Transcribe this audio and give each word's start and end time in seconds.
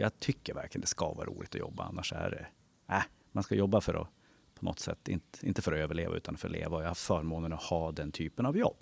Jag 0.00 0.20
tycker 0.20 0.54
verkligen 0.54 0.80
det 0.80 0.86
ska 0.86 1.12
vara 1.12 1.26
roligt 1.26 1.54
att 1.54 1.60
jobba, 1.60 1.84
annars 1.84 2.12
är 2.12 2.30
det... 2.30 2.46
Äh, 2.94 3.02
man 3.32 3.44
ska 3.44 3.54
jobba 3.54 3.80
för 3.80 3.94
att 3.94 4.08
på 4.54 4.64
något 4.64 4.78
sätt, 4.78 5.08
inte, 5.08 5.46
inte 5.46 5.62
för 5.62 5.72
att 5.72 5.78
överleva 5.78 6.16
utan 6.16 6.36
för 6.36 6.48
att 6.48 6.52
leva. 6.52 6.76
Och 6.76 6.82
jag 6.82 6.86
har 6.86 6.88
haft 6.88 7.00
förmånen 7.00 7.52
att 7.52 7.62
ha 7.62 7.92
den 7.92 8.12
typen 8.12 8.46
av 8.46 8.56
jobb. 8.56 8.76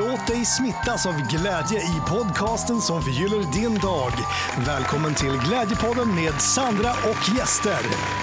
Låt 0.00 0.26
dig 0.26 0.44
smittas 0.44 1.06
av 1.06 1.14
glädje 1.30 1.80
i 1.80 2.00
podcasten 2.08 2.80
som 2.80 3.02
förgyller 3.02 3.52
din 3.52 3.78
dag. 3.78 4.12
Välkommen 4.66 5.14
till 5.14 5.32
Glädjepodden 5.46 6.14
med 6.14 6.40
Sandra 6.40 6.90
och 6.90 7.36
gäster. 7.36 8.17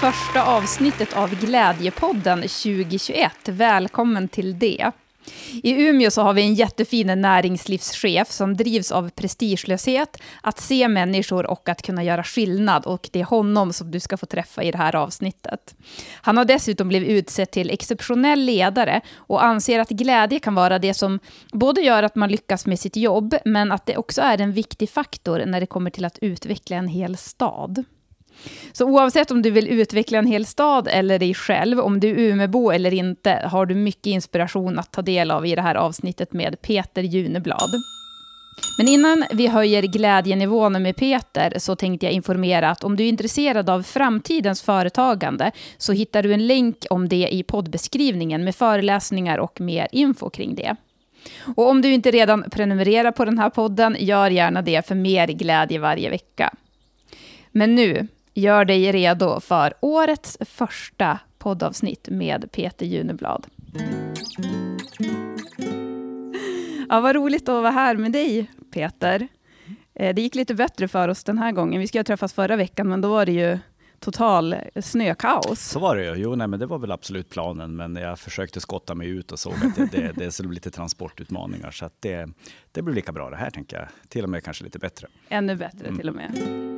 Första 0.00 0.44
avsnittet 0.44 1.12
av 1.12 1.34
Glädjepodden 1.34 2.40
2021. 2.42 3.32
Välkommen 3.48 4.28
till 4.28 4.58
det. 4.58 4.90
I 5.62 5.82
Umeå 5.82 6.10
så 6.10 6.22
har 6.22 6.32
vi 6.32 6.42
en 6.42 6.54
jättefin 6.54 7.20
näringslivschef 7.20 8.30
som 8.30 8.56
drivs 8.56 8.92
av 8.92 9.10
prestigelöshet, 9.10 10.22
att 10.40 10.60
se 10.60 10.88
människor 10.88 11.46
och 11.46 11.68
att 11.68 11.82
kunna 11.82 12.04
göra 12.04 12.24
skillnad. 12.24 12.86
Och 12.86 13.08
det 13.12 13.20
är 13.20 13.24
honom 13.24 13.72
som 13.72 13.90
du 13.90 14.00
ska 14.00 14.16
få 14.16 14.26
träffa 14.26 14.62
i 14.62 14.70
det 14.70 14.78
här 14.78 14.96
avsnittet. 14.96 15.74
Han 16.12 16.36
har 16.36 16.44
dessutom 16.44 16.88
blivit 16.88 17.08
utsedd 17.08 17.50
till 17.50 17.70
exceptionell 17.70 18.40
ledare 18.40 19.00
och 19.16 19.44
anser 19.44 19.78
att 19.78 19.90
glädje 19.90 20.38
kan 20.38 20.54
vara 20.54 20.78
det 20.78 20.94
som 20.94 21.18
både 21.52 21.80
gör 21.80 22.02
att 22.02 22.14
man 22.14 22.30
lyckas 22.30 22.66
med 22.66 22.80
sitt 22.80 22.96
jobb, 22.96 23.34
men 23.44 23.72
att 23.72 23.86
det 23.86 23.96
också 23.96 24.22
är 24.22 24.40
en 24.40 24.52
viktig 24.52 24.90
faktor 24.90 25.42
när 25.46 25.60
det 25.60 25.66
kommer 25.66 25.90
till 25.90 26.04
att 26.04 26.18
utveckla 26.18 26.76
en 26.76 26.88
hel 26.88 27.16
stad. 27.16 27.84
Så 28.72 28.84
oavsett 28.84 29.30
om 29.30 29.42
du 29.42 29.50
vill 29.50 29.68
utveckla 29.68 30.18
en 30.18 30.26
hel 30.26 30.46
stad 30.46 30.88
eller 30.90 31.18
dig 31.18 31.34
själv, 31.34 31.80
om 31.80 32.00
du 32.00 32.08
är 32.08 32.18
Umebo 32.18 32.70
eller 32.70 32.94
inte, 32.94 33.42
har 33.44 33.66
du 33.66 33.74
mycket 33.74 34.06
inspiration 34.06 34.78
att 34.78 34.92
ta 34.92 35.02
del 35.02 35.30
av 35.30 35.46
i 35.46 35.54
det 35.54 35.62
här 35.62 35.74
avsnittet 35.74 36.32
med 36.32 36.62
Peter 36.62 37.02
Juneblad. 37.02 37.70
Men 38.78 38.88
innan 38.88 39.24
vi 39.32 39.46
höjer 39.46 39.82
glädjenivån 39.82 40.82
med 40.82 40.96
Peter 40.96 41.52
så 41.58 41.76
tänkte 41.76 42.06
jag 42.06 42.12
informera 42.12 42.70
att 42.70 42.84
om 42.84 42.96
du 42.96 43.04
är 43.04 43.08
intresserad 43.08 43.70
av 43.70 43.82
framtidens 43.82 44.62
företagande 44.62 45.52
så 45.78 45.92
hittar 45.92 46.22
du 46.22 46.32
en 46.32 46.46
länk 46.46 46.86
om 46.90 47.08
det 47.08 47.28
i 47.30 47.42
poddbeskrivningen 47.42 48.44
med 48.44 48.54
föreläsningar 48.54 49.38
och 49.38 49.60
mer 49.60 49.88
info 49.92 50.30
kring 50.30 50.54
det. 50.54 50.76
Och 51.56 51.68
om 51.68 51.82
du 51.82 51.92
inte 51.92 52.10
redan 52.10 52.44
prenumererar 52.50 53.10
på 53.10 53.24
den 53.24 53.38
här 53.38 53.50
podden, 53.50 53.96
gör 53.98 54.30
gärna 54.30 54.62
det 54.62 54.86
för 54.86 54.94
mer 54.94 55.26
glädje 55.28 55.78
varje 55.78 56.10
vecka. 56.10 56.54
Men 57.52 57.74
nu, 57.74 58.08
Gör 58.38 58.64
dig 58.64 58.92
redo 58.92 59.40
för 59.40 59.74
årets 59.80 60.38
första 60.40 61.18
poddavsnitt 61.38 62.08
med 62.08 62.52
Peter 62.52 62.86
Juneblad. 62.86 63.46
Ja, 66.88 67.00
vad 67.00 67.14
roligt 67.14 67.48
att 67.48 67.62
vara 67.62 67.70
här 67.70 67.96
med 67.96 68.12
dig, 68.12 68.50
Peter. 68.72 69.28
Eh, 69.94 70.14
det 70.14 70.22
gick 70.22 70.34
lite 70.34 70.54
bättre 70.54 70.88
för 70.88 71.08
oss 71.08 71.24
den 71.24 71.38
här 71.38 71.52
gången. 71.52 71.80
Vi 71.80 71.88
skulle 71.88 72.00
ha 72.00 72.04
träffats 72.04 72.34
förra 72.34 72.56
veckan, 72.56 72.88
men 72.88 73.00
då 73.00 73.08
var 73.08 73.26
det 73.26 73.32
ju 73.32 73.58
total 73.98 74.56
snökaos. 74.80 75.60
Så 75.60 75.78
var 75.78 75.96
det 75.96 76.04
ju. 76.04 76.14
Jo, 76.22 76.34
nej, 76.34 76.48
men 76.48 76.60
det 76.60 76.66
var 76.66 76.78
väl 76.78 76.92
absolut 76.92 77.30
planen, 77.30 77.76
men 77.76 77.96
jag 77.96 78.18
försökte 78.18 78.60
skotta 78.60 78.94
mig 78.94 79.08
ut 79.08 79.32
och 79.32 79.38
såg 79.38 79.54
att 79.54 79.76
det, 79.76 79.86
det, 79.92 80.12
det 80.16 80.30
skulle 80.30 80.48
bli 80.48 80.54
lite 80.54 80.70
transportutmaningar. 80.70 81.70
Så 81.70 81.84
att 81.84 81.94
det, 82.00 82.28
det 82.72 82.82
blir 82.82 82.94
lika 82.94 83.12
bra 83.12 83.30
det 83.30 83.36
här, 83.36 83.50
tänker 83.50 83.76
jag. 83.76 83.88
Till 84.08 84.24
och 84.24 84.30
med 84.30 84.44
kanske 84.44 84.64
lite 84.64 84.78
bättre. 84.78 85.08
Ännu 85.28 85.56
bättre 85.56 85.86
mm. 85.86 85.98
till 85.98 86.08
och 86.08 86.14
med. 86.14 86.77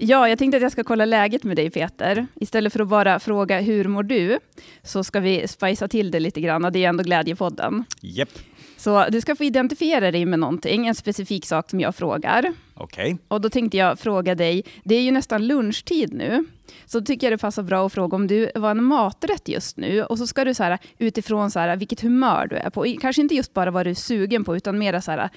Ja, 0.00 0.28
jag 0.28 0.38
tänkte 0.38 0.56
att 0.56 0.62
jag 0.62 0.72
ska 0.72 0.84
kolla 0.84 1.04
läget 1.04 1.44
med 1.44 1.56
dig 1.56 1.70
Peter. 1.70 2.26
Istället 2.34 2.72
för 2.72 2.80
att 2.80 2.88
bara 2.88 3.20
fråga 3.20 3.60
hur 3.60 3.84
mår 3.84 4.02
du, 4.02 4.38
så 4.82 5.04
ska 5.04 5.20
vi 5.20 5.48
spicea 5.48 5.88
till 5.88 6.10
det 6.10 6.20
lite 6.20 6.40
grann. 6.40 6.72
Det 6.72 6.84
är 6.84 6.88
ändå 6.88 7.02
Glädjepodden. 7.02 7.84
Yep. 8.02 8.28
Så 8.76 9.06
du 9.08 9.20
ska 9.20 9.36
få 9.36 9.44
identifiera 9.44 10.10
dig 10.10 10.26
med 10.26 10.38
någonting, 10.38 10.86
en 10.86 10.94
specifik 10.94 11.46
sak 11.46 11.70
som 11.70 11.80
jag 11.80 11.94
frågar. 11.94 12.52
Okej. 12.74 13.04
Okay. 13.04 13.16
Och 13.28 13.40
då 13.40 13.50
tänkte 13.50 13.76
jag 13.76 13.98
fråga 13.98 14.34
dig, 14.34 14.64
det 14.84 14.94
är 14.94 15.02
ju 15.02 15.10
nästan 15.10 15.46
lunchtid 15.46 16.12
nu, 16.12 16.44
så 16.86 17.00
tycker 17.00 17.26
jag 17.26 17.32
det 17.32 17.40
passar 17.40 17.62
bra 17.62 17.86
att 17.86 17.92
fråga 17.92 18.16
om 18.16 18.26
du 18.26 18.50
var 18.54 18.70
en 18.70 18.84
maträtt 18.84 19.48
just 19.48 19.76
nu, 19.76 20.02
och 20.02 20.18
så 20.18 20.26
ska 20.26 20.44
du 20.44 20.54
så 20.54 20.62
här, 20.62 20.78
utifrån 20.98 21.50
så 21.50 21.58
här, 21.58 21.76
vilket 21.76 22.00
humör 22.00 22.46
du 22.50 22.56
är 22.56 22.70
på, 22.70 22.96
kanske 23.00 23.22
inte 23.22 23.34
just 23.34 23.54
bara 23.54 23.70
vad 23.70 23.86
du 23.86 23.90
är 23.90 23.94
sugen 23.94 24.44
på, 24.44 24.56
utan 24.56 24.78
mer 24.78 25.00
så 25.00 25.10
här, 25.10 25.30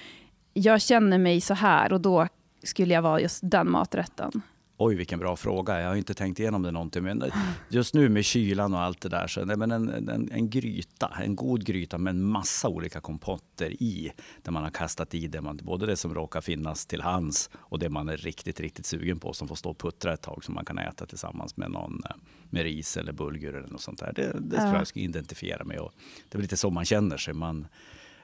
jag 0.52 0.80
känner 0.82 1.18
mig 1.18 1.40
så 1.40 1.54
här 1.54 1.92
och 1.92 2.00
då 2.00 2.28
skulle 2.62 2.94
jag 2.94 3.02
vara 3.02 3.20
just 3.20 3.40
den 3.42 3.70
maträtten? 3.70 4.42
Oj, 4.82 4.94
vilken 4.94 5.18
bra 5.18 5.36
fråga. 5.36 5.80
Jag 5.80 5.88
har 5.88 5.96
inte 5.96 6.14
tänkt 6.14 6.40
igenom 6.40 6.62
det 6.62 6.70
någonting. 6.70 7.02
Men 7.02 7.24
just 7.68 7.94
nu 7.94 8.08
med 8.08 8.24
kylan 8.24 8.74
och 8.74 8.80
allt 8.80 9.00
det 9.00 9.08
där, 9.08 9.26
så 9.26 9.44
nej, 9.44 9.56
men 9.56 9.70
en, 9.70 9.88
en, 9.88 10.32
en 10.32 10.50
gryta, 10.50 11.12
en 11.22 11.36
god 11.36 11.64
gryta 11.64 11.98
med 11.98 12.10
en 12.10 12.22
massa 12.22 12.68
olika 12.68 13.00
kompotter 13.00 13.82
i. 13.82 14.12
Där 14.42 14.52
man 14.52 14.62
har 14.62 14.70
kastat 14.70 15.14
i 15.14 15.26
det 15.26 15.40
man, 15.40 15.56
både 15.62 15.86
det 15.86 15.96
som 15.96 16.14
råkar 16.14 16.40
finnas 16.40 16.86
till 16.86 17.02
hands 17.02 17.50
och 17.54 17.78
det 17.78 17.88
man 17.88 18.08
är 18.08 18.16
riktigt, 18.16 18.60
riktigt 18.60 18.86
sugen 18.86 19.20
på 19.20 19.32
som 19.32 19.48
får 19.48 19.54
stå 19.54 19.70
och 19.70 19.78
puttra 19.78 20.14
ett 20.14 20.22
tag 20.22 20.44
som 20.44 20.54
man 20.54 20.64
kan 20.64 20.78
äta 20.78 21.06
tillsammans 21.06 21.56
med 21.56 21.70
någon 21.70 22.02
eh, 22.04 22.16
med 22.50 22.62
ris 22.62 22.96
eller 22.96 23.12
bulgur 23.12 23.56
eller 23.56 23.68
något 23.68 23.80
sånt 23.80 23.98
där. 23.98 24.12
Det, 24.16 24.36
det 24.40 24.56
ja. 24.56 24.62
tror 24.62 24.76
jag 24.76 24.86
ska 24.86 25.00
identifiera 25.00 25.64
med. 25.64 25.78
Och 25.78 25.92
det 26.28 26.38
är 26.38 26.42
lite 26.42 26.56
så 26.56 26.70
man 26.70 26.84
känner 26.84 27.16
sig. 27.16 27.34
Man, 27.34 27.66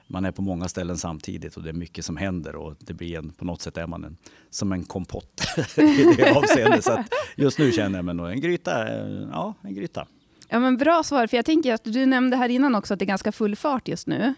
man 0.07 0.25
är 0.25 0.31
på 0.31 0.41
många 0.41 0.67
ställen 0.67 0.97
samtidigt 0.97 1.57
och 1.57 1.63
det 1.63 1.69
är 1.69 1.73
mycket 1.73 2.05
som 2.05 2.17
händer 2.17 2.55
och 2.55 2.75
det 2.79 2.93
blir 2.93 3.17
en, 3.17 3.29
på 3.29 3.45
något 3.45 3.61
sätt 3.61 3.77
är 3.77 3.87
man 3.87 4.03
en, 4.03 4.17
som 4.49 4.71
en 4.71 4.83
kompott 4.83 5.41
i 5.77 6.15
det 6.17 6.31
avseendet. 6.35 6.83
Så 6.83 7.03
just 7.35 7.59
nu 7.59 7.71
känner 7.71 7.97
jag 7.97 8.05
mig 8.05 8.15
nog 8.15 8.29
en 8.29 8.41
gryta. 8.41 8.87
Eh, 8.87 9.27
ja, 9.31 9.53
en 9.61 9.75
gryta. 9.75 10.07
Ja, 10.49 10.59
men 10.59 10.77
bra 10.77 11.03
svar, 11.03 11.27
för 11.27 11.37
jag 11.37 11.45
tänker 11.45 11.73
att 11.73 11.83
du 11.83 12.05
nämnde 12.05 12.37
här 12.37 12.49
innan 12.49 12.75
också 12.75 12.93
att 12.93 12.99
det 12.99 13.05
är 13.05 13.07
ganska 13.07 13.31
full 13.31 13.55
fart 13.55 13.87
just 13.87 14.07
nu. 14.07 14.33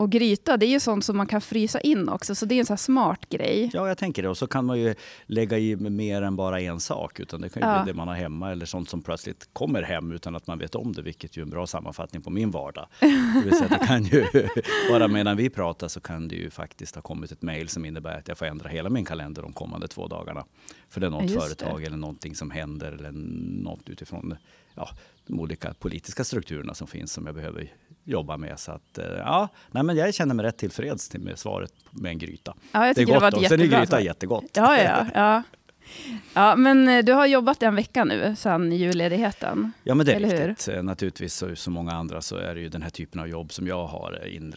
Och 0.00 0.10
gryta, 0.10 0.56
det 0.56 0.66
är 0.66 0.70
ju 0.70 0.80
sånt 0.80 1.04
som 1.04 1.16
man 1.16 1.26
kan 1.26 1.40
frysa 1.40 1.80
in 1.80 2.08
också, 2.08 2.34
så 2.34 2.46
det 2.46 2.54
är 2.54 2.58
en 2.58 2.66
sån 2.66 2.78
smart 2.78 3.28
grej. 3.28 3.70
Ja, 3.72 3.88
jag 3.88 3.98
tänker 3.98 4.22
det. 4.22 4.28
Och 4.28 4.38
så 4.38 4.46
kan 4.46 4.64
man 4.64 4.78
ju 4.78 4.94
lägga 5.26 5.58
i 5.58 5.76
mer 5.76 6.22
än 6.22 6.36
bara 6.36 6.60
en 6.60 6.80
sak. 6.80 7.20
Utan 7.20 7.40
det 7.40 7.48
kan 7.48 7.62
ju 7.62 7.68
ja. 7.68 7.82
bli 7.82 7.92
det 7.92 7.96
man 7.96 8.08
har 8.08 8.14
hemma 8.14 8.52
eller 8.52 8.66
sånt 8.66 8.88
som 8.88 9.02
plötsligt 9.02 9.48
kommer 9.52 9.82
hem 9.82 10.12
utan 10.12 10.36
att 10.36 10.46
man 10.46 10.58
vet 10.58 10.74
om 10.74 10.92
det, 10.92 11.02
vilket 11.02 11.36
ju 11.36 11.40
är 11.40 11.44
en 11.44 11.50
bra 11.50 11.66
sammanfattning 11.66 12.22
på 12.22 12.30
min 12.30 12.50
vardag. 12.50 12.86
Det 13.00 13.42
vill 13.44 13.58
säga, 13.58 13.68
det 13.68 13.86
kan 13.86 14.04
ju, 14.04 14.26
bara 14.90 15.08
medan 15.08 15.36
vi 15.36 15.50
pratar 15.50 15.88
så 15.88 16.00
kan 16.00 16.28
det 16.28 16.36
ju 16.36 16.50
faktiskt 16.50 16.94
ha 16.94 17.02
kommit 17.02 17.32
ett 17.32 17.42
mejl 17.42 17.68
som 17.68 17.84
innebär 17.84 18.18
att 18.18 18.28
jag 18.28 18.38
får 18.38 18.46
ändra 18.46 18.68
hela 18.68 18.90
min 18.90 19.04
kalender 19.04 19.42
de 19.42 19.52
kommande 19.52 19.88
två 19.88 20.08
dagarna. 20.08 20.44
För 20.88 21.00
det 21.00 21.06
är 21.06 21.10
något 21.10 21.30
ja, 21.30 21.40
företag 21.40 21.80
det. 21.80 21.86
eller 21.86 21.96
någonting 21.96 22.34
som 22.34 22.50
händer 22.50 22.92
eller 22.92 23.12
något 23.62 23.88
utifrån 23.88 24.36
ja, 24.74 24.88
de 25.26 25.40
olika 25.40 25.74
politiska 25.74 26.24
strukturerna 26.24 26.74
som 26.74 26.86
finns 26.86 27.12
som 27.12 27.26
jag 27.26 27.34
behöver 27.34 27.72
jobba 28.08 28.36
med. 28.36 28.58
Så 28.58 28.72
att, 28.72 28.98
eh, 28.98 29.04
ja, 29.04 29.48
nej, 29.70 29.82
men 29.82 29.96
jag 29.96 30.14
känner 30.14 30.34
mig 30.34 30.46
rätt 30.46 30.56
tillfreds 30.58 31.14
med 31.14 31.38
svaret 31.38 31.72
med 31.90 32.10
en 32.10 32.18
gryta. 32.18 32.54
Ja, 32.72 32.86
jag 32.86 32.96
det 32.96 33.02
är 33.02 33.06
gott. 33.06 33.14
Det 33.14 33.36
var 33.36 33.48
sen 33.48 33.60
är 33.60 33.66
gryta 33.66 34.00
jättegott. 34.00 34.44
Ja, 34.52 34.78
ja, 34.78 35.06
ja. 35.14 35.42
Ja, 36.34 36.56
men 36.56 36.88
eh, 36.88 37.04
du 37.04 37.12
har 37.12 37.26
jobbat 37.26 37.62
en 37.62 37.74
vecka 37.74 38.04
nu 38.04 38.34
sedan 38.36 38.72
julledigheten. 38.72 39.72
Ja, 39.84 39.94
men 39.94 40.06
det 40.06 40.14
är 40.14 40.20
riktigt. 40.20 40.68
Hur? 40.68 40.76
Eh, 40.76 40.82
naturligtvis, 40.82 41.34
så, 41.34 41.56
som 41.56 41.72
många 41.72 41.92
andra, 41.92 42.22
så 42.22 42.36
är 42.36 42.54
det 42.54 42.60
ju 42.60 42.68
den 42.68 42.82
här 42.82 42.90
typen 42.90 43.20
av 43.20 43.28
jobb 43.28 43.52
som 43.52 43.66
jag 43.66 43.86
har. 43.86 44.26
In, 44.26 44.54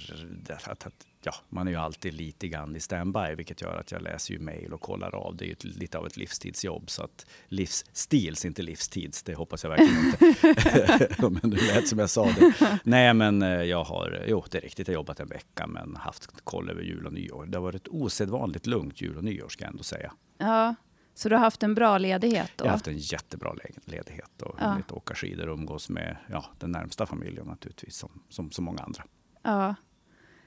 att, 0.49 0.87
att, 0.87 0.93
ja, 1.25 1.33
man 1.49 1.67
är 1.67 1.71
ju 1.71 1.77
alltid 1.77 2.13
lite 2.13 2.47
grann 2.47 2.75
i 2.75 2.79
standby, 2.79 3.35
vilket 3.37 3.61
gör 3.61 3.77
att 3.77 3.91
jag 3.91 4.01
läser 4.01 4.33
ju 4.33 4.39
mejl 4.39 4.73
och 4.73 4.81
kollar 4.81 5.15
av. 5.15 5.35
Det 5.35 5.45
är 5.45 5.47
ju 5.47 5.51
ett, 5.51 5.63
lite 5.63 5.97
av 5.97 6.07
ett 6.07 6.17
livstidsjobb, 6.17 6.89
så 6.89 7.03
att 7.03 7.25
livsstils, 7.47 8.45
inte 8.45 8.61
livstids, 8.61 9.23
det 9.23 9.35
hoppas 9.35 9.63
jag 9.63 9.69
verkligen 9.69 10.05
inte. 10.05 11.29
men 11.41 11.51
det 11.51 11.73
lät 11.73 11.87
som 11.87 11.99
jag 11.99 12.09
sa 12.09 12.25
det. 12.25 12.79
Nej, 12.83 13.13
men 13.13 13.41
eh, 13.41 13.49
jag 13.49 13.83
har, 13.83 14.23
jo, 14.27 14.43
det 14.51 14.57
är 14.57 14.61
riktigt, 14.61 14.87
jag 14.87 14.93
har 14.93 14.99
jobbat 14.99 15.19
en 15.19 15.29
vecka, 15.29 15.67
men 15.67 15.95
haft 15.95 16.31
koll 16.43 16.69
över 16.69 16.81
jul 16.81 17.05
och 17.05 17.13
nyår. 17.13 17.45
Det 17.45 17.57
har 17.57 17.63
varit 17.63 17.87
osedvanligt 17.87 18.67
lugnt 18.67 19.01
jul 19.01 19.17
och 19.17 19.23
nyår, 19.23 19.49
ska 19.49 19.63
jag 19.63 19.71
ändå 19.71 19.83
säga. 19.83 20.13
Ja. 20.37 20.75
Så 21.13 21.29
du 21.29 21.35
har 21.35 21.39
haft 21.41 21.63
en 21.63 21.75
bra 21.75 21.97
ledighet? 21.97 22.51
Då? 22.55 22.65
Jag 22.65 22.69
har 22.69 22.71
haft 22.71 22.87
en 22.87 22.97
jättebra 22.97 23.55
ledighet 23.85 24.41
och 24.41 24.55
ja. 24.59 24.69
hunnit 24.69 24.91
åka 24.91 25.15
skidor 25.15 25.49
och 25.49 25.57
umgås 25.57 25.89
med 25.89 26.17
ja, 26.29 26.45
den 26.59 26.71
närmsta 26.71 27.05
familjen 27.05 27.47
naturligtvis, 27.47 27.95
som, 27.95 28.23
som 28.29 28.51
så 28.51 28.61
många 28.61 28.79
andra. 28.79 29.03
Ja. 29.41 29.75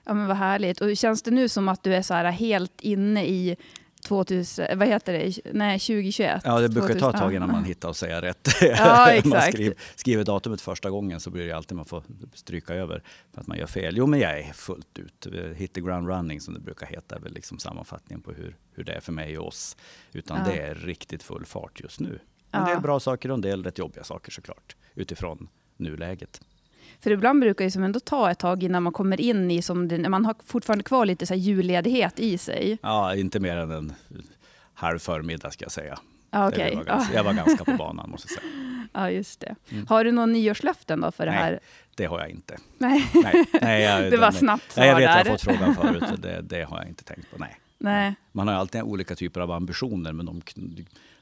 Ja, 0.04 0.14
men 0.14 0.26
vad 0.26 0.36
härligt. 0.36 0.80
Och 0.80 0.96
känns 0.96 1.22
det 1.22 1.30
nu 1.30 1.48
som 1.48 1.68
att 1.68 1.82
du 1.82 1.94
är 1.94 2.02
så 2.02 2.14
här 2.14 2.30
helt 2.30 2.80
inne 2.80 3.26
i 3.26 3.56
2000, 4.04 4.78
vad 4.78 4.88
heter 4.88 5.12
det? 5.12 5.52
Nej, 5.52 5.78
2021? 5.78 6.42
Ja, 6.44 6.60
det 6.60 6.68
brukar 6.68 6.88
2000, 6.88 7.00
ta 7.00 7.10
ett 7.10 7.22
tag 7.22 7.34
innan 7.34 7.52
man 7.52 7.64
hittar 7.64 7.88
och 7.88 7.96
säga 7.96 8.22
rätt. 8.22 8.48
Ja, 8.60 9.10
exakt. 9.10 9.26
man 9.26 9.42
skriver, 9.42 9.74
skriver 9.94 10.24
datumet 10.24 10.60
första 10.60 10.90
gången 10.90 11.20
så 11.20 11.30
blir 11.30 11.46
det 11.46 11.52
alltid 11.52 11.76
man 11.76 11.84
får 11.84 12.02
stryka 12.34 12.74
över 12.74 13.02
för 13.32 13.40
att 13.40 13.46
man 13.46 13.58
gör 13.58 13.66
fel. 13.66 13.96
Jo, 13.96 14.06
men 14.06 14.20
jag 14.20 14.38
är 14.38 14.52
fullt 14.52 14.98
ut. 14.98 15.26
Hit 15.56 15.72
the 15.72 15.80
ground 15.80 16.08
running 16.08 16.40
som 16.40 16.54
det 16.54 16.60
brukar 16.60 16.86
heta, 16.86 17.16
är 17.16 17.20
väl 17.20 17.32
liksom 17.32 17.58
sammanfattningen 17.58 18.22
på 18.22 18.32
hur, 18.32 18.56
hur 18.72 18.84
det 18.84 18.92
är 18.92 19.00
för 19.00 19.12
mig 19.12 19.38
och 19.38 19.46
oss. 19.46 19.76
Utan 20.12 20.38
ja. 20.38 20.52
det 20.52 20.58
är 20.60 20.74
riktigt 20.74 21.22
full 21.22 21.44
fart 21.44 21.80
just 21.80 22.00
nu. 22.00 22.18
En 22.50 22.64
del 22.64 22.80
bra 22.80 23.00
saker 23.00 23.28
och 23.28 23.34
en 23.34 23.40
del 23.40 23.64
rätt 23.64 23.78
jobbiga 23.78 24.04
saker 24.04 24.32
såklart, 24.32 24.76
utifrån 24.94 25.48
nuläget. 25.76 26.40
För 27.04 27.10
ibland 27.10 27.40
brukar 27.40 27.64
det 27.64 27.70
som 27.70 27.82
ändå 27.82 28.00
ta 28.00 28.30
ett 28.30 28.38
tag 28.38 28.62
innan 28.62 28.82
man 28.82 28.92
kommer 28.92 29.20
in 29.20 29.50
i, 29.50 29.62
som 29.62 29.88
det, 29.88 30.08
man 30.08 30.24
har 30.24 30.34
fortfarande 30.46 30.84
kvar 30.84 31.06
lite 31.06 31.26
så 31.26 31.34
här 31.34 31.40
julledighet 31.40 32.20
i 32.20 32.38
sig. 32.38 32.78
Ja, 32.82 33.14
inte 33.14 33.40
mer 33.40 33.56
än 33.56 33.70
en 33.70 33.92
halv 34.74 34.98
förmiddag 34.98 35.50
ska 35.50 35.64
jag 35.64 35.72
säga. 35.72 35.98
Ja, 36.30 36.40
Det 36.40 36.46
okej. 36.48 36.76
var 36.76 36.84
ganska, 36.84 37.14
jag 37.14 37.24
var 37.24 37.32
ganska 37.32 37.64
på 37.64 37.72
banan 37.76 38.10
måste 38.10 38.28
jag 38.34 38.40
säga. 38.42 38.52
Ja, 38.92 39.10
just 39.10 39.40
det. 39.40 39.54
Har 39.88 40.04
du 40.04 40.12
någon 40.12 40.32
nyårslöften 40.32 41.00
då 41.00 41.10
för 41.12 41.26
det 41.26 41.32
Nej. 41.32 41.40
här? 41.40 41.60
Det 41.96 42.04
har 42.06 42.20
jag 42.20 42.30
inte. 42.30 42.56
Nej. 42.78 43.10
Nej, 43.14 43.44
nej, 43.62 43.82
jag, 43.82 44.02
Det 44.10 44.16
var 44.16 44.30
den- 44.30 44.32
snabbt 44.32 44.76
Nej, 44.76 44.88
jag 44.88 44.94
svar 44.96 45.00
vet 45.00 45.10
att 45.10 45.16
jag 45.16 45.24
där. 45.24 45.30
har 45.30 45.38
fått 45.38 45.42
frågan 45.56 45.74
förut. 46.00 46.22
Det, 46.22 46.40
det 46.42 46.62
har 46.64 46.78
jag 46.78 46.88
inte 46.88 47.04
tänkt 47.04 47.30
på. 47.30 47.36
Nej. 47.38 47.56
Nej. 47.78 48.14
Man 48.32 48.48
har 48.48 48.54
alltid 48.54 48.82
olika 48.82 49.14
typer 49.14 49.40
av 49.40 49.50
ambitioner 49.50 50.12
men 50.12 50.26
de, 50.26 50.42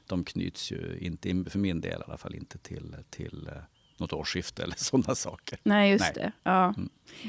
de 0.07 0.23
knyts 0.23 0.71
ju 0.71 0.97
inte, 1.01 1.45
för 1.49 1.59
min 1.59 1.81
del 1.81 2.01
i 2.01 2.03
alla 2.07 2.17
fall, 2.17 2.35
inte 2.35 2.57
till, 2.57 2.95
till 3.09 3.47
eh, 3.47 3.53
något 3.97 4.13
årsskifte 4.13 4.63
eller 4.63 4.75
sådana 4.77 5.15
saker. 5.15 5.59
Nej, 5.63 5.91
just 5.91 6.01
Nej. 6.15 6.23
Mm. 6.23 6.31
det. 6.43 6.49
Ja. 6.49 6.73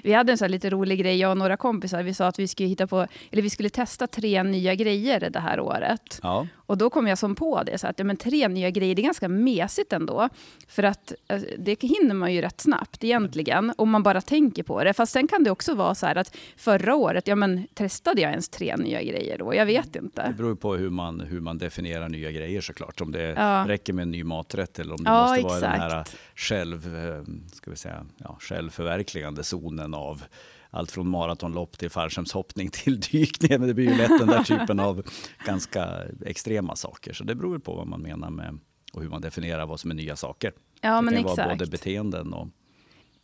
Vi 0.03 0.13
hade 0.13 0.33
en 0.33 0.39
här 0.41 0.49
lite 0.49 0.71
rolig 0.71 0.99
grej, 0.99 1.17
jag 1.17 1.31
och 1.31 1.37
några 1.37 1.57
kompisar. 1.57 2.03
Vi 2.03 2.15
sa 2.15 2.27
att 2.27 2.39
vi 2.39 2.49
skulle 2.49 2.69
hitta 2.69 2.87
på, 2.87 3.07
eller 3.31 3.43
vi 3.43 3.51
skulle 3.51 3.71
testa 3.71 4.07
tre 4.07 4.43
nya 4.43 4.75
grejer 4.75 5.31
det 5.31 5.41
här 5.41 5.61
året. 5.61 6.21
Ja, 6.23 6.47
Och 6.67 6.79
då 6.79 6.91
kom 6.91 7.07
jag 7.07 7.19
som 7.19 7.35
på 7.35 7.63
det, 7.63 7.79
så 7.79 7.87
att 7.87 7.99
ja, 7.99 8.05
men 8.05 8.17
tre 8.17 8.49
nya 8.49 8.71
grejer, 8.71 8.95
det 8.95 9.03
är 9.03 9.05
ganska 9.05 9.29
mesigt 9.29 9.93
ändå. 9.93 10.29
För 10.69 10.83
att 10.83 11.13
eh, 11.29 11.41
det 11.59 11.83
hinner 11.83 12.15
man 12.15 12.35
ju 12.35 12.41
rätt 12.41 12.61
snabbt 12.61 13.05
egentligen, 13.05 13.73
om 13.79 13.91
man 13.91 14.03
bara 14.03 14.21
tänker 14.21 14.63
på 14.63 14.85
det. 14.85 14.93
Fast 14.95 15.13
sen 15.13 15.29
kan 15.29 15.45
det 15.45 15.51
också 15.51 15.75
vara 15.75 15.95
så 15.95 16.07
här 16.07 16.17
att 16.17 16.37
förra 16.57 16.95
året, 16.95 17.27
ja 17.29 17.35
men 17.37 17.67
testade 17.75 18.21
jag 18.21 18.31
ens 18.31 18.49
tre 18.49 18.77
nya 18.77 19.03
grejer 19.03 19.39
då? 19.39 19.55
Jag 19.55 19.67
vet 19.67 19.93
det 19.93 19.99
inte. 19.99 20.35
beror 20.37 20.51
ju 20.51 20.57
på 20.57 20.75
hur 20.77 20.91
man, 20.91 21.21
hur 21.21 21.41
man 21.41 21.59
definierar 21.59 22.09
nya 22.09 22.31
grejer 22.31 22.61
såklart. 22.61 23.01
Om 23.01 23.13
det 23.13 23.23
Ja. 23.23 23.65
räcker 23.69 23.93
med 23.93 24.03
en 24.03 24.11
ny 24.11 24.25
maträtt 24.25 24.79
eller 24.79 24.95
om 24.95 25.05
det 25.05 25.11
måste 25.11 25.43
vara 25.43 25.61
den 25.61 25.71
här 25.81 26.01
exakt. 26.01 26.17
själv, 26.35 26.97
eh, 26.97 27.23
ska 27.53 27.71
vi 27.71 27.77
säga, 27.77 28.07
ja, 28.19 28.37
självförverkligande 28.41 29.45
zonen 29.45 29.64
av 29.95 30.23
allt 30.71 30.91
från 30.91 31.09
maratonlopp 31.09 31.79
till 31.79 31.91
fallskärmshoppning 31.91 32.69
till 32.73 33.01
dykning. 33.01 33.59
Men 33.59 33.69
det 33.69 33.75
blir 33.75 33.91
ju 33.91 33.97
lätt 33.97 34.19
den 34.19 34.29
där 34.29 34.43
typen 34.43 34.81
av 34.81 35.03
ganska 35.47 36.03
extrema 36.27 36.77
saker. 36.77 37.13
Så 37.13 37.25
det 37.25 37.35
beror 37.35 37.59
på 37.59 37.75
vad 37.75 37.87
man 37.87 38.01
menar 38.01 38.31
med 38.31 38.59
och 38.93 39.03
hur 39.03 39.09
man 39.09 39.21
definierar 39.21 39.67
vad 39.67 39.81
som 39.81 39.91
är 39.91 39.95
nya 39.95 40.17
saker. 40.17 40.53
Ja, 40.81 40.97
det 40.97 41.03
men 41.03 41.15
kan 41.15 41.23
ju 41.23 41.29
vara 41.29 41.37
både 41.37 41.53
exakt. 41.55 41.71
beteenden 41.71 42.33
och 42.33 42.49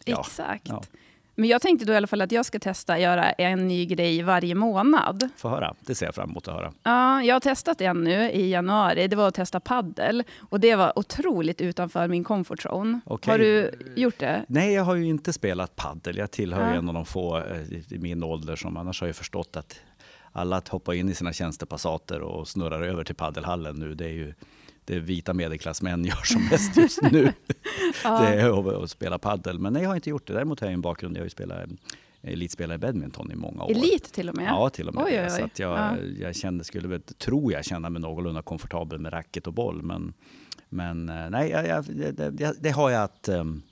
ja, 0.04 0.20
Exakt. 0.20 0.68
ja. 0.68 0.82
Men 1.34 1.48
jag 1.48 1.62
tänkte 1.62 1.84
då 1.86 1.92
i 1.92 1.96
alla 1.96 2.06
fall 2.06 2.20
att 2.20 2.32
jag 2.32 2.46
ska 2.46 2.58
testa 2.58 2.92
att 2.94 3.00
göra 3.00 3.30
en 3.32 3.68
ny 3.68 3.86
grej 3.86 4.22
varje 4.22 4.54
månad. 4.54 5.28
få 5.36 5.48
höra. 5.48 5.74
Det 5.80 5.94
ser 5.94 6.06
jag 6.06 6.14
fram 6.14 6.30
emot 6.30 6.48
att 6.48 6.54
höra. 6.54 6.72
Ja, 6.82 7.22
jag 7.22 7.34
har 7.34 7.40
testat 7.40 7.80
en 7.80 8.04
nu 8.04 8.30
i 8.30 8.50
januari. 8.50 9.08
Det 9.08 9.16
var 9.16 9.28
att 9.28 9.34
testa 9.34 9.60
paddel 9.60 10.22
Och 10.50 10.60
det 10.60 10.76
var 10.76 10.98
otroligt 10.98 11.60
utanför 11.60 12.08
min 12.08 12.24
comfort 12.24 12.66
zone. 12.66 13.00
Okej. 13.04 13.30
Har 13.32 13.38
du 13.38 13.70
gjort 13.96 14.18
det? 14.18 14.44
Nej, 14.48 14.72
jag 14.74 14.82
har 14.82 14.94
ju 14.94 15.04
inte 15.06 15.32
spelat 15.32 15.76
paddel. 15.76 16.16
Jag 16.16 16.30
tillhör 16.30 16.68
Ja. 16.68 16.74
en 16.74 16.88
av 16.88 16.94
de 16.94 17.04
få 17.04 17.38
eh, 17.38 17.62
i 17.92 17.98
min 18.00 18.22
ålder 18.22 18.56
som 18.56 18.76
annars 18.76 19.00
har 19.00 19.06
jag 19.06 19.16
förstått 19.16 19.56
att 19.56 19.80
alla 20.32 20.56
att 20.56 20.68
hoppa 20.68 20.94
in 20.94 21.08
i 21.08 21.14
sina 21.14 21.32
tjänstepassater 21.32 22.20
och 22.20 22.48
snurrar 22.48 22.82
över 22.82 23.04
till 23.04 23.14
paddelhallen 23.14 23.76
nu, 23.76 23.94
det 23.94 24.04
är 24.04 24.08
ju 24.12 24.34
det 24.90 25.00
vita 25.00 25.34
medelklassmän 25.34 26.04
gör 26.04 26.24
som 26.24 26.44
mest 26.50 26.76
just 26.76 27.02
nu. 27.02 27.32
Ja. 28.04 28.20
Det 28.20 28.26
är 28.28 28.82
att, 28.84 28.90
spela 28.90 29.18
paddel. 29.18 29.58
Men 29.58 29.72
nej, 29.72 29.82
jag 29.82 29.90
har 29.90 29.94
inte 29.96 30.10
gjort 30.10 30.26
det. 30.26 30.32
Däremot 30.32 30.60
har 30.60 30.66
jag 30.66 30.74
en 30.74 30.80
bakgrund. 30.80 31.16
Jag 31.16 31.20
har 31.20 31.26
ju 31.26 31.30
spelat 31.30 31.58
eh, 32.22 32.32
elitspelare 32.32 32.74
i 32.74 32.78
badminton 32.78 33.32
i 33.32 33.34
många 33.34 33.64
år. 33.64 33.70
Elit 33.70 34.12
till 34.12 34.28
och 34.28 34.36
med? 34.36 34.46
Ja, 34.48 34.70
till 34.70 34.88
och 34.88 34.94
med 34.94 35.04
Oj, 35.04 35.12
oj, 35.12 35.24
oj. 35.24 35.30
Så 35.30 35.44
att 35.44 35.58
jag, 35.58 35.78
Ja. 35.78 35.96
jag 36.20 36.36
kände, 36.36 36.64
skulle 36.64 36.88
väl, 36.88 37.02
tror 37.02 37.52
jag 37.52 37.64
känna 37.64 37.90
mig 37.90 38.02
någorlunda 38.02 38.42
komfortabel 38.42 38.98
med 38.98 39.12
racket 39.12 39.46
och 39.46 39.52
boll. 39.52 39.82
Men, 39.82 40.12
men 40.68 41.08
eh, 41.08 41.30
nej, 41.30 41.50
jag, 41.50 41.66
jag, 41.66 41.84
det, 41.84 42.30
det, 42.30 42.54
det 42.60 42.70
har 42.70 42.90
jag 42.90 43.02
att, 43.02 43.28
ehm, 43.28 43.62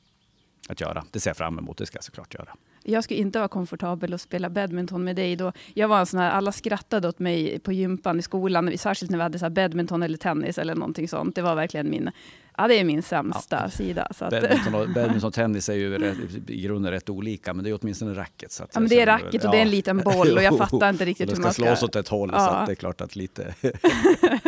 att 0.69 0.81
göra. 0.81 1.05
Det 1.12 1.20
ser 1.20 1.31
jag 1.31 1.37
fram 1.37 1.59
emot. 1.59 1.79
Det 1.79 1.87
ska 1.87 1.97
jag 1.97 2.05
såklart 2.05 2.35
göra. 2.35 2.55
Jag 2.88 3.05
skulle 3.05 3.20
inte 3.20 3.38
vara 3.38 3.49
komfortabel 3.49 4.14
att 4.14 4.20
spela 4.20 4.50
badminton 4.50 5.05
med 5.05 5.17
dig 5.17 5.37
då. 5.37 5.52
Jag 5.75 5.88
var 5.88 6.00
en 6.00 6.06
sån 6.06 6.20
här, 6.20 6.31
alla 6.31 6.52
skrattade 6.52 7.08
åt 7.08 7.19
mig 7.19 7.58
på 7.58 7.73
gympan 7.73 8.19
i 8.19 8.23
skolan, 8.23 8.79
särskilt 8.79 9.11
när 9.11 9.19
vi 9.19 9.23
hade 9.23 9.38
så 9.38 9.50
badminton 9.50 10.02
eller 10.02 10.19
tennis 10.19 10.58
eller 10.58 10.75
någonting 10.75 11.08
sånt. 11.08 11.35
Det 11.35 11.43
var 11.43 11.55
verkligen 11.55 11.90
min, 11.90 12.11
ja 12.56 12.69
det 12.69 12.75
är 12.81 12.85
min 12.85 13.02
sämsta 13.02 13.70
sida. 13.70 14.08
Så 14.11 14.25
att, 14.25 14.31
Badminton 14.31 14.75
och, 14.75 14.88
badminton 14.94 15.29
och 15.29 15.35
tennis 15.35 15.69
är 15.69 15.75
ju 15.75 15.99
rätt, 15.99 16.17
i 16.50 16.61
grunden 16.62 16.93
rätt 16.93 17.11
olika, 17.11 17.55
men 17.55 17.64
det 17.64 17.70
är 17.70 17.79
åtminstone 17.82 18.14
racket. 18.14 18.52
Så 18.52 18.64
ja, 18.73 18.81
men 18.81 18.88
det 18.88 18.94
är 19.00 19.06
känner 19.06 19.19
väl- 19.19 19.25
racket 19.26 19.44
och 19.44 19.50
det 19.50 19.56
är 19.58 19.62
en 19.62 19.70
liten 19.70 19.99
boll 19.99 20.37
och 20.37 20.43
jag 20.43 20.58
fattar 20.70 20.91
inte 20.91 21.05
riktigt 21.05 21.31
hur 21.31 21.34
det 21.37 21.43
man 21.43 21.52
ska 21.52 21.62
ska... 21.62 21.76
slås 21.76 21.82
åt 21.88 21.96
ett 21.96 22.08
håll, 22.08 22.31
så 22.31 22.37
Ja. 22.37 22.50
att 22.50 22.67
det 22.67 22.73
är 22.73 22.76
klart 22.76 23.00
att 23.00 23.17
lite... 23.17 23.55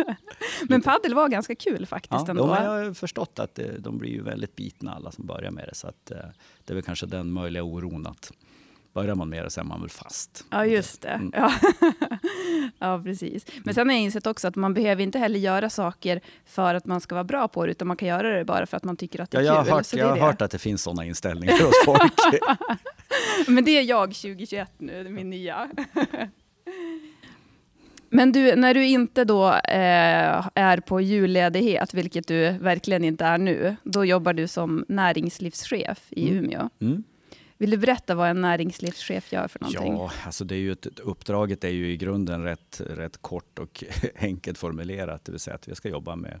Men 0.69 0.81
paddel 0.81 1.13
var 1.13 1.29
ganska 1.29 1.55
kul 1.55 1.85
faktiskt 1.85 2.11
Ja, 2.11 2.25
ändå. 2.29 2.47
de, 2.47 2.63
jag 2.63 2.85
har 2.85 2.93
förstått 2.93 3.39
att 3.39 3.55
det, 3.55 3.77
de 3.79 3.97
blir 3.97 4.09
ju 4.11 4.21
väldigt 4.23 4.55
bitna 4.55 4.93
alla 4.93 5.11
som 5.11 5.25
börjar 5.25 5.51
med 5.51 5.67
det. 5.67 5.75
Så 5.75 5.87
att, 5.87 6.11
eh, 6.11 6.17
det 6.65 6.73
är 6.73 6.75
väl 6.75 6.83
kanske 6.83 7.05
den 7.05 7.31
möjliga 7.31 7.63
oron 7.63 8.07
att 8.07 8.31
börjar 8.93 9.15
man 9.15 9.29
med 9.29 9.43
det 9.43 9.49
så 9.49 9.59
är 9.59 9.63
man 9.65 9.81
väl 9.81 9.89
fast. 9.89 10.45
Ja, 10.49 10.65
just 10.65 11.01
det. 11.01 11.07
Mm. 11.09 11.31
Ja. 11.35 11.51
ja, 12.79 13.01
precis. 13.03 13.45
Men 13.63 13.73
sen 13.73 13.89
har 13.89 13.95
jag 13.95 14.03
insett 14.03 14.27
också 14.27 14.47
att 14.47 14.55
man 14.55 14.73
behöver 14.73 15.03
inte 15.03 15.19
heller 15.19 15.39
göra 15.39 15.69
saker 15.69 16.21
för 16.45 16.75
att 16.75 16.85
man 16.85 17.01
ska 17.01 17.15
vara 17.15 17.23
bra 17.23 17.47
på 17.47 17.65
det, 17.65 17.71
utan 17.71 17.87
man 17.87 17.97
kan 17.97 18.07
göra 18.07 18.37
det 18.37 18.45
bara 18.45 18.65
för 18.65 18.77
att 18.77 18.83
man 18.83 18.97
tycker 18.97 19.21
att 19.21 19.31
det 19.31 19.37
Ja, 19.37 19.41
är 19.41 19.45
jag 19.45 19.53
har, 19.55 19.63
kul. 19.63 19.73
hört, 19.73 19.85
Så 19.85 19.95
det 19.95 20.01
jag 20.01 20.09
har 20.09 20.15
det. 20.15 20.21
hört 20.21 20.41
att 20.41 20.51
det 20.51 20.59
finns 20.59 20.81
sådana 20.83 21.05
inställningar 21.05 21.53
hos 21.65 21.85
folk. 21.85 22.13
Men 23.47 23.65
det 23.65 23.71
är 23.71 23.81
jag 23.83 24.13
2021 24.15 24.71
nu, 24.77 25.03
det 25.03 25.09
är 25.09 25.13
min 25.13 25.29
nya. 25.29 25.69
Men 28.13 28.31
du, 28.31 28.55
när 28.55 28.73
du 28.73 28.85
inte 28.85 29.25
då 29.25 29.47
eh, 29.47 30.47
är 30.55 30.79
på 30.79 31.01
julledighet, 31.01 31.93
vilket 31.93 32.27
du 32.27 32.51
verkligen 32.51 33.03
inte 33.03 33.25
är 33.25 33.37
nu, 33.37 33.75
då 33.83 34.05
jobbar 34.05 34.33
du 34.33 34.47
som 34.47 34.85
näringslivschef 34.87 36.07
i 36.09 36.29
Mm. 36.29 36.43
Umeå. 36.43 36.69
Mm. 36.79 37.03
Vill 37.57 37.69
du 37.69 37.77
berätta 37.77 38.15
vad 38.15 38.29
en 38.29 38.41
näringslivschef 38.41 39.33
gör 39.33 39.47
för 39.47 39.59
någonting? 39.59 39.93
Ja, 39.93 40.11
alltså 40.25 40.43
det 40.45 40.55
är 40.55 40.59
ju 40.59 40.71
ett, 40.71 40.99
uppdraget 40.99 41.63
är 41.63 41.69
ju 41.69 41.91
i 41.91 41.97
grunden 41.97 42.43
rätt, 42.43 42.81
rätt 42.89 43.21
kort 43.21 43.59
och 43.59 43.83
enkelt 44.15 44.57
formulerat. 44.57 45.25
Det 45.25 45.31
vill 45.31 45.39
säga 45.39 45.55
att 45.55 45.67
vi 45.67 45.75
ska 45.75 45.89
jobba 45.89 46.15
med, 46.15 46.39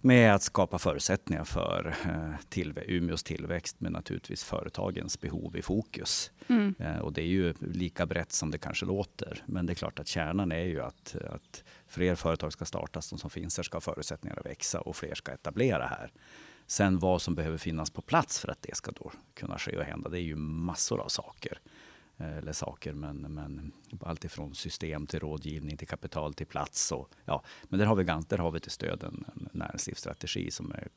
med 0.00 0.34
att 0.34 0.42
skapa 0.42 0.78
förutsättningar 0.78 1.44
för 1.44 1.94
eh, 2.04 2.34
tillvä- 2.48 2.84
Umeås 2.86 3.22
tillväxt 3.22 3.80
med 3.80 3.92
naturligtvis 3.92 4.44
företagens 4.44 5.20
behov 5.20 5.56
i 5.56 5.62
fokus. 5.62 6.30
Mm. 6.48 6.74
Eh, 6.78 6.98
och 6.98 7.12
det 7.12 7.22
är 7.22 7.26
ju 7.26 7.54
lika 7.60 8.06
brett 8.06 8.32
som 8.32 8.50
det 8.50 8.58
kanske 8.58 8.86
låter. 8.86 9.42
Men 9.46 9.66
det 9.66 9.72
är 9.72 9.74
klart 9.74 9.98
att 9.98 10.06
kärnan 10.06 10.52
är 10.52 10.64
ju 10.64 10.80
att, 10.80 11.16
att 11.30 11.64
fler 11.88 12.14
företag 12.14 12.52
ska 12.52 12.64
startas. 12.64 13.10
De 13.10 13.18
som 13.18 13.30
finns 13.30 13.56
här 13.56 13.64
ska 13.64 13.76
ha 13.76 13.80
förutsättningar 13.80 14.38
att 14.38 14.46
växa 14.46 14.80
och 14.80 14.96
fler 14.96 15.14
ska 15.14 15.32
etablera 15.32 15.86
här. 15.86 16.12
Sen 16.66 16.98
vad 16.98 17.22
som 17.22 17.34
behöver 17.34 17.58
finnas 17.58 17.90
på 17.90 18.02
plats 18.02 18.40
för 18.40 18.48
att 18.48 18.62
det 18.62 18.76
ska 18.76 18.90
då 18.90 19.12
kunna 19.34 19.58
ske 19.58 19.76
och 19.76 19.84
hända, 19.84 20.10
det 20.10 20.18
är 20.18 20.22
ju 20.22 20.36
massor 20.36 21.00
av 21.00 21.08
saker. 21.08 21.60
Eh, 22.18 22.38
eller 22.38 22.52
saker, 22.52 22.92
men, 22.92 23.16
men 23.16 23.72
allt 24.00 24.24
ifrån 24.24 24.54
system 24.54 25.06
till 25.06 25.20
rådgivning 25.20 25.76
till 25.76 25.88
kapital 25.88 26.34
till 26.34 26.46
plats. 26.46 26.92
Och, 26.92 27.10
ja, 27.24 27.42
men 27.68 27.78
där 27.78 27.86
har 27.86 27.96
vi, 27.96 28.04
där 28.04 28.38
har 28.38 28.50
vi 28.50 28.60
till 28.60 28.70
stöd 28.70 29.02
en, 29.02 29.24
en 29.34 29.48
näringslivsstrategi 29.52 30.50
som 30.50 30.72
är 30.72 30.88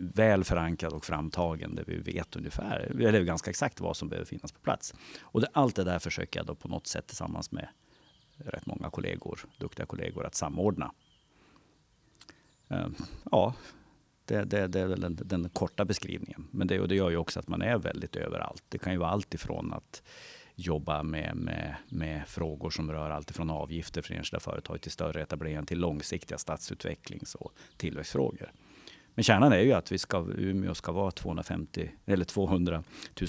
väl 0.00 0.44
förankrad 0.44 0.92
och 0.92 1.04
framtagen 1.04 1.74
där 1.74 1.84
vi 1.86 1.96
vet 1.96 2.36
ungefär, 2.36 2.78
eller 3.00 3.22
ganska 3.22 3.50
exakt 3.50 3.80
vad 3.80 3.96
som 3.96 4.08
behöver 4.08 4.26
finnas 4.26 4.52
på 4.52 4.60
plats. 4.60 4.94
Och 5.20 5.40
det, 5.40 5.48
allt 5.52 5.76
det 5.76 5.84
där 5.84 5.98
försöker 5.98 6.40
jag 6.40 6.46
då 6.46 6.54
på 6.54 6.68
något 6.68 6.86
sätt 6.86 7.06
tillsammans 7.06 7.52
med 7.52 7.68
rätt 8.36 8.66
många 8.66 8.90
kollegor, 8.90 9.40
duktiga 9.58 9.86
kollegor, 9.86 10.26
att 10.26 10.34
samordna. 10.34 10.92
Eh, 12.68 12.88
ja, 13.30 13.54
det, 14.30 14.44
det, 14.44 14.66
det 14.66 14.80
är 14.80 14.86
väl 14.86 15.00
den, 15.00 15.18
den 15.24 15.48
korta 15.48 15.84
beskrivningen. 15.84 16.46
Men 16.50 16.66
det, 16.66 16.80
och 16.80 16.88
det 16.88 16.94
gör 16.94 17.10
ju 17.10 17.16
också 17.16 17.40
att 17.40 17.48
man 17.48 17.62
är 17.62 17.78
väldigt 17.78 18.16
överallt. 18.16 18.64
Det 18.68 18.78
kan 18.78 18.92
ju 18.92 18.98
vara 18.98 19.10
allt 19.10 19.34
ifrån 19.34 19.72
att 19.72 20.02
jobba 20.54 21.02
med, 21.02 21.36
med, 21.36 21.76
med 21.88 22.28
frågor 22.28 22.70
som 22.70 22.92
rör 22.92 23.10
allt 23.10 23.30
ifrån 23.30 23.50
avgifter 23.50 24.02
för 24.02 24.14
enskilda 24.14 24.40
företag 24.40 24.80
till 24.80 24.90
större 24.90 25.22
etableringar 25.22 25.62
till 25.62 25.78
långsiktiga 25.78 26.38
stadsutvecklings 26.38 27.34
och 27.34 27.52
tillväxtfrågor. 27.76 28.52
Men 29.14 29.24
kärnan 29.24 29.52
är 29.52 29.60
ju 29.60 29.72
att 29.72 29.92
vi 29.92 29.98
ska, 29.98 30.26
Umeå 30.38 30.74
ska 30.74 30.92
vara 30.92 31.10
250, 31.10 31.90
eller 32.06 32.24
200 32.24 32.84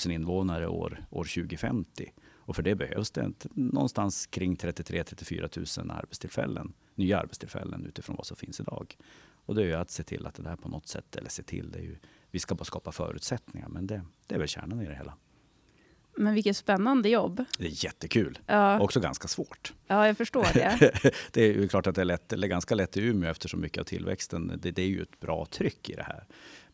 000 0.06 0.14
invånare 0.14 0.68
år, 0.68 1.06
år 1.10 1.24
2050. 1.24 2.12
Och 2.36 2.56
för 2.56 2.64
det 2.64 2.76
behövs 2.76 3.12
det 3.12 3.32
någonstans 3.54 4.26
kring 4.26 4.56
33-34 4.56 5.80
000 5.80 5.92
arbetstillfällen, 5.92 6.74
nya 6.96 7.20
arbetstillfällen 7.20 7.86
utifrån 7.86 8.16
vad 8.16 8.26
som 8.26 8.38
finns 8.38 8.60
idag. 8.60 8.96
Och 9.46 9.56
det 9.56 9.62
är 9.62 9.66
ju 9.66 9.74
att 9.74 9.92
se 9.92 10.04
till 10.04 10.26
att 10.26 10.36
det 10.36 10.44
där 10.44 10.56
på 10.56 10.70
något 10.70 10.88
sätt, 10.88 11.16
eller 11.16 11.30
se 11.30 11.44
till, 11.44 11.72
det 11.72 11.80
är 11.80 11.84
ju, 11.84 11.98
vi 12.32 12.40
ska 12.40 12.56
bara 12.56 12.66
skapa 12.66 12.92
förutsättningar. 12.92 13.68
Men 13.68 13.88
det, 13.88 14.06
det 14.28 14.36
är 14.36 14.40
väl 14.40 14.48
kärnan 14.48 14.82
i 14.82 14.86
det 14.86 14.96
hela. 14.96 15.18
Men 16.18 16.34
vilket 16.34 16.58
spännande 16.58 17.10
jobb. 17.10 17.46
Det 17.58 17.66
är 17.66 17.86
jättekul. 17.86 18.40
Ja, 18.46 18.80
Också 18.80 19.00
ganska 19.00 19.28
svårt. 19.28 19.74
ja 19.88 20.08
jag 20.08 20.18
förstår 20.18 20.48
det. 20.54 20.92
det 21.32 21.42
är 21.42 21.54
ju 21.54 21.68
klart 21.68 21.88
att 21.88 21.96
det 21.96 22.02
är 22.02 22.06
lätt, 22.06 22.34
eller 22.34 22.48
ganska 22.48 22.76
lätt 22.76 22.98
i 22.98 23.02
Umeå 23.02 23.32
eftersom 23.32 23.62
mycket 23.62 23.82
av 23.82 23.84
tillväxten, 23.84 24.60
det, 24.62 24.72
det 24.72 24.82
är 24.82 24.88
ju 24.88 25.02
ett 25.02 25.20
bra 25.20 25.46
tryck 25.46 25.90
i 25.90 25.96
det 25.96 26.04
här. 26.04 26.26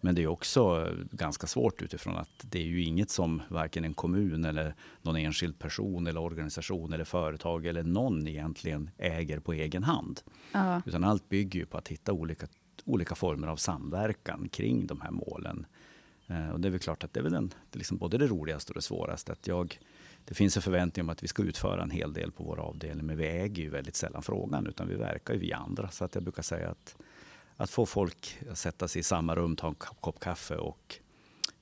Men 0.01 0.15
det 0.15 0.23
är 0.23 0.27
också 0.27 0.93
ganska 1.11 1.47
svårt 1.47 1.81
utifrån 1.81 2.17
att 2.17 2.29
det 2.41 2.59
är 2.59 2.63
ju 2.65 2.83
inget 2.83 3.09
som 3.09 3.41
varken 3.49 3.83
en 3.83 3.93
kommun 3.93 4.45
eller 4.45 4.75
någon 5.01 5.15
enskild 5.15 5.59
person 5.59 6.07
eller 6.07 6.21
organisation 6.21 6.93
eller 6.93 7.03
företag 7.03 7.65
eller 7.65 7.83
någon 7.83 8.27
egentligen 8.27 8.89
äger 8.97 9.39
på 9.39 9.53
egen 9.53 9.83
hand. 9.83 10.21
Ja. 10.51 10.81
Utan 10.85 11.03
allt 11.03 11.29
bygger 11.29 11.59
ju 11.59 11.65
på 11.65 11.77
att 11.77 11.87
hitta 11.87 12.13
olika, 12.13 12.47
olika 12.85 13.15
former 13.15 13.47
av 13.47 13.55
samverkan 13.55 14.49
kring 14.49 14.87
de 14.87 15.01
här 15.01 15.11
målen. 15.11 15.65
Eh, 16.27 16.49
och 16.49 16.59
det 16.59 16.67
är 16.67 16.69
väl 16.69 16.79
klart 16.79 17.03
att 17.03 17.13
det 17.13 17.19
är 17.19 17.23
väl 17.23 17.31
den, 17.31 17.47
det 17.47 17.75
är 17.75 17.77
liksom 17.77 17.97
både 17.97 18.17
det 18.17 18.27
roligaste 18.27 18.71
och 18.71 18.75
det 18.75 18.81
svåraste. 18.81 19.31
Att 19.31 19.47
jag 19.47 19.79
det 20.27 20.33
finns 20.33 20.55
en 20.55 20.61
förväntning 20.61 21.05
om 21.05 21.09
att 21.09 21.23
vi 21.23 21.27
ska 21.27 21.43
utföra 21.43 21.83
en 21.83 21.91
hel 21.91 22.13
del 22.13 22.31
på 22.31 22.43
vår 22.43 22.59
avdelning, 22.59 23.05
men 23.05 23.17
vi 23.17 23.27
äger 23.27 23.63
ju 23.63 23.69
väldigt 23.69 23.95
sällan 23.95 24.23
frågan, 24.23 24.67
utan 24.67 24.87
vi 24.87 24.95
verkar 24.95 25.33
ju 25.33 25.39
via 25.39 25.57
andra. 25.57 25.89
Så 25.89 26.05
att 26.05 26.15
jag 26.15 26.23
brukar 26.23 26.43
säga 26.43 26.69
att, 26.69 26.95
att 27.57 27.69
få 27.69 27.85
folk 27.85 28.37
att 28.51 28.57
sätta 28.57 28.87
sig 28.87 28.99
i 28.99 29.03
samma 29.03 29.35
rum, 29.35 29.55
ta 29.55 29.67
en 29.67 29.75
kopp 29.75 30.19
kaffe 30.19 30.55
och 30.55 30.95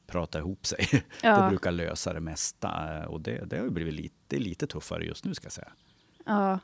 prata 0.07 0.39
ihop 0.39 0.65
sig. 0.65 0.87
Ja. 1.21 1.41
Det 1.41 1.49
brukar 1.49 1.71
lösa 1.71 2.13
det 2.13 2.19
mesta. 2.19 3.03
Och 3.07 3.21
det, 3.21 3.45
det 3.45 3.57
har 3.57 3.69
blivit 3.69 3.93
lite, 3.93 4.39
lite 4.39 4.67
tuffare 4.67 5.05
just 5.05 5.25
nu 5.25 5.33
ska 5.33 5.45
jag 5.45 5.53
säga. 5.53 5.71
Ja. 6.25 6.59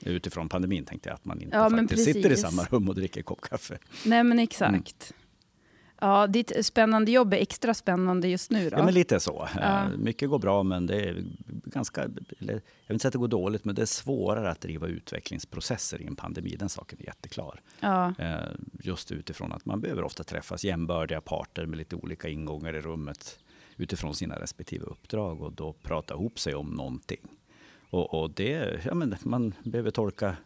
Utifrån 0.00 0.48
pandemin 0.48 0.84
tänkte 0.84 1.08
jag 1.08 1.14
att 1.14 1.24
man 1.24 1.40
inte 1.40 1.56
ja, 1.56 1.70
faktiskt 1.70 2.04
sitter 2.04 2.32
i 2.32 2.36
samma 2.36 2.64
rum 2.64 2.88
och 2.88 2.94
dricker 2.94 3.22
kopp 3.22 3.40
kaffe. 3.40 3.78
Nej 4.04 4.24
men 4.24 4.38
exakt. 4.38 5.12
Mm. 5.12 5.23
Ja, 6.00 6.26
ditt 6.26 6.66
spännande 6.66 7.10
jobb 7.10 7.34
är 7.34 7.38
extra 7.38 7.74
spännande 7.74 8.28
just 8.28 8.50
nu 8.50 8.70
då? 8.70 8.76
Ja, 8.76 8.84
men 8.84 8.94
lite 8.94 9.20
så. 9.20 9.48
Ja. 9.56 9.88
Mycket 9.98 10.28
går 10.28 10.38
bra, 10.38 10.62
men 10.62 10.86
det 10.86 11.00
är 11.00 11.24
ganska... 11.64 12.02
Eller, 12.38 12.52
jag 12.52 12.62
vill 12.86 12.94
inte 12.94 13.02
säga 13.02 13.08
att 13.08 13.12
det 13.12 13.18
går 13.18 13.28
dåligt, 13.28 13.64
men 13.64 13.74
det 13.74 13.82
är 13.82 13.86
svårare 13.86 14.50
att 14.50 14.60
driva 14.60 14.86
utvecklingsprocesser 14.86 16.02
i 16.02 16.06
en 16.06 16.16
pandemi. 16.16 16.56
Den 16.58 16.68
saken 16.68 16.98
är 17.00 17.04
jätteklar. 17.04 17.60
Ja. 17.80 18.14
Eh, 18.18 18.36
just 18.82 19.12
utifrån 19.12 19.52
att 19.52 19.64
man 19.64 19.80
behöver 19.80 20.04
ofta 20.04 20.24
träffas 20.24 20.64
jämbördiga 20.64 21.20
parter 21.20 21.66
med 21.66 21.78
lite 21.78 21.96
olika 21.96 22.28
ingångar 22.28 22.74
i 22.74 22.80
rummet 22.80 23.38
utifrån 23.76 24.14
sina 24.14 24.40
respektive 24.40 24.84
uppdrag 24.84 25.42
och 25.42 25.52
då 25.52 25.72
prata 25.72 26.14
ihop 26.14 26.38
sig 26.38 26.54
om 26.54 26.70
någonting. 26.70 27.28
Och, 27.90 28.22
och 28.22 28.30
det, 28.30 28.80
ja, 28.84 28.94
men 28.94 29.16
man 29.22 29.54
behöver 29.62 29.90
tolka 29.90 30.36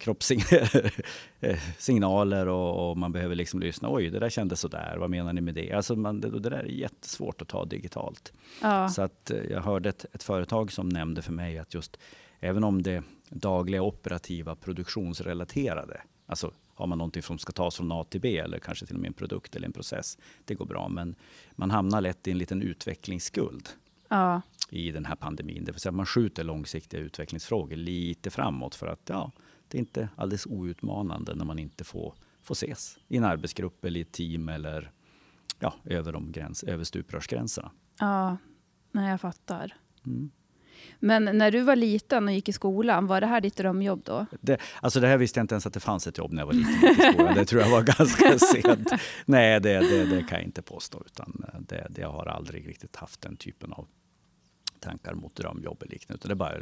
kroppssignaler 0.00 2.48
och, 2.48 2.90
och, 2.90 2.96
man 2.96 3.12
behöver 3.12 3.34
liksom 3.34 3.60
lyssna. 3.60 3.92
Oj, 3.92 4.10
det 4.10 4.18
där 4.18 4.30
kändes 4.30 4.60
sådär. 4.60 4.96
Vad 4.98 5.10
menar 5.10 5.32
ni 5.32 5.40
med 5.40 5.54
det? 5.54 5.72
Alltså 5.72 5.96
man, 5.96 6.20
det, 6.20 6.30
det 6.30 6.50
där 6.50 6.50
är 6.50 6.64
jättesvårt 6.64 7.42
att 7.42 7.48
ta 7.48 7.64
digitalt. 7.64 8.32
Ja. 8.62 8.88
Så 8.88 9.02
att 9.02 9.30
eh, 9.30 9.38
jag 9.38 9.60
hörde 9.60 9.88
ett, 9.88 10.06
ett, 10.12 10.22
företag 10.22 10.72
som 10.72 10.88
nämnde 10.88 11.22
för 11.22 11.32
mig 11.32 11.58
att 11.58 11.74
just 11.74 11.96
även 12.40 12.64
om 12.64 12.82
det 12.82 13.02
dagliga 13.28 13.82
operativa 13.82 14.56
produktionsrelaterade, 14.56 16.00
alltså 16.26 16.52
har 16.74 16.86
man 16.86 16.98
någonting 16.98 17.22
som 17.22 17.38
ska 17.38 17.52
tas 17.52 17.76
från 17.76 17.92
A 17.92 18.06
till 18.10 18.20
B 18.20 18.38
eller 18.38 18.58
kanske 18.58 18.86
till 18.86 18.96
och 18.96 19.00
med 19.00 19.08
en 19.08 19.14
produkt 19.14 19.56
eller 19.56 19.66
en 19.66 19.72
process, 19.72 20.18
det 20.44 20.54
går 20.54 20.66
bra. 20.66 20.88
Men 20.88 21.14
man 21.52 21.70
hamnar 21.70 22.00
lätt 22.00 22.28
i 22.28 22.30
en 22.30 22.38
liten 22.38 22.62
utvecklingsskuld. 22.62 23.68
Ja. 24.12 24.42
i 24.70 24.90
den 24.90 25.04
här 25.04 25.16
pandemin. 25.16 25.64
Det 25.64 25.72
vill 25.72 25.80
säga 25.80 25.92
man 25.92 26.06
skjuter 26.06 26.44
långsiktiga 26.44 27.00
utvecklingsfrågor 27.00 27.76
lite 27.76 28.30
framåt 28.30 28.74
för 28.74 28.86
att 28.86 29.00
ja, 29.06 29.32
det 29.70 29.78
är 29.78 29.80
inte 29.80 30.08
alldeles 30.16 30.46
outmanande 30.46 31.34
när 31.34 31.44
man 31.44 31.58
inte 31.58 31.84
får, 31.84 32.14
får 32.42 32.52
ses 32.52 32.98
i 33.08 33.16
en 33.16 33.24
arbetsgrupp 33.24 33.84
eller 33.84 34.00
i 34.00 34.02
ett 34.02 34.12
team 34.12 34.48
eller 34.48 34.92
ja, 35.58 35.74
över, 35.84 36.12
de 36.12 36.32
gräns, 36.32 36.62
över 36.62 36.84
stuprörsgränserna. 36.84 37.70
Ja, 37.98 38.36
nej, 38.92 39.10
jag 39.10 39.20
fattar. 39.20 39.74
Mm. 40.06 40.30
Men 40.98 41.24
när 41.24 41.50
du 41.50 41.60
var 41.60 41.76
liten 41.76 42.28
och 42.28 42.34
gick 42.34 42.48
i 42.48 42.52
skolan, 42.52 43.06
var 43.06 43.20
det 43.20 43.26
här 43.26 43.40
ditt 43.40 43.56
drömjobb 43.56 44.02
då? 44.04 44.26
Det, 44.40 44.60
alltså 44.80 45.00
det 45.00 45.06
här 45.06 45.16
visste 45.16 45.38
jag 45.38 45.44
inte 45.44 45.54
ens 45.54 45.66
att 45.66 45.74
det 45.74 45.80
fanns 45.80 46.06
ett 46.06 46.18
jobb 46.18 46.32
när 46.32 46.42
jag 46.42 46.46
var 46.46 46.52
liten 46.52 46.90
i 46.90 47.12
skolan. 47.12 47.34
Det 47.34 47.44
tror 47.44 47.62
jag 47.62 47.70
var 47.70 47.82
ganska 47.98 48.38
sent. 48.38 48.88
Nej, 49.24 49.60
det, 49.60 49.78
det, 49.78 50.04
det, 50.04 50.22
kan 50.22 50.38
jag 50.38 50.42
inte 50.42 50.62
påstå. 50.62 51.02
Utan 51.06 51.44
det, 51.68 51.86
det, 51.90 52.00
jag 52.00 52.12
har 52.12 52.26
aldrig 52.26 52.68
riktigt 52.68 52.96
haft 52.96 53.20
den 53.20 53.36
typen 53.36 53.72
av 53.72 53.86
tankar 54.80 55.14
mot 55.14 55.34
drömjobb 55.34 55.82
eller 55.82 55.92
liknande. 55.92 56.18
Utan 56.18 56.28
det 56.28 56.34
bara, 56.34 56.54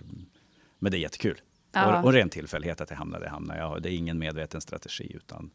men 0.78 0.92
det 0.92 0.98
är 0.98 1.00
jättekul. 1.00 1.40
Ja. 1.72 1.98
Och, 1.98 2.04
och 2.04 2.12
ren 2.12 2.28
tillfällighet 2.28 2.80
att 2.80 2.90
jag 2.90 2.96
hamnade 2.96 3.24
där 3.24 3.26
jag 3.26 3.32
hamnade. 3.32 3.60
Jag, 3.60 3.82
det 3.82 3.90
är 3.90 3.96
ingen 3.96 4.18
medveten 4.18 4.60
strategi 4.60 5.12
utan 5.14 5.50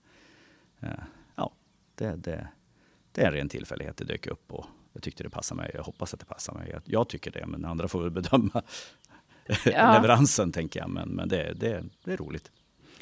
eh, 0.81 0.89
ja, 1.35 1.51
det, 1.95 2.15
det, 2.15 2.47
det 3.11 3.21
är 3.21 3.27
en 3.27 3.33
ren 3.33 3.49
tillfällighet. 3.49 3.97
Det 3.97 4.05
dök 4.05 4.27
upp 4.27 4.51
och 4.51 4.65
jag 4.93 5.03
tyckte 5.03 5.23
det 5.23 5.29
passade 5.29 5.61
mig. 5.61 5.71
Jag 5.73 5.83
hoppas 5.83 6.13
att 6.13 6.19
det 6.19 6.25
passar 6.25 6.53
mig. 6.53 6.69
Jag, 6.71 6.81
jag 6.85 7.07
tycker 7.07 7.31
det, 7.31 7.45
men 7.45 7.65
andra 7.65 7.87
får 7.87 8.01
väl 8.01 8.11
bedöma 8.11 8.61
ja. 9.65 9.93
leveransen 9.93 10.51
tänker 10.51 10.79
jag. 10.79 10.89
Men, 10.89 11.09
men 11.09 11.29
det, 11.29 11.53
det, 11.53 11.83
det 12.03 12.13
är 12.13 12.17
roligt. 12.17 12.51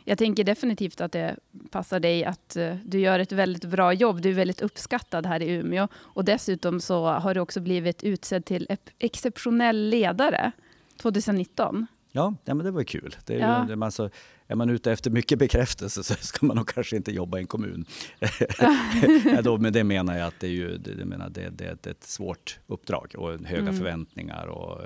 Jag 0.03 0.17
tänker 0.17 0.43
definitivt 0.43 1.01
att 1.01 1.11
det 1.11 1.35
passar 1.71 1.99
dig 1.99 2.25
att 2.25 2.57
uh, 2.57 2.75
du 2.85 2.99
gör 2.99 3.19
ett 3.19 3.31
väldigt 3.31 3.65
bra 3.65 3.93
jobb. 3.93 4.21
Du 4.21 4.29
är 4.29 4.33
väldigt 4.33 4.61
uppskattad 4.61 5.25
här 5.25 5.41
i 5.41 5.49
Umeå 5.49 5.87
och 5.95 6.25
dessutom 6.25 6.79
så 6.79 7.05
har 7.05 7.33
du 7.33 7.39
också 7.39 7.59
blivit 7.59 8.03
utsedd 8.03 8.45
till 8.45 8.67
exceptionell 8.99 9.89
ledare 9.89 10.51
2019. 10.97 11.87
Ja, 12.11 12.35
ja 12.45 12.53
men 12.53 12.65
det 12.65 12.71
var 12.71 12.83
kul. 12.83 13.15
Det 13.25 13.35
är, 13.35 13.39
ja. 13.39 13.67
ju, 13.69 13.83
alltså, 13.83 14.09
är 14.47 14.55
man 14.55 14.69
ute 14.69 14.91
efter 14.91 15.11
mycket 15.11 15.39
bekräftelse 15.39 16.03
så 16.03 16.13
ska 16.19 16.45
man 16.45 16.57
nog 16.57 16.67
kanske 16.67 16.95
inte 16.95 17.11
jobba 17.11 17.37
i 17.37 17.41
en 17.41 17.47
kommun. 17.47 17.85
ja, 19.25 19.41
då, 19.41 19.57
men 19.57 19.73
det 19.73 19.83
menar 19.83 20.17
jag 20.17 20.27
att 20.27 20.39
det 20.39 20.47
är, 20.47 20.51
ju, 20.51 20.77
det, 20.77 21.05
menar, 21.05 21.29
det, 21.29 21.49
det, 21.49 21.77
det 21.81 21.89
är 21.89 21.91
ett 21.91 22.03
svårt 22.03 22.59
uppdrag 22.67 23.13
och 23.17 23.31
höga 23.31 23.61
mm. 23.61 23.77
förväntningar. 23.77 24.45
och, 24.47 24.81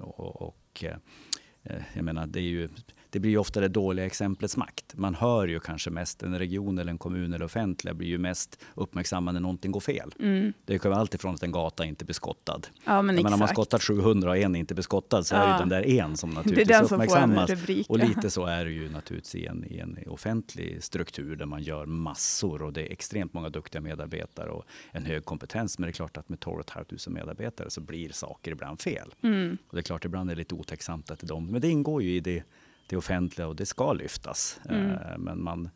och, 0.00 0.42
och 0.42 0.84
eh, 0.84 1.76
jag 1.94 2.04
menar, 2.04 2.26
det 2.26 2.38
är 2.38 2.42
ju 2.42 2.68
det 3.10 3.20
blir 3.20 3.30
ju 3.30 3.38
ofta 3.38 3.60
det 3.60 3.68
dåliga 3.68 4.06
exemplets 4.06 4.56
makt. 4.56 4.94
Man 4.96 5.14
hör 5.14 5.46
ju 5.46 5.60
kanske 5.60 5.90
mest, 5.90 6.22
en 6.22 6.38
region 6.38 6.78
eller 6.78 6.92
en 6.92 6.98
kommun 6.98 7.32
eller 7.32 7.44
offentliga 7.44 7.94
blir 7.94 8.08
ju 8.08 8.18
mest 8.18 8.64
uppmärksamma 8.74 9.32
när 9.32 9.40
någonting 9.40 9.72
går 9.72 9.80
fel. 9.80 10.14
Mm. 10.20 10.52
Det 10.64 10.78
kan 10.78 10.90
vara 10.90 11.00
alltifrån 11.00 11.34
att 11.34 11.42
en 11.42 11.52
gata 11.52 11.84
inte 11.84 12.04
blir 12.04 12.14
skottad. 12.14 12.60
Ja, 12.84 13.02
men 13.02 13.14
men 13.14 13.32
om 13.32 13.38
man 13.38 13.48
skottat 13.48 13.82
700 13.82 14.30
och 14.30 14.36
en 14.36 14.56
inte 14.56 14.74
blir 14.74 14.82
skottad 14.82 15.22
så 15.22 15.34
ja. 15.34 15.42
är 15.42 15.52
det 15.52 15.58
den 15.58 15.68
där 15.68 15.86
en 15.86 16.16
som 16.16 16.30
naturligtvis 16.30 16.68
det 16.68 16.74
är 16.74 16.78
den 16.78 16.88
som 16.88 17.00
uppmärksammas. 17.00 17.50
Rubrik, 17.50 17.90
och 17.90 17.98
lite 17.98 18.30
så 18.30 18.46
är 18.46 18.64
det 18.64 18.70
ju 18.70 18.90
naturligtvis 18.90 19.34
i 19.34 19.46
en, 19.46 19.64
i 19.64 19.78
en 19.78 19.98
offentlig 20.06 20.84
struktur 20.84 21.36
där 21.36 21.46
man 21.46 21.62
gör 21.62 21.86
massor 21.86 22.62
och 22.62 22.72
det 22.72 22.88
är 22.88 22.92
extremt 22.92 23.32
många 23.32 23.48
duktiga 23.48 23.80
medarbetare 23.80 24.50
och 24.50 24.64
en 24.92 25.04
hög 25.04 25.24
kompetens. 25.24 25.78
Men 25.78 25.86
det 25.86 25.90
är 25.90 25.92
klart 25.92 26.16
att 26.16 26.28
med 26.28 26.40
12 26.40 26.62
500 26.74 26.96
medarbetare 27.06 27.70
så 27.70 27.80
blir 27.80 28.12
saker 28.12 28.50
ibland 28.50 28.80
fel. 28.80 29.14
Mm. 29.22 29.58
Och 29.68 29.76
det 29.76 29.80
är 29.80 29.82
klart 29.82 30.04
ibland 30.04 30.30
är 30.30 30.34
det 30.34 30.38
lite 30.38 30.54
otacksamt 30.54 31.10
att 31.10 31.18
det 31.18 31.24
är 31.24 31.28
de, 31.28 31.46
men 31.46 31.60
det 31.60 31.68
ingår 31.68 32.02
ju 32.02 32.14
i 32.14 32.20
det 32.20 32.42
det 32.90 32.96
offentliga 32.96 33.48
och 33.48 33.56
det 33.56 33.66
ska 33.66 33.92
lyftas. 33.92 34.60
Mm. 34.68 34.90
Eh, 34.90 35.18
men 35.18 35.42
man, 35.42 35.70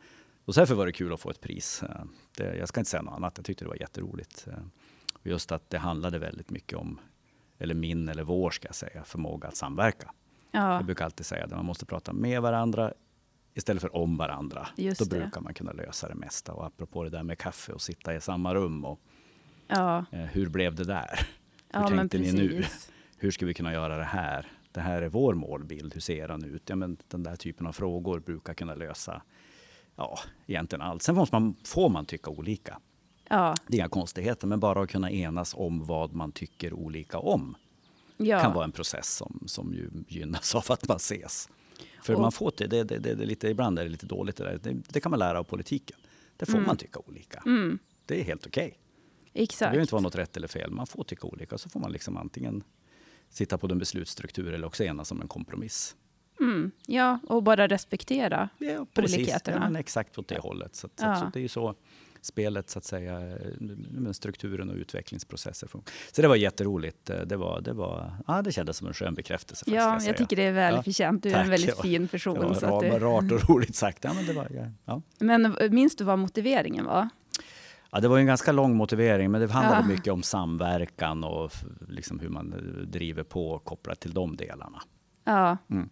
och 0.45 0.55
därför 0.55 0.75
var 0.75 0.87
det 0.87 0.93
kul 0.93 1.13
att 1.13 1.21
få 1.21 1.31
ett 1.31 1.41
pris. 1.41 1.83
Eh, 1.83 2.05
det, 2.37 2.57
jag 2.57 2.69
ska 2.69 2.81
inte 2.81 2.91
säga 2.91 3.03
något 3.03 3.15
annat, 3.15 3.33
jag 3.37 3.45
tyckte 3.45 3.65
det 3.65 3.69
var 3.69 3.81
jätteroligt. 3.81 4.47
Eh, 4.47 4.59
just 5.23 5.53
att 5.53 5.71
det 5.71 5.79
handlade 5.79 6.19
väldigt 6.19 6.51
mycket 6.51 6.79
om, 6.79 7.01
eller 7.59 7.75
min 7.75 8.09
eller 8.09 8.23
vår 8.23 8.51
ska 8.51 8.69
jag 8.69 8.75
säga, 8.75 9.05
förmåga 9.05 9.49
att 9.49 9.57
samverka. 9.57 10.13
Ja. 10.51 10.75
Jag 10.75 10.85
brukar 10.85 11.05
alltid 11.05 11.27
säga 11.27 11.45
att 11.45 11.51
man 11.51 11.65
måste 11.65 11.87
prata 11.87 12.13
med 12.13 12.43
varandra 12.43 12.93
istället 13.55 13.83
för 13.83 13.97
om 13.97 14.17
varandra. 14.17 14.69
Just 14.77 14.99
Då 14.99 15.05
det. 15.05 15.21
brukar 15.21 15.41
man 15.41 15.55
kunna 15.55 15.73
lösa 15.73 16.09
det 16.09 16.15
mesta. 16.15 16.53
Och 16.53 16.67
apropå 16.67 17.05
det 17.05 17.11
där 17.11 17.23
med 17.23 17.39
kaffe 17.39 17.73
och 17.73 17.83
sitta 17.83 18.15
i 18.15 18.21
samma 18.21 18.55
rum. 18.55 18.85
Och, 18.85 19.01
ja. 19.67 20.05
hur 20.11 20.49
blev 20.49 20.75
det 20.75 20.85
där? 20.85 21.29
Hur 21.73 21.81
ja, 21.81 21.89
tänkte 21.89 22.19
ni 22.19 22.33
nu? 22.33 22.65
Hur 23.19 23.31
ska 23.31 23.47
vi 23.47 23.55
kunna 23.55 23.73
göra 23.73 23.97
det 23.97 24.05
här? 24.05 24.47
Det 24.75 24.81
här 24.81 25.03
är 25.03 25.09
vår 25.09 25.35
målbild, 25.35 25.95
hur 25.95 26.01
ser 26.01 26.29
den 26.29 26.45
ut? 26.45 26.63
Ja, 26.67 26.77
men 26.77 26.97
den 27.09 27.23
där 27.23 27.37
typen 27.37 27.67
av 27.67 27.73
frågor 27.73 28.21
brukar 28.21 28.55
kunna 28.55 28.75
lösa 28.75 29.23
ja, 29.97 30.19
egentligen 30.47 30.83
allt. 30.83 31.03
Sen 31.03 31.15
måste 31.15 31.35
man, 31.35 31.57
får 31.65 31.89
man 31.89 32.07
tycka 32.07 32.31
olika. 32.31 32.81
Ja. 33.29 33.55
Det 33.67 33.77
är 33.77 33.79
inga 33.81 33.89
konstigheter, 33.89 34.47
men 34.47 34.61
bara 34.61 34.83
att 34.83 34.91
kunna 34.91 35.11
enas 35.11 35.55
om 35.55 35.85
vad 35.85 36.15
man 36.15 36.33
tycker 36.33 36.73
olika 36.73 37.19
om 37.19 37.57
ja. 38.17 38.41
kan 38.41 38.55
vara 38.55 38.65
en 38.65 38.73
process 38.73 39.17
som, 39.17 39.43
som 39.47 39.75
ju 39.75 39.91
gynnas 40.09 40.55
av 40.55 40.65
att 40.69 40.89
man 40.89 40.97
ses. 40.97 41.49
För 42.03 42.15
och, 42.15 42.21
man 42.21 42.33
får 42.33 42.53
det, 42.57 42.67
det, 42.67 42.85
det, 42.85 42.99
det, 42.99 43.25
lite, 43.25 43.49
ibland 43.49 43.79
är 43.79 43.85
det 43.85 43.91
lite 43.91 44.07
dåligt 44.07 44.37
det 44.37 44.45
där. 44.45 44.59
Det, 44.63 44.83
det 44.89 45.01
kan 45.01 45.11
man 45.11 45.19
lära 45.19 45.39
av 45.39 45.45
politiken. 45.45 45.97
Det 46.37 46.47
får 46.47 46.55
mm. 46.55 46.67
man 46.67 46.77
tycka 46.77 47.01
olika. 47.07 47.43
Mm. 47.47 47.79
Det 48.07 48.21
är 48.21 48.25
helt 48.25 48.47
okej. 48.47 48.67
Okay. 48.67 49.43
Exakt. 49.43 49.59
Det 49.59 49.65
behöver 49.65 49.81
inte 49.81 49.95
vara 49.95 50.03
något 50.03 50.17
rätt 50.17 50.37
eller 50.37 50.49
fel. 50.49 50.71
Man 50.71 50.87
får 50.87 51.05
tycka 51.05 51.27
olika. 51.27 51.59
Så 51.59 51.69
får 51.69 51.81
man 51.81 51.93
liksom 51.93 52.17
antingen 52.17 52.65
sitta 53.35 53.59
på 53.59 53.67
den 53.67 53.79
beslutsstruktur 53.79 54.53
eller 54.53 54.67
också 54.67 54.85
enas 54.85 55.13
om 55.13 55.23
en 55.23 55.29
kompromiss. 55.29 55.97
Mm, 56.41 56.71
ja, 56.87 57.19
och 57.27 57.43
bara 57.43 57.69
respektera 57.69 58.49
ja, 58.59 58.87
precis. 58.95 59.17
olikheterna. 59.17 59.71
Ja, 59.73 59.79
exakt 59.79 60.19
åt 60.19 60.29
det 60.29 60.39
hållet. 60.39 60.75
Så, 60.75 60.89
ja. 60.97 61.17
så, 61.17 61.31
det 61.33 61.39
är 61.39 61.43
ju 61.43 61.49
så 61.49 61.75
spelet, 62.21 62.71
så 62.71 62.79
att 62.79 62.85
säga, 62.85 63.39
med 63.91 64.17
strukturen 64.17 64.71
och 64.71 64.77
utvecklingsprocesser. 64.77 65.69
Så 66.13 66.23
det 66.23 66.29
var 66.29 66.37
jätteroligt. 66.37 67.11
Det, 67.27 67.37
var, 67.37 67.61
det, 67.61 67.73
var, 67.73 68.17
ja, 68.27 68.43
det 68.43 68.53
kändes 68.53 68.77
som 68.77 68.87
en 68.87 68.95
skön 68.95 69.15
bekräftelse. 69.15 69.65
Ja, 69.69 69.75
jag, 69.75 70.03
jag 70.03 70.17
tycker 70.17 70.37
det 70.37 70.43
är 70.43 70.53
välförtjänt. 70.53 71.23
Du 71.23 71.31
är 71.31 71.43
en 71.43 71.51
väldigt 71.51 71.81
fin 71.81 72.09
person. 72.09 72.41
Det 72.41 72.47
var 72.47 72.55
så 72.55 72.81
du... 72.81 72.89
rart 72.89 73.33
och 73.33 73.51
roligt 73.51 73.77
sagt. 73.77 74.05
Ja, 74.05 74.13
men, 74.13 74.27
det 74.27 74.33
var, 74.33 74.71
ja. 74.85 75.03
men 75.19 75.57
minns 75.71 75.97
du 75.97 76.05
vad 76.05 76.19
motiveringen 76.19 76.85
var? 76.85 77.09
Ja, 77.95 78.01
det 78.01 78.09
var 78.09 78.19
en 78.19 78.27
ganska 78.27 78.53
lång 78.53 78.77
motivering, 78.77 79.31
men 79.31 79.41
det 79.41 79.53
handlade 79.53 79.81
ja. 79.81 79.87
mycket 79.87 80.13
om 80.13 80.23
samverkan 80.23 81.25
och 81.25 81.53
liksom 81.89 82.21
hur 82.21 82.29
man 82.29 82.55
driver 82.87 83.23
på 83.23 83.59
kopplat 83.59 84.01
till 84.01 84.15
de 84.15 84.37
delarna. 84.37 84.83
Ja. 85.25 85.57
Mm. 85.71 85.89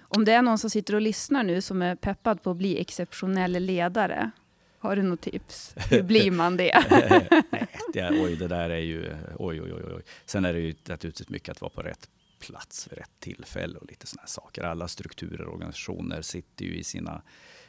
Om 0.00 0.24
det 0.24 0.32
är 0.32 0.42
någon 0.42 0.58
som 0.58 0.70
sitter 0.70 0.94
och 0.94 1.00
lyssnar 1.00 1.42
nu 1.42 1.60
som 1.60 1.82
är 1.82 1.96
peppad 1.96 2.42
på 2.42 2.50
att 2.50 2.56
bli 2.56 2.80
exceptionell 2.80 3.52
ledare, 3.52 4.30
har 4.78 4.96
du 4.96 5.02
något 5.02 5.20
tips? 5.20 5.74
Hur 5.90 6.02
blir 6.02 6.30
man 6.30 6.56
det? 6.56 6.84
Nej, 7.50 7.68
det, 7.92 8.10
oj, 8.10 8.36
det 8.36 8.48
där 8.48 8.70
är 8.70 8.78
ju... 8.78 9.16
Oj, 9.38 9.62
oj, 9.62 9.72
oj, 9.72 9.94
oj. 9.96 10.02
Sen 10.26 10.44
är 10.44 10.52
det 10.52 10.60
ju 10.60 10.74
naturligtvis 10.88 11.28
mycket 11.28 11.48
att 11.48 11.60
vara 11.60 11.70
på 11.70 11.82
rätt 11.82 12.08
plats 12.38 12.88
vid 12.90 12.98
rätt 12.98 13.20
tillfälle 13.20 13.78
och 13.78 13.86
lite 13.86 14.06
sådana 14.06 14.26
saker. 14.26 14.64
Alla 14.64 14.88
strukturer 14.88 15.46
och 15.46 15.54
organisationer 15.54 16.22
sitter 16.22 16.64
ju 16.64 16.76
i 16.76 16.84
sina 16.84 17.22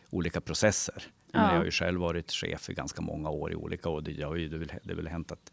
olika 0.09 0.41
processer. 0.41 1.03
Ja. 1.31 1.39
Jag 1.51 1.57
har 1.57 1.65
ju 1.65 1.71
själv 1.71 1.99
varit 1.99 2.31
chef 2.31 2.69
i 2.69 2.73
ganska 2.73 3.01
många 3.01 3.29
år 3.29 3.51
i 3.51 3.55
olika 3.55 3.89
och 3.89 4.03
det, 4.03 4.11
ju, 4.11 4.49
det, 4.49 4.57
väl, 4.57 4.71
det 4.83 4.93
väl 4.93 5.07
hänt 5.07 5.31
att 5.31 5.51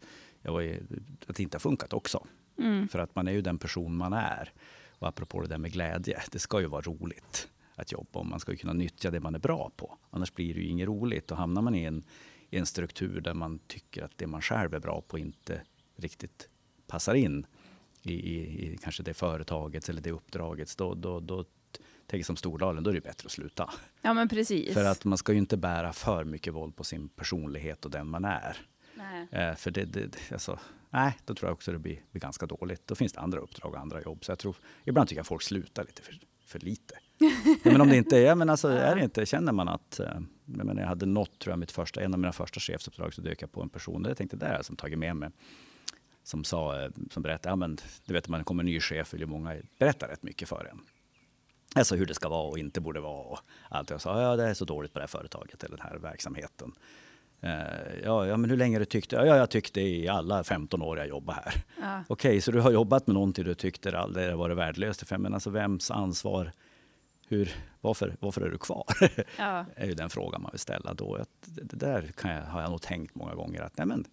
att 1.27 1.35
det 1.35 1.43
inte 1.43 1.55
har 1.55 1.59
funkat 1.59 1.93
också. 1.93 2.27
Mm. 2.57 2.87
För 2.87 2.99
att 2.99 3.15
man 3.15 3.27
är 3.27 3.31
ju 3.31 3.41
den 3.41 3.57
person 3.57 3.97
man 3.97 4.13
är. 4.13 4.53
Och 4.99 5.07
apropå 5.07 5.41
det 5.41 5.47
där 5.47 5.57
med 5.57 5.71
glädje, 5.71 6.21
det 6.31 6.39
ska 6.39 6.61
ju 6.61 6.67
vara 6.67 6.81
roligt 6.81 7.49
att 7.75 7.91
jobba 7.91 8.19
och 8.19 8.25
man 8.25 8.39
ska 8.39 8.51
ju 8.51 8.57
kunna 8.57 8.73
nyttja 8.73 9.11
det 9.11 9.19
man 9.19 9.35
är 9.35 9.39
bra 9.39 9.71
på. 9.75 9.97
Annars 10.09 10.33
blir 10.33 10.53
det 10.53 10.59
ju 10.59 10.67
inget 10.67 10.87
roligt. 10.87 11.31
Och 11.31 11.37
hamnar 11.37 11.61
man 11.61 11.75
i 11.75 11.83
en, 11.83 12.03
i 12.49 12.57
en 12.57 12.65
struktur 12.65 13.21
där 13.21 13.33
man 13.33 13.59
tycker 13.59 14.03
att 14.03 14.17
det 14.17 14.27
man 14.27 14.41
själv 14.41 14.73
är 14.73 14.79
bra 14.79 15.01
på 15.01 15.17
inte 15.17 15.61
riktigt 15.95 16.49
passar 16.87 17.13
in 17.13 17.45
i, 18.01 18.13
i, 18.13 18.73
i 18.73 18.77
kanske 18.77 19.03
det 19.03 19.13
företaget 19.13 19.89
eller 19.89 20.01
det 20.01 20.11
uppdraget, 20.11 20.77
då, 20.77 20.93
då, 20.93 21.19
då 21.19 21.45
tänker 22.07 22.25
som 22.25 22.35
Stordalen, 22.35 22.83
då 22.83 22.89
är 22.89 22.93
det 22.93 23.01
bättre 23.01 23.25
att 23.25 23.31
sluta. 23.31 23.69
Ja, 24.01 24.13
men 24.13 24.29
precis. 24.29 24.73
För 24.73 24.85
att 24.85 25.05
man 25.05 25.17
ska 25.17 25.31
ju 25.31 25.37
inte 25.37 25.57
bära 25.57 25.93
för 25.93 26.23
mycket 26.23 26.53
våld 26.53 26.75
på 26.75 26.83
sin 26.83 27.09
personlighet 27.09 27.85
och 27.85 27.91
den 27.91 28.07
man 28.07 28.25
är. 28.25 28.57
Nej. 28.95 29.27
Eh, 29.31 29.55
för 29.55 29.71
det, 29.71 29.85
det, 29.85 30.31
alltså, 30.31 30.59
nej, 30.89 31.17
då 31.25 31.33
tror 31.33 31.49
jag 31.49 31.53
också 31.53 31.71
det 31.71 31.79
blir, 31.79 32.01
blir 32.11 32.21
ganska 32.21 32.45
dåligt. 32.45 32.87
Då 32.87 32.95
finns 32.95 33.13
det 33.13 33.19
andra 33.19 33.39
uppdrag 33.39 33.73
och 33.73 33.79
andra 33.79 34.01
jobb. 34.01 34.25
Så 34.25 34.31
jag 34.31 34.39
tror, 34.39 34.55
ibland 34.85 35.09
tycker 35.09 35.19
jag 35.19 35.27
folk 35.27 35.41
slutar 35.41 35.83
lite 35.83 36.01
för, 36.01 36.19
för 36.45 36.59
lite. 36.59 36.95
men 37.63 37.81
om 37.81 37.89
det 37.89 37.97
inte 37.97 38.17
är, 38.17 38.35
men 38.35 38.49
alltså, 38.49 38.67
är 38.67 38.95
det 38.95 39.03
inte, 39.03 39.25
känner 39.25 39.51
man 39.51 39.67
att... 39.67 39.99
Eh, 39.99 40.19
jag, 40.45 40.65
menar, 40.65 40.81
jag 40.81 40.87
hade 40.87 41.05
något, 41.05 41.39
tror 41.39 41.51
jag, 41.51 41.59
mitt 41.59 41.71
första, 41.71 42.01
en 42.01 42.13
av 42.13 42.19
mina 42.19 42.33
första 42.33 42.59
chefsuppdrag, 42.59 43.13
så 43.13 43.21
dök 43.21 43.41
jag 43.41 43.51
på 43.51 43.61
en 43.61 43.69
person, 43.69 44.03
där 44.03 44.09
jag 44.09 44.17
tänkte, 44.17 44.37
det 44.37 44.45
är 44.45 44.61
som 44.61 44.75
tagit 44.75 44.99
med 44.99 45.15
mig 45.15 45.29
som, 46.27 46.43
sa, 46.43 46.81
eh, 46.81 46.89
som 47.11 47.23
berättade, 47.23 47.51
ja, 47.51 47.55
men, 47.55 47.77
du 48.05 48.13
vet, 48.13 48.27
när 48.27 48.31
man 48.31 48.43
kommer 48.43 48.63
en 48.63 48.65
ny 48.65 48.79
chef 48.79 49.13
vill 49.13 49.21
ju 49.21 49.27
många 49.27 49.55
berätta 49.79 50.07
rätt 50.07 50.23
mycket 50.23 50.49
för 50.49 50.69
en. 50.71 50.81
Alltså 51.77 51.95
hur 51.95 52.05
det 52.05 52.13
ska 52.13 52.29
vara 52.29 52.47
och 52.47 52.59
inte 52.59 52.81
borde 52.81 52.99
vara. 52.99 53.23
Och 53.23 53.39
allt. 53.69 53.89
Jag 53.89 54.01
sa, 54.01 54.21
ja 54.21 54.35
det 54.35 54.43
är 54.43 54.53
så 54.53 54.65
dåligt 54.65 54.93
på 54.93 54.99
det 54.99 55.03
här 55.03 55.07
företaget 55.07 55.63
eller 55.63 55.77
den 55.77 55.85
här 55.85 55.97
verksamheten. 55.97 56.73
Uh, 57.43 57.99
ja, 58.03 58.27
ja, 58.27 58.37
men 58.37 58.49
hur 58.49 58.57
länge 58.57 58.79
du 58.79 58.85
tyckte? 58.85 59.15
Ja, 59.15 59.25
jag 59.25 59.49
tyckte 59.49 59.81
i 59.81 60.07
alla 60.07 60.43
15 60.43 60.81
år 60.81 60.97
jag 60.97 61.07
jobbade 61.07 61.41
här. 61.45 61.53
Ja. 61.81 62.03
Okej, 62.07 62.29
okay, 62.29 62.41
så 62.41 62.51
du 62.51 62.61
har 62.61 62.71
jobbat 62.71 63.07
med 63.07 63.13
någonting 63.13 63.45
du 63.45 63.53
tyckte 63.53 63.99
aldrig 63.99 64.35
var 64.35 64.49
värdelöst. 64.49 65.11
Men 65.17 65.33
alltså 65.33 65.49
vems 65.49 65.91
ansvar? 65.91 66.51
Hur, 67.27 67.55
varför, 67.81 68.15
varför 68.19 68.41
är 68.41 68.49
du 68.49 68.57
kvar? 68.57 68.85
Ja. 69.37 69.65
är 69.75 69.85
ju 69.85 69.93
den 69.93 70.09
frågan 70.09 70.41
man 70.41 70.51
vill 70.51 70.59
ställa 70.59 70.93
då. 70.93 71.17
Det, 71.45 71.61
det 71.61 71.75
där 71.75 72.11
jag, 72.23 72.41
har 72.41 72.61
jag 72.61 72.71
nog 72.71 72.81
tänkt 72.81 73.15
många 73.15 73.35
gånger 73.35 73.61
att 73.61 73.77
nej 73.77 73.87
men, 73.87 74.05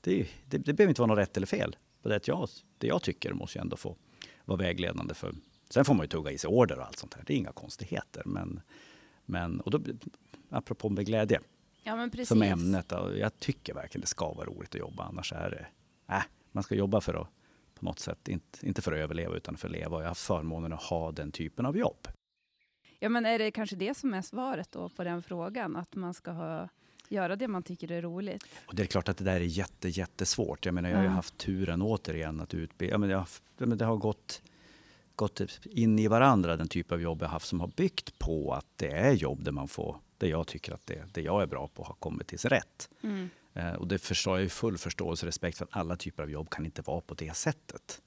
det, 0.00 0.26
det, 0.44 0.58
det 0.58 0.72
behöver 0.72 0.88
inte 0.88 1.00
vara 1.00 1.08
något 1.08 1.18
rätt 1.18 1.36
eller 1.36 1.46
fel. 1.46 1.76
Det 2.02 2.28
jag, 2.28 2.48
det 2.78 2.86
jag 2.86 3.02
tycker 3.02 3.32
måste 3.32 3.58
ju 3.58 3.60
ändå 3.62 3.76
få 3.76 3.96
vara 4.44 4.58
vägledande 4.58 5.14
för 5.14 5.34
Sen 5.70 5.84
får 5.84 5.94
man 5.94 6.04
ju 6.04 6.08
tugga 6.08 6.30
i 6.30 6.38
sig 6.38 6.48
order 6.48 6.78
och 6.78 6.86
allt 6.86 6.98
sånt 6.98 7.12
där. 7.12 7.22
Det 7.26 7.34
är 7.34 7.36
inga 7.36 7.52
konstigheter. 7.52 8.22
Men, 8.26 8.60
men 9.24 9.60
och 9.60 9.70
då, 9.70 9.80
apropå 10.50 10.88
med 10.88 11.06
glädje. 11.06 11.40
Ja, 11.82 11.96
men 11.96 12.10
precis. 12.10 12.28
Som 12.28 12.42
ämnet. 12.42 12.92
Jag 13.18 13.40
tycker 13.40 13.74
verkligen 13.74 14.00
det 14.00 14.06
ska 14.06 14.32
vara 14.32 14.46
roligt 14.46 14.74
att 14.74 14.80
jobba. 14.80 15.04
Annars 15.04 15.32
är 15.32 15.50
det... 15.50 15.66
Äh, 16.14 16.22
man 16.52 16.62
ska 16.62 16.74
jobba 16.74 17.00
för 17.00 17.14
att 17.14 17.28
på 17.74 17.84
något 17.84 17.98
sätt, 17.98 18.28
inte, 18.28 18.66
inte 18.66 18.82
för 18.82 18.92
att 18.92 18.98
överleva 18.98 19.36
utan 19.36 19.56
för 19.56 19.68
att 19.68 19.72
leva. 19.72 19.96
Och 19.96 20.02
jag 20.02 20.04
har 20.04 20.08
haft 20.08 20.20
förmånen 20.20 20.72
att 20.72 20.82
ha 20.82 21.12
den 21.12 21.32
typen 21.32 21.66
av 21.66 21.76
jobb. 21.76 22.08
Ja, 22.98 23.08
men 23.08 23.26
är 23.26 23.38
det 23.38 23.50
kanske 23.50 23.76
det 23.76 23.96
som 23.96 24.14
är 24.14 24.22
svaret 24.22 24.72
då 24.72 24.88
på 24.88 25.04
den 25.04 25.22
frågan? 25.22 25.76
Att 25.76 25.94
man 25.94 26.14
ska 26.14 26.30
ha, 26.30 26.68
göra 27.08 27.36
det 27.36 27.48
man 27.48 27.62
tycker 27.62 27.92
är 27.92 28.02
roligt? 28.02 28.44
Och 28.66 28.74
det 28.74 28.82
är 28.82 28.86
klart 28.86 29.08
att 29.08 29.16
det 29.16 29.24
där 29.24 29.40
är 29.40 29.40
jätte, 29.40 29.88
jättesvårt. 29.88 30.66
Jag 30.66 30.74
menar, 30.74 30.88
jag 30.88 30.96
har 30.96 31.04
ju 31.04 31.10
haft 31.10 31.38
turen 31.38 31.82
återigen 31.82 32.40
att 32.40 32.54
utbilda. 32.54 33.06
Jag 33.08 33.26
det 33.78 33.84
har 33.84 33.96
gått 33.96 34.42
gått 35.16 35.40
in 35.64 35.98
i 35.98 36.08
varandra, 36.08 36.56
den 36.56 36.68
typ 36.68 36.92
av 36.92 37.00
jobb 37.00 37.22
jag 37.22 37.28
haft 37.28 37.48
som 37.48 37.60
har 37.60 37.68
byggt 37.68 38.18
på 38.18 38.52
att 38.52 38.66
det 38.76 38.90
är 38.90 39.12
jobb 39.12 39.44
där 39.44 39.52
man 39.52 39.68
får, 39.68 39.96
det 40.18 40.28
jag 40.28 40.46
tycker 40.46 40.72
att 40.72 40.86
det, 40.86 41.04
det 41.12 41.20
jag 41.20 41.42
är 41.42 41.46
bra 41.46 41.68
på 41.68 41.82
har 41.82 41.94
kommit 41.94 42.26
till 42.26 42.38
sin 42.38 42.50
rätt. 42.50 42.88
Mm. 43.02 43.28
Eh, 43.54 43.72
och 43.72 43.86
det 43.86 43.98
förstår 43.98 44.36
jag 44.36 44.42
ju 44.42 44.48
full 44.48 44.78
förståelse 44.78 45.26
och 45.26 45.28
respekt 45.28 45.58
för 45.58 45.64
att 45.64 45.76
alla 45.76 45.96
typer 45.96 46.22
av 46.22 46.30
jobb 46.30 46.50
kan 46.50 46.64
inte 46.64 46.82
vara 46.82 47.00
på 47.00 47.14
det 47.14 47.36
sättet. 47.36 48.00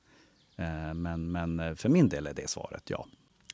Eh, 0.57 0.93
men, 0.93 1.31
men 1.31 1.59
eh, 1.59 1.75
för 1.75 1.89
min 1.89 2.09
del 2.09 2.27
är 2.27 2.33
det 2.33 2.49
svaret 2.49 2.89
ja. 2.89 3.05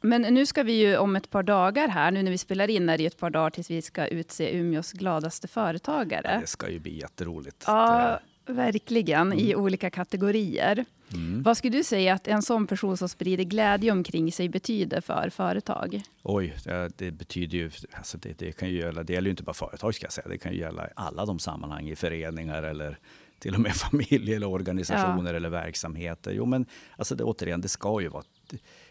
Men 0.02 0.22
nu 0.22 0.46
ska 0.46 0.64
vi 0.64 0.74
ju 0.74 0.98
om 0.98 1.16
ett 1.16 1.30
par 1.30 1.44
dagar 1.44 1.88
här, 1.88 2.12
nu 2.12 2.24
när 2.24 2.32
vi 2.32 2.38
spelar 2.38 2.70
in 2.70 2.90
är 2.90 2.98
det 2.98 3.06
ett 3.06 3.18
par 3.18 3.30
dagar 3.30 3.50
tills 3.50 3.72
vi 3.72 3.82
ska 3.82 4.08
utse 4.08 4.58
Umeås 4.58 4.92
gladaste 4.92 5.48
företagare. 5.48 6.32
Ja, 6.34 6.40
det 6.40 6.48
ska 6.48 6.70
ju 6.70 6.80
bli 6.80 7.00
jätteroligt. 7.00 7.64
Ja, 7.68 8.20
verkligen, 8.46 9.22
mm. 9.22 9.40
i 9.40 9.56
olika 9.56 9.90
kategorier. 9.90 10.86
Mm. 11.14 11.44
Vad 11.44 11.58
skulle 11.58 11.78
du 11.78 11.84
säga 11.84 12.14
att 12.14 12.28
en 12.28 12.42
sån 12.42 12.68
person 12.68 12.98
som 12.98 13.10
sprider 13.10 13.44
glädje 13.44 13.92
omkring 13.92 14.32
sig 14.32 14.50
betyder 14.50 15.02
för 15.02 15.30
företag? 15.30 16.02
Oj, 16.24 16.56
det 16.96 17.12
betyder 17.12 17.58
ju, 17.58 17.72
alltså 17.92 18.18
det, 18.18 18.40
det, 18.40 18.52
kan 18.52 18.70
ju 18.70 18.78
gälla, 18.78 19.04
det 19.04 19.14
gäller 19.14 19.28
ju 19.28 19.32
inte 19.32 19.44
bara 19.44 19.54
företag 19.54 19.96
ska 19.96 20.06
jag 20.06 20.14
säga, 20.14 20.28
det 20.28 20.38
kan 20.38 20.52
ju 20.52 20.60
gälla 20.60 20.90
alla 20.96 21.26
de 21.26 21.40
sammanhang 21.40 21.90
i 21.90 21.96
föreningar 21.96 22.64
eller 22.64 23.00
till 23.40 23.54
och 23.54 23.60
med 23.60 23.76
familj 23.76 24.34
eller 24.34 24.48
organisationer 24.48 25.32
ja. 25.32 25.38
eller 25.38 25.50
verksamheter. 25.50 26.32
Jo 26.32 26.46
men 26.46 26.66
alltså 26.98 27.16
det, 27.16 27.24
återigen, 27.24 27.62
det 27.62 27.70
ska 27.70 28.02
ju 28.02 28.08
vara, 28.08 28.24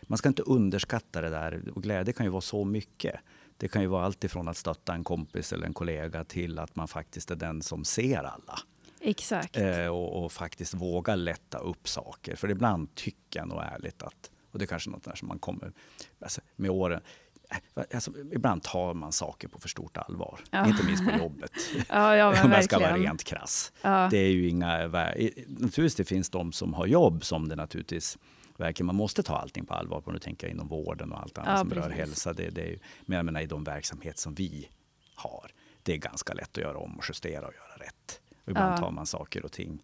man 0.02 0.18
ska 0.18 0.28
inte 0.28 0.42
underskatta 0.42 1.20
det 1.20 1.30
där 1.30 1.62
och 1.74 1.82
glädje 1.82 2.12
kan 2.12 2.26
ju 2.26 2.30
vara 2.30 2.40
så 2.40 2.64
mycket. 2.64 3.14
Det 3.56 3.68
kan 3.68 3.82
ju 3.82 3.88
vara 3.88 4.04
allt 4.04 4.24
ifrån 4.24 4.48
att 4.48 4.56
stötta 4.56 4.94
en 4.94 5.04
kompis 5.04 5.52
eller 5.52 5.66
en 5.66 5.74
kollega 5.74 6.24
till 6.24 6.58
att 6.58 6.76
man 6.76 6.88
faktiskt 6.88 7.30
är 7.30 7.36
den 7.36 7.62
som 7.62 7.84
ser 7.84 8.18
alla. 8.18 8.58
Exakt. 9.04 9.56
Eh, 9.56 9.86
och, 9.86 10.24
och, 10.24 10.32
faktiskt 10.32 10.74
våga 10.74 11.14
lätta 11.14 11.58
upp 11.58 11.88
saker. 11.88 12.36
För 12.36 12.50
ibland 12.50 12.94
tycker 12.94 13.40
jag 13.40 13.48
nog 13.48 13.62
ärligt 13.62 14.02
att, 14.02 14.30
och 14.50 14.58
det 14.58 14.64
är 14.64 14.66
kanske 14.66 14.90
något 14.90 15.04
där 15.04 15.14
som 15.14 15.28
man 15.28 15.38
kommer 15.38 15.72
alltså, 16.20 16.40
med 16.56 16.70
åren, 16.70 17.00
eh, 17.50 17.82
Alltså, 17.94 18.12
ibland 18.32 18.62
tar 18.62 18.94
man 18.94 19.12
saker 19.12 19.48
på 19.48 19.58
för 19.58 19.68
stort 19.68 19.96
allvar. 19.96 20.40
Ja. 20.50 20.66
Inte 20.66 20.84
minst 20.86 21.04
på 21.04 21.18
jobbet. 21.18 21.52
Ja, 21.88 22.16
ja, 22.16 22.44
Om 22.44 22.52
jag 22.52 22.64
ska 22.64 22.78
vara 22.78 22.96
rent 22.96 23.24
krass. 23.24 23.72
Ja. 23.82 24.08
Det 24.10 24.18
är 24.18 24.30
ju 24.30 24.48
inga... 24.48 24.86
Naturligtvis 24.86 25.94
det 25.94 26.04
finns 26.04 26.30
de 26.30 26.52
som 26.52 26.74
har 26.74 26.86
jobb 26.86 27.24
som 27.24 27.48
det 27.48 27.56
naturligtvis 27.56 28.18
verkligen 28.56 28.86
man 28.86 28.96
måste 28.96 29.22
ta 29.22 29.36
allting 29.36 29.66
på 29.66 29.74
allvar. 29.74 30.00
På. 30.00 30.12
Nu 30.12 30.18
tänker 30.18 30.46
jag 30.46 30.54
inom 30.54 30.68
vården 30.68 31.12
och 31.12 31.20
allt 31.20 31.38
annat 31.38 31.58
som 31.58 31.70
precis. 31.70 31.84
rör 31.84 31.90
hälsa. 31.90 32.32
Det, 32.32 32.50
det 32.50 32.62
är, 32.62 32.78
men 33.06 33.16
jag 33.16 33.24
menar 33.24 33.40
i 33.40 33.46
de 33.46 33.64
verksamhet 33.64 34.18
som 34.18 34.34
vi 34.34 34.68
har. 35.14 35.50
Det 35.82 35.92
är 35.92 35.96
ganska 35.96 36.32
lätt 36.32 36.58
att 36.58 36.64
göra 36.64 36.78
om 36.78 36.98
och 36.98 37.04
justera 37.08 37.46
och 37.46 37.54
göra 37.54 37.86
rätt. 37.86 38.20
Ibland 38.46 38.72
ja. 38.72 38.76
tar 38.76 38.90
man 38.90 39.06
saker 39.06 39.44
och 39.44 39.52
ting 39.52 39.82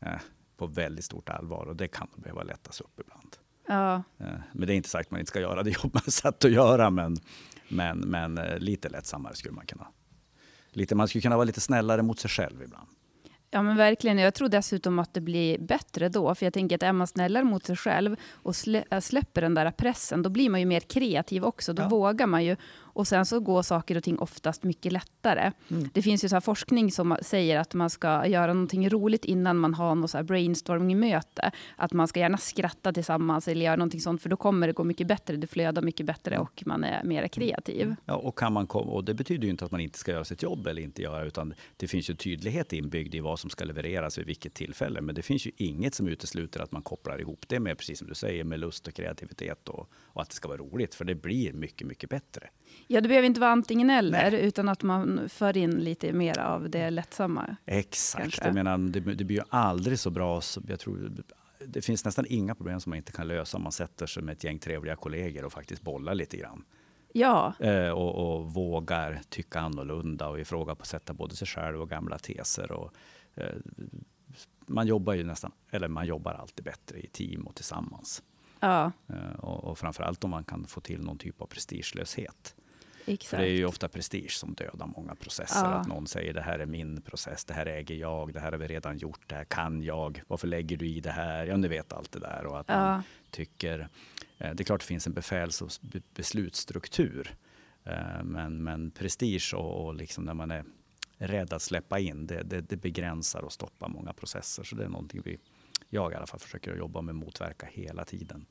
eh, 0.00 0.20
på 0.56 0.66
väldigt 0.66 1.04
stort 1.04 1.28
allvar 1.28 1.66
och 1.66 1.76
det 1.76 1.88
kan 1.88 2.08
behöva 2.16 2.42
lättas 2.42 2.80
upp 2.80 3.00
ibland. 3.00 3.36
Ja. 3.68 3.94
Eh, 4.18 4.26
men 4.52 4.66
det 4.66 4.74
är 4.74 4.76
inte 4.76 4.88
sagt 4.88 5.06
att 5.06 5.10
man 5.10 5.20
inte 5.20 5.30
ska 5.30 5.40
göra 5.40 5.62
det 5.62 5.70
jobb 5.70 5.94
man 5.94 6.02
satt 6.02 6.44
att 6.44 6.52
göra, 6.52 6.90
men, 6.90 7.16
men, 7.68 7.98
men 7.98 8.38
eh, 8.38 8.58
lite 8.58 8.88
lättsammare 8.88 9.34
skulle 9.34 9.54
man 9.54 9.66
kunna. 9.66 9.86
Lite, 10.70 10.94
man 10.94 11.08
skulle 11.08 11.22
kunna 11.22 11.36
vara 11.36 11.44
lite 11.44 11.60
snällare 11.60 12.02
mot 12.02 12.18
sig 12.18 12.30
själv 12.30 12.62
ibland. 12.62 12.88
Ja, 13.54 13.62
men 13.62 13.76
verkligen. 13.76 14.18
Jag 14.18 14.34
tror 14.34 14.48
dessutom 14.48 14.98
att 14.98 15.14
det 15.14 15.20
blir 15.20 15.58
bättre 15.58 16.08
då. 16.08 16.34
För 16.34 16.46
jag 16.46 16.52
tänker 16.52 16.76
att 16.76 16.82
är 16.82 16.92
man 16.92 17.06
snällare 17.06 17.44
mot 17.44 17.66
sig 17.66 17.76
själv 17.76 18.16
och 18.32 18.56
släpper 19.00 19.40
den 19.40 19.54
där 19.54 19.70
pressen, 19.70 20.22
då 20.22 20.30
blir 20.30 20.50
man 20.50 20.60
ju 20.60 20.66
mer 20.66 20.80
kreativ 20.80 21.44
också. 21.44 21.72
Då 21.72 21.82
ja. 21.82 21.88
vågar 21.88 22.26
man 22.26 22.44
ju 22.44 22.56
och 22.92 23.08
sen 23.08 23.26
så 23.26 23.40
går 23.40 23.62
saker 23.62 23.96
och 23.96 24.04
ting 24.04 24.18
oftast 24.18 24.62
mycket 24.62 24.92
lättare. 24.92 25.52
Mm. 25.70 25.88
Det 25.92 26.02
finns 26.02 26.24
ju 26.24 26.28
så 26.28 26.40
forskning 26.40 26.92
som 26.92 27.16
säger 27.22 27.58
att 27.58 27.74
man 27.74 27.90
ska 27.90 28.26
göra 28.26 28.52
någonting 28.52 28.88
roligt 28.88 29.24
innan 29.24 29.56
man 29.56 29.74
har 29.74 29.94
något 29.94 30.10
så 30.10 30.22
brainstorming-möte. 30.22 31.50
Att 31.76 31.92
man 31.92 32.08
ska 32.08 32.20
gärna 32.20 32.38
skratta 32.38 32.92
tillsammans 32.92 33.48
eller 33.48 33.64
göra 33.64 33.76
någonting 33.76 34.00
sånt, 34.00 34.22
för 34.22 34.28
då 34.28 34.36
kommer 34.36 34.66
det 34.66 34.72
gå 34.72 34.84
mycket 34.84 35.06
bättre. 35.06 35.36
Det 35.36 35.46
flödar 35.46 35.82
mycket 35.82 36.06
bättre 36.06 36.38
och 36.38 36.62
man 36.66 36.84
är 36.84 37.04
mer 37.04 37.28
kreativ. 37.28 37.82
Mm. 37.82 37.96
Ja, 38.04 38.14
och, 38.14 38.38
kan 38.38 38.52
man 38.52 38.66
komma, 38.66 38.92
och 38.92 39.04
det 39.04 39.14
betyder 39.14 39.44
ju 39.44 39.50
inte 39.50 39.64
att 39.64 39.70
man 39.70 39.80
inte 39.80 39.98
ska 39.98 40.12
göra 40.12 40.24
sitt 40.24 40.42
jobb 40.42 40.66
eller 40.66 40.82
inte 40.82 41.02
göra, 41.02 41.24
utan 41.24 41.54
det 41.76 41.88
finns 41.88 42.10
ju 42.10 42.14
tydlighet 42.14 42.72
inbyggd 42.72 43.14
i 43.14 43.20
vad 43.20 43.38
som 43.38 43.50
ska 43.50 43.64
levereras 43.64 44.18
vid 44.18 44.26
vilket 44.26 44.54
tillfälle. 44.54 45.00
Men 45.00 45.14
det 45.14 45.22
finns 45.22 45.46
ju 45.46 45.50
inget 45.56 45.94
som 45.94 46.08
utesluter 46.08 46.60
att 46.60 46.72
man 46.72 46.82
kopplar 46.82 47.20
ihop 47.20 47.44
det 47.48 47.60
med, 47.60 47.78
precis 47.78 47.98
som 47.98 48.08
du 48.08 48.14
säger, 48.14 48.44
med 48.44 48.60
lust 48.60 48.86
och 48.86 48.94
kreativitet 48.94 49.68
och, 49.68 49.90
och 49.94 50.22
att 50.22 50.28
det 50.28 50.34
ska 50.34 50.48
vara 50.48 50.58
roligt. 50.58 50.94
För 50.94 51.04
det 51.04 51.14
blir 51.14 51.52
mycket, 51.52 51.86
mycket 51.86 52.10
bättre. 52.10 52.48
Ja, 52.86 53.00
det 53.00 53.08
behöver 53.08 53.26
inte 53.26 53.40
vara 53.40 53.50
antingen 53.50 53.90
eller, 53.90 54.30
Nej. 54.30 54.46
utan 54.46 54.68
att 54.68 54.82
man 54.82 55.28
för 55.28 55.56
in 55.56 55.70
lite 55.70 56.12
mer 56.12 56.38
av 56.38 56.70
det 56.70 56.90
lättsamma. 56.90 57.56
Exakt. 57.66 58.40
Jag 58.44 58.54
menar, 58.54 58.78
det, 58.78 59.00
det 59.00 59.24
blir 59.24 59.36
ju 59.36 59.44
aldrig 59.48 59.98
så 59.98 60.10
bra. 60.10 60.40
Jag 60.68 60.80
tror, 60.80 61.12
det 61.66 61.82
finns 61.82 62.04
nästan 62.04 62.24
inga 62.28 62.54
problem 62.54 62.80
som 62.80 62.90
man 62.90 62.96
inte 62.96 63.12
kan 63.12 63.28
lösa 63.28 63.56
om 63.56 63.62
man 63.62 63.72
sätter 63.72 64.06
sig 64.06 64.22
med 64.22 64.32
ett 64.32 64.44
gäng 64.44 64.58
trevliga 64.58 64.96
kollegor 64.96 65.44
och 65.44 65.52
faktiskt 65.52 65.82
bollar 65.82 66.14
lite 66.14 66.36
grann. 66.36 66.64
Ja. 67.12 67.54
Eh, 67.58 67.88
och, 67.88 68.14
och, 68.14 68.52
vågar 68.52 69.20
tycka 69.28 69.60
annorlunda 69.60 70.28
och 70.28 70.40
ifrågasätta 70.40 71.12
både 71.14 71.36
sig 71.36 71.46
själv 71.46 71.80
och 71.80 71.90
gamla 71.90 72.18
teser. 72.18 72.72
Och, 72.72 72.94
eh, 73.34 73.54
man 74.66 74.86
jobbar 74.86 75.12
ju 75.12 75.24
nästan, 75.24 75.52
eller 75.70 75.88
man 75.88 76.06
jobbar 76.06 76.32
alltid 76.32 76.64
bättre 76.64 76.98
i 76.98 77.06
team 77.06 77.46
och 77.46 77.54
tillsammans. 77.54 78.22
Ja. 78.60 78.92
Eh, 79.08 79.38
och, 79.38 79.64
och 79.64 79.78
framförallt 79.78 80.24
om 80.24 80.30
man 80.30 80.44
kan 80.44 80.66
få 80.66 80.80
till 80.80 81.02
någon 81.02 81.18
typ 81.18 81.42
av 81.42 81.46
prestigelöshet. 81.46 82.54
Exakt. 83.06 83.30
För 83.30 83.36
det 83.36 83.48
är 83.48 83.52
ju 83.52 83.66
ofta 83.66 83.88
prestige 83.88 84.30
som 84.30 84.54
dödar 84.54 84.86
många 84.86 85.14
processer. 85.14 85.64
Ja. 85.64 85.66
Att 85.66 85.88
någon 85.88 86.06
säger 86.06 86.34
det 86.34 86.40
här 86.40 86.58
är 86.58 86.66
min 86.66 87.02
process, 87.02 87.44
det 87.44 87.54
här 87.54 87.66
äger 87.66 87.94
jag, 87.94 88.32
det 88.32 88.40
här 88.40 88.52
har 88.52 88.58
vi 88.58 88.66
redan 88.66 88.98
gjort, 88.98 89.20
det 89.26 89.34
här 89.34 89.44
kan 89.44 89.82
jag, 89.82 90.22
varför 90.26 90.48
lägger 90.48 90.76
du 90.76 90.88
i 90.88 91.00
det 91.00 91.10
här? 91.10 91.46
Ja, 91.46 91.56
ni 91.56 91.68
vet 91.68 91.92
allt 91.92 92.12
det 92.12 92.20
där. 92.20 92.46
Och 92.46 92.60
att 92.60 92.68
ja. 92.68 92.76
man 92.76 93.02
tycker, 93.30 93.88
eh, 94.38 94.54
det 94.54 94.62
är 94.62 94.64
klart 94.64 94.80
det 94.80 94.86
finns 94.86 95.06
en 95.06 95.12
befäls 95.12 95.62
och 95.62 95.70
beslutsstruktur. 96.14 97.36
Eh, 97.84 98.22
men, 98.24 98.64
men 98.64 98.90
prestige 98.90 99.54
och, 99.54 99.84
och 99.84 99.94
liksom 99.94 100.24
när 100.24 100.34
man 100.34 100.50
är 100.50 100.64
rädd 101.18 101.52
att 101.52 101.62
släppa 101.62 101.98
in. 101.98 102.26
Det, 102.26 102.42
det, 102.42 102.60
det 102.60 102.76
begränsar 102.76 103.42
och 103.42 103.52
stoppar 103.52 103.88
många 103.88 104.12
processer. 104.12 104.62
Så 104.62 104.76
det 104.76 104.84
är 104.84 104.88
någonting 104.88 105.22
vi, 105.24 105.38
jag 105.88 106.12
i 106.12 106.14
alla 106.14 106.26
fall 106.26 106.40
försöker 106.40 106.76
jobba 106.76 107.00
med 107.00 107.14
motverka 107.14 107.66
hela 107.72 108.04
tiden. 108.04 108.46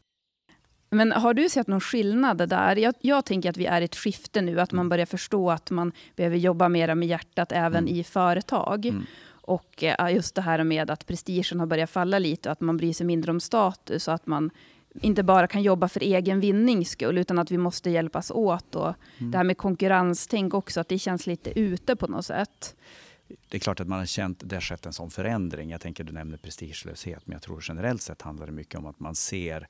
Men 0.94 1.12
har 1.12 1.34
du 1.34 1.50
sett 1.50 1.68
någon 1.68 1.82
skillnad 1.82 2.50
där? 2.50 2.76
Jag, 2.76 2.94
jag 3.00 3.26
tänker 3.26 3.50
att 3.50 3.58
vi 3.58 3.66
är 3.66 3.82
i 3.82 3.86
ett 3.86 3.96
skifte 3.96 4.42
nu, 4.42 4.60
att 4.60 4.72
man 4.72 4.80
mm. 4.80 4.90
börjar 4.90 5.06
förstå 5.06 5.52
att 5.52 5.72
man 5.72 5.92
behöver 6.16 6.38
jobba 6.38 6.70
mer 6.70 6.96
med 6.96 7.08
hjärtat 7.08 7.52
även 7.52 7.84
mm. 7.84 7.96
i 7.96 8.04
företag. 8.04 8.86
Mm. 8.86 9.06
Och 9.30 9.84
eh, 9.84 10.14
just 10.14 10.36
det 10.36 10.42
här 10.42 10.64
med 10.64 10.92
att 10.92 11.08
prestigen 11.08 11.60
har 11.60 11.68
börjat 11.68 11.90
falla 11.90 12.20
lite 12.20 12.50
och 12.50 12.54
att 12.54 12.62
man 12.62 12.78
bryr 12.78 12.94
sig 12.94 13.06
mindre 13.06 13.32
om 13.32 13.40
status 13.40 14.08
och 14.08 14.14
att 14.14 14.28
man 14.28 14.52
inte 14.94 15.24
bara 15.24 15.48
kan 15.48 15.62
jobba 15.62 15.88
för 15.88 16.00
egen 16.00 16.40
vinnings 16.40 16.90
skull, 16.90 17.18
utan 17.18 17.40
att 17.40 17.52
vi 17.52 17.58
måste 17.58 17.90
hjälpas 17.90 18.32
åt. 18.32 18.76
Och 18.76 18.94
mm. 19.18 19.32
Det 19.32 19.38
här 19.38 19.44
med 19.44 19.58
konkurrenstänk 19.58 20.54
också, 20.54 20.80
att 20.80 20.88
det 20.88 21.00
känns 21.00 21.28
lite 21.28 21.60
ute 21.60 21.96
på 21.96 22.08
något 22.08 22.26
sätt. 22.26 22.76
Det 23.50 23.58
är 23.58 23.60
klart 23.60 23.80
att 23.80 23.88
man 23.88 24.00
har 24.00 24.06
känt 24.06 24.42
det 24.46 24.56
har 24.56 24.62
skett 24.62 24.86
en 24.86 24.94
sån 24.94 25.10
förändring. 25.10 25.70
Jag 25.70 25.82
tänker 25.82 26.04
du 26.04 26.14
nämner 26.14 26.38
prestigelöshet, 26.38 27.22
men 27.26 27.34
jag 27.34 27.42
tror 27.42 27.64
generellt 27.68 28.02
sett 28.02 28.22
handlar 28.22 28.46
det 28.46 28.52
mycket 28.52 28.80
om 28.80 28.86
att 28.86 29.00
man 29.00 29.16
ser 29.16 29.68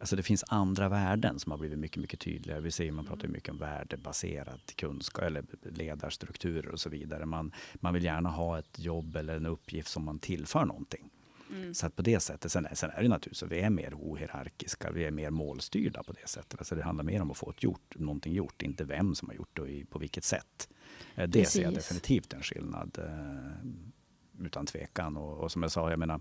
Alltså 0.00 0.16
det 0.16 0.22
finns 0.22 0.44
andra 0.48 0.88
värden 0.88 1.38
som 1.38 1.52
har 1.52 1.58
blivit 1.58 1.78
mycket, 1.78 2.00
mycket 2.00 2.20
tydligare. 2.20 2.60
Vi 2.60 2.70
ser, 2.70 2.92
man 2.92 3.04
pratar 3.04 3.28
mycket 3.28 3.50
om 3.50 3.58
värdebaserad 3.58 4.60
kunskap 4.76 5.24
eller 5.24 5.44
ledarstrukturer 5.62 6.68
och 6.68 6.80
så 6.80 6.88
vidare. 6.88 7.26
Man, 7.26 7.52
man 7.74 7.94
vill 7.94 8.04
gärna 8.04 8.28
ha 8.28 8.58
ett 8.58 8.78
jobb 8.78 9.16
eller 9.16 9.36
en 9.36 9.46
uppgift 9.46 9.88
som 9.88 10.04
man 10.04 10.18
tillför 10.18 10.64
någonting. 10.64 11.10
Mm. 11.50 11.74
Så 11.74 11.86
att 11.86 11.96
på 11.96 12.02
det 12.02 12.20
sättet, 12.20 12.52
sen, 12.52 12.66
sen 12.72 12.90
är 12.90 13.02
det 13.02 13.08
naturligtvis 13.08 13.38
så 13.38 13.46
vi 13.46 13.60
är 13.60 13.70
mer 13.70 13.94
ohierarkiska, 13.94 14.90
vi 14.90 15.04
är 15.04 15.10
mer 15.10 15.30
målstyrda 15.30 16.02
på 16.02 16.12
det 16.12 16.28
sättet. 16.28 16.60
Alltså 16.60 16.74
det 16.74 16.82
handlar 16.82 17.04
mer 17.04 17.22
om 17.22 17.30
att 17.30 17.36
få 17.36 17.50
ett 17.50 17.62
gjort, 17.62 17.94
någonting 17.98 18.32
gjort, 18.32 18.62
inte 18.62 18.84
vem 18.84 19.14
som 19.14 19.28
har 19.28 19.34
gjort 19.34 19.56
det 19.56 19.62
och 19.62 19.90
på 19.90 19.98
vilket 19.98 20.24
sätt. 20.24 20.68
Eh, 21.14 21.28
det 21.28 21.38
Precis. 21.38 21.52
ser 21.52 21.62
jag 21.62 21.74
definitivt 21.74 22.32
en 22.32 22.42
skillnad, 22.42 22.98
eh, 22.98 24.46
utan 24.46 24.66
tvekan. 24.66 25.16
Och, 25.16 25.38
och 25.38 25.52
som 25.52 25.62
jag 25.62 25.70
sa, 25.70 25.90
jag 25.90 25.98
menar, 25.98 26.20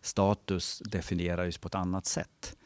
status 0.00 0.82
definieras 0.84 1.58
på 1.58 1.68
ett 1.68 1.74
annat 1.74 2.06
sätt 2.06 2.56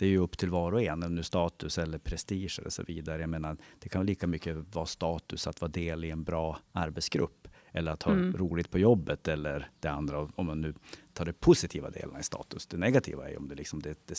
det 0.00 0.06
är 0.06 0.10
ju 0.10 0.18
upp 0.18 0.38
till 0.38 0.50
var 0.50 0.72
och 0.72 0.82
en, 0.82 1.02
om 1.02 1.14
nu 1.14 1.22
status 1.22 1.78
eller 1.78 1.98
prestige 1.98 2.58
eller 2.58 2.70
så 2.70 2.82
vidare. 2.82 3.20
Jag 3.20 3.30
menar, 3.30 3.56
det 3.78 3.88
kan 3.88 4.06
lika 4.06 4.26
mycket 4.26 4.74
vara 4.74 4.86
status 4.86 5.46
att 5.46 5.60
vara 5.60 5.70
del 5.70 6.04
i 6.04 6.10
en 6.10 6.24
bra 6.24 6.58
arbetsgrupp 6.72 7.48
eller 7.72 7.92
att 7.92 8.02
ha 8.02 8.12
mm. 8.12 8.36
roligt 8.36 8.70
på 8.70 8.78
jobbet 8.78 9.28
eller 9.28 9.70
det 9.80 9.88
andra, 9.88 10.28
om 10.34 10.46
man 10.46 10.60
nu 10.60 10.74
tar 11.12 11.24
det 11.24 11.32
positiva 11.32 11.90
delarna 11.90 12.20
i 12.20 12.22
status. 12.22 12.66
Det 12.66 12.76
negativa 12.76 13.30
är 13.30 13.38
om 13.38 13.48
det, 13.48 13.54
liksom 13.54 13.82
det, 13.82 14.06
det, 14.06 14.18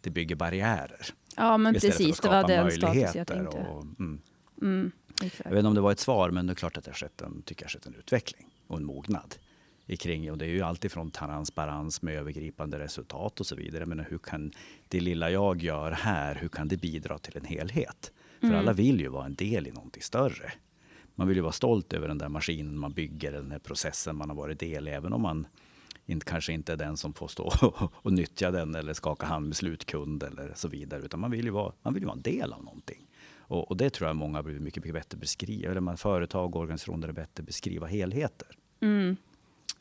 det 0.00 0.10
bygger 0.10 0.36
barriärer. 0.36 1.06
Ja, 1.36 1.56
men 1.58 1.74
precis. 1.74 2.20
Det 2.20 2.28
var 2.28 2.48
den 2.48 2.70
status 2.70 3.14
jag 3.14 3.26
tänkte. 3.26 3.58
Och, 3.58 3.82
mm. 3.82 4.20
Mm, 4.62 4.92
jag 5.20 5.50
vet 5.50 5.58
inte 5.58 5.68
om 5.68 5.74
det 5.74 5.80
var 5.80 5.92
ett 5.92 6.00
svar, 6.00 6.30
men 6.30 6.46
det 6.46 6.52
är 6.52 6.54
klart 6.54 6.76
att 6.76 6.84
det 6.84 6.90
har 6.90 6.96
skett 6.96 7.20
en, 7.20 7.42
tycker 7.42 7.64
jag, 7.64 7.70
skett 7.70 7.86
en 7.86 7.94
utveckling 7.94 8.48
och 8.66 8.76
en 8.76 8.84
mognad 8.84 9.34
kring. 9.94 10.30
Och 10.30 10.38
det 10.38 10.44
är 10.44 10.50
ju 10.50 10.62
alltifrån 10.62 11.10
transparens 11.10 12.02
med 12.02 12.14
övergripande 12.14 12.78
resultat 12.78 13.40
och 13.40 13.46
så 13.46 13.56
vidare. 13.56 13.86
Men 13.86 14.00
hur 14.00 14.18
kan 14.18 14.52
det 14.88 15.00
lilla 15.00 15.30
jag 15.30 15.62
gör 15.62 15.90
här, 15.90 16.34
hur 16.34 16.48
kan 16.48 16.68
det 16.68 16.76
bidra 16.76 17.18
till 17.18 17.36
en 17.36 17.44
helhet? 17.44 18.12
För 18.40 18.46
mm. 18.46 18.58
alla 18.58 18.72
vill 18.72 19.00
ju 19.00 19.08
vara 19.08 19.26
en 19.26 19.34
del 19.34 19.66
i 19.66 19.72
någonting 19.72 20.02
större. 20.02 20.52
Man 21.14 21.28
vill 21.28 21.36
ju 21.36 21.42
vara 21.42 21.52
stolt 21.52 21.92
över 21.92 22.08
den 22.08 22.18
där 22.18 22.28
maskinen 22.28 22.78
man 22.78 22.92
bygger, 22.92 23.32
den 23.32 23.50
här 23.50 23.58
processen 23.58 24.16
man 24.16 24.30
har 24.30 24.36
varit 24.36 24.60
del 24.60 24.88
i, 24.88 24.90
även 24.90 25.12
om 25.12 25.22
man 25.22 25.46
inte, 26.06 26.26
kanske 26.26 26.52
inte 26.52 26.72
är 26.72 26.76
den 26.76 26.96
som 26.96 27.12
får 27.12 27.28
stå 27.28 27.52
och 27.92 28.12
nyttja 28.12 28.50
den 28.50 28.74
eller 28.74 28.92
skaka 28.92 29.26
hand 29.26 29.46
med 29.46 29.56
slutkund 29.56 30.22
eller 30.22 30.52
så 30.54 30.68
vidare. 30.68 31.02
Utan 31.02 31.20
man 31.20 31.30
vill 31.30 31.44
ju 31.44 31.50
vara, 31.50 31.72
man 31.82 31.94
vill 31.94 32.04
vara 32.04 32.16
en 32.16 32.22
del 32.22 32.52
av 32.52 32.64
någonting. 32.64 33.06
Och, 33.38 33.70
och 33.70 33.76
det 33.76 33.90
tror 33.90 34.08
jag 34.08 34.16
många 34.16 34.38
har 34.38 34.42
blivit 34.42 34.62
mycket, 34.62 34.84
mycket 34.84 34.94
bättre 34.94 35.18
beskriva, 35.18 35.70
eller 35.70 35.80
man, 35.80 35.96
företag 35.96 36.56
och 36.56 36.62
organisationer 36.62 37.08
är 37.08 37.12
bättre 37.12 37.42
beskriva 37.42 37.86
helheter. 37.86 38.48
Mm. 38.80 39.16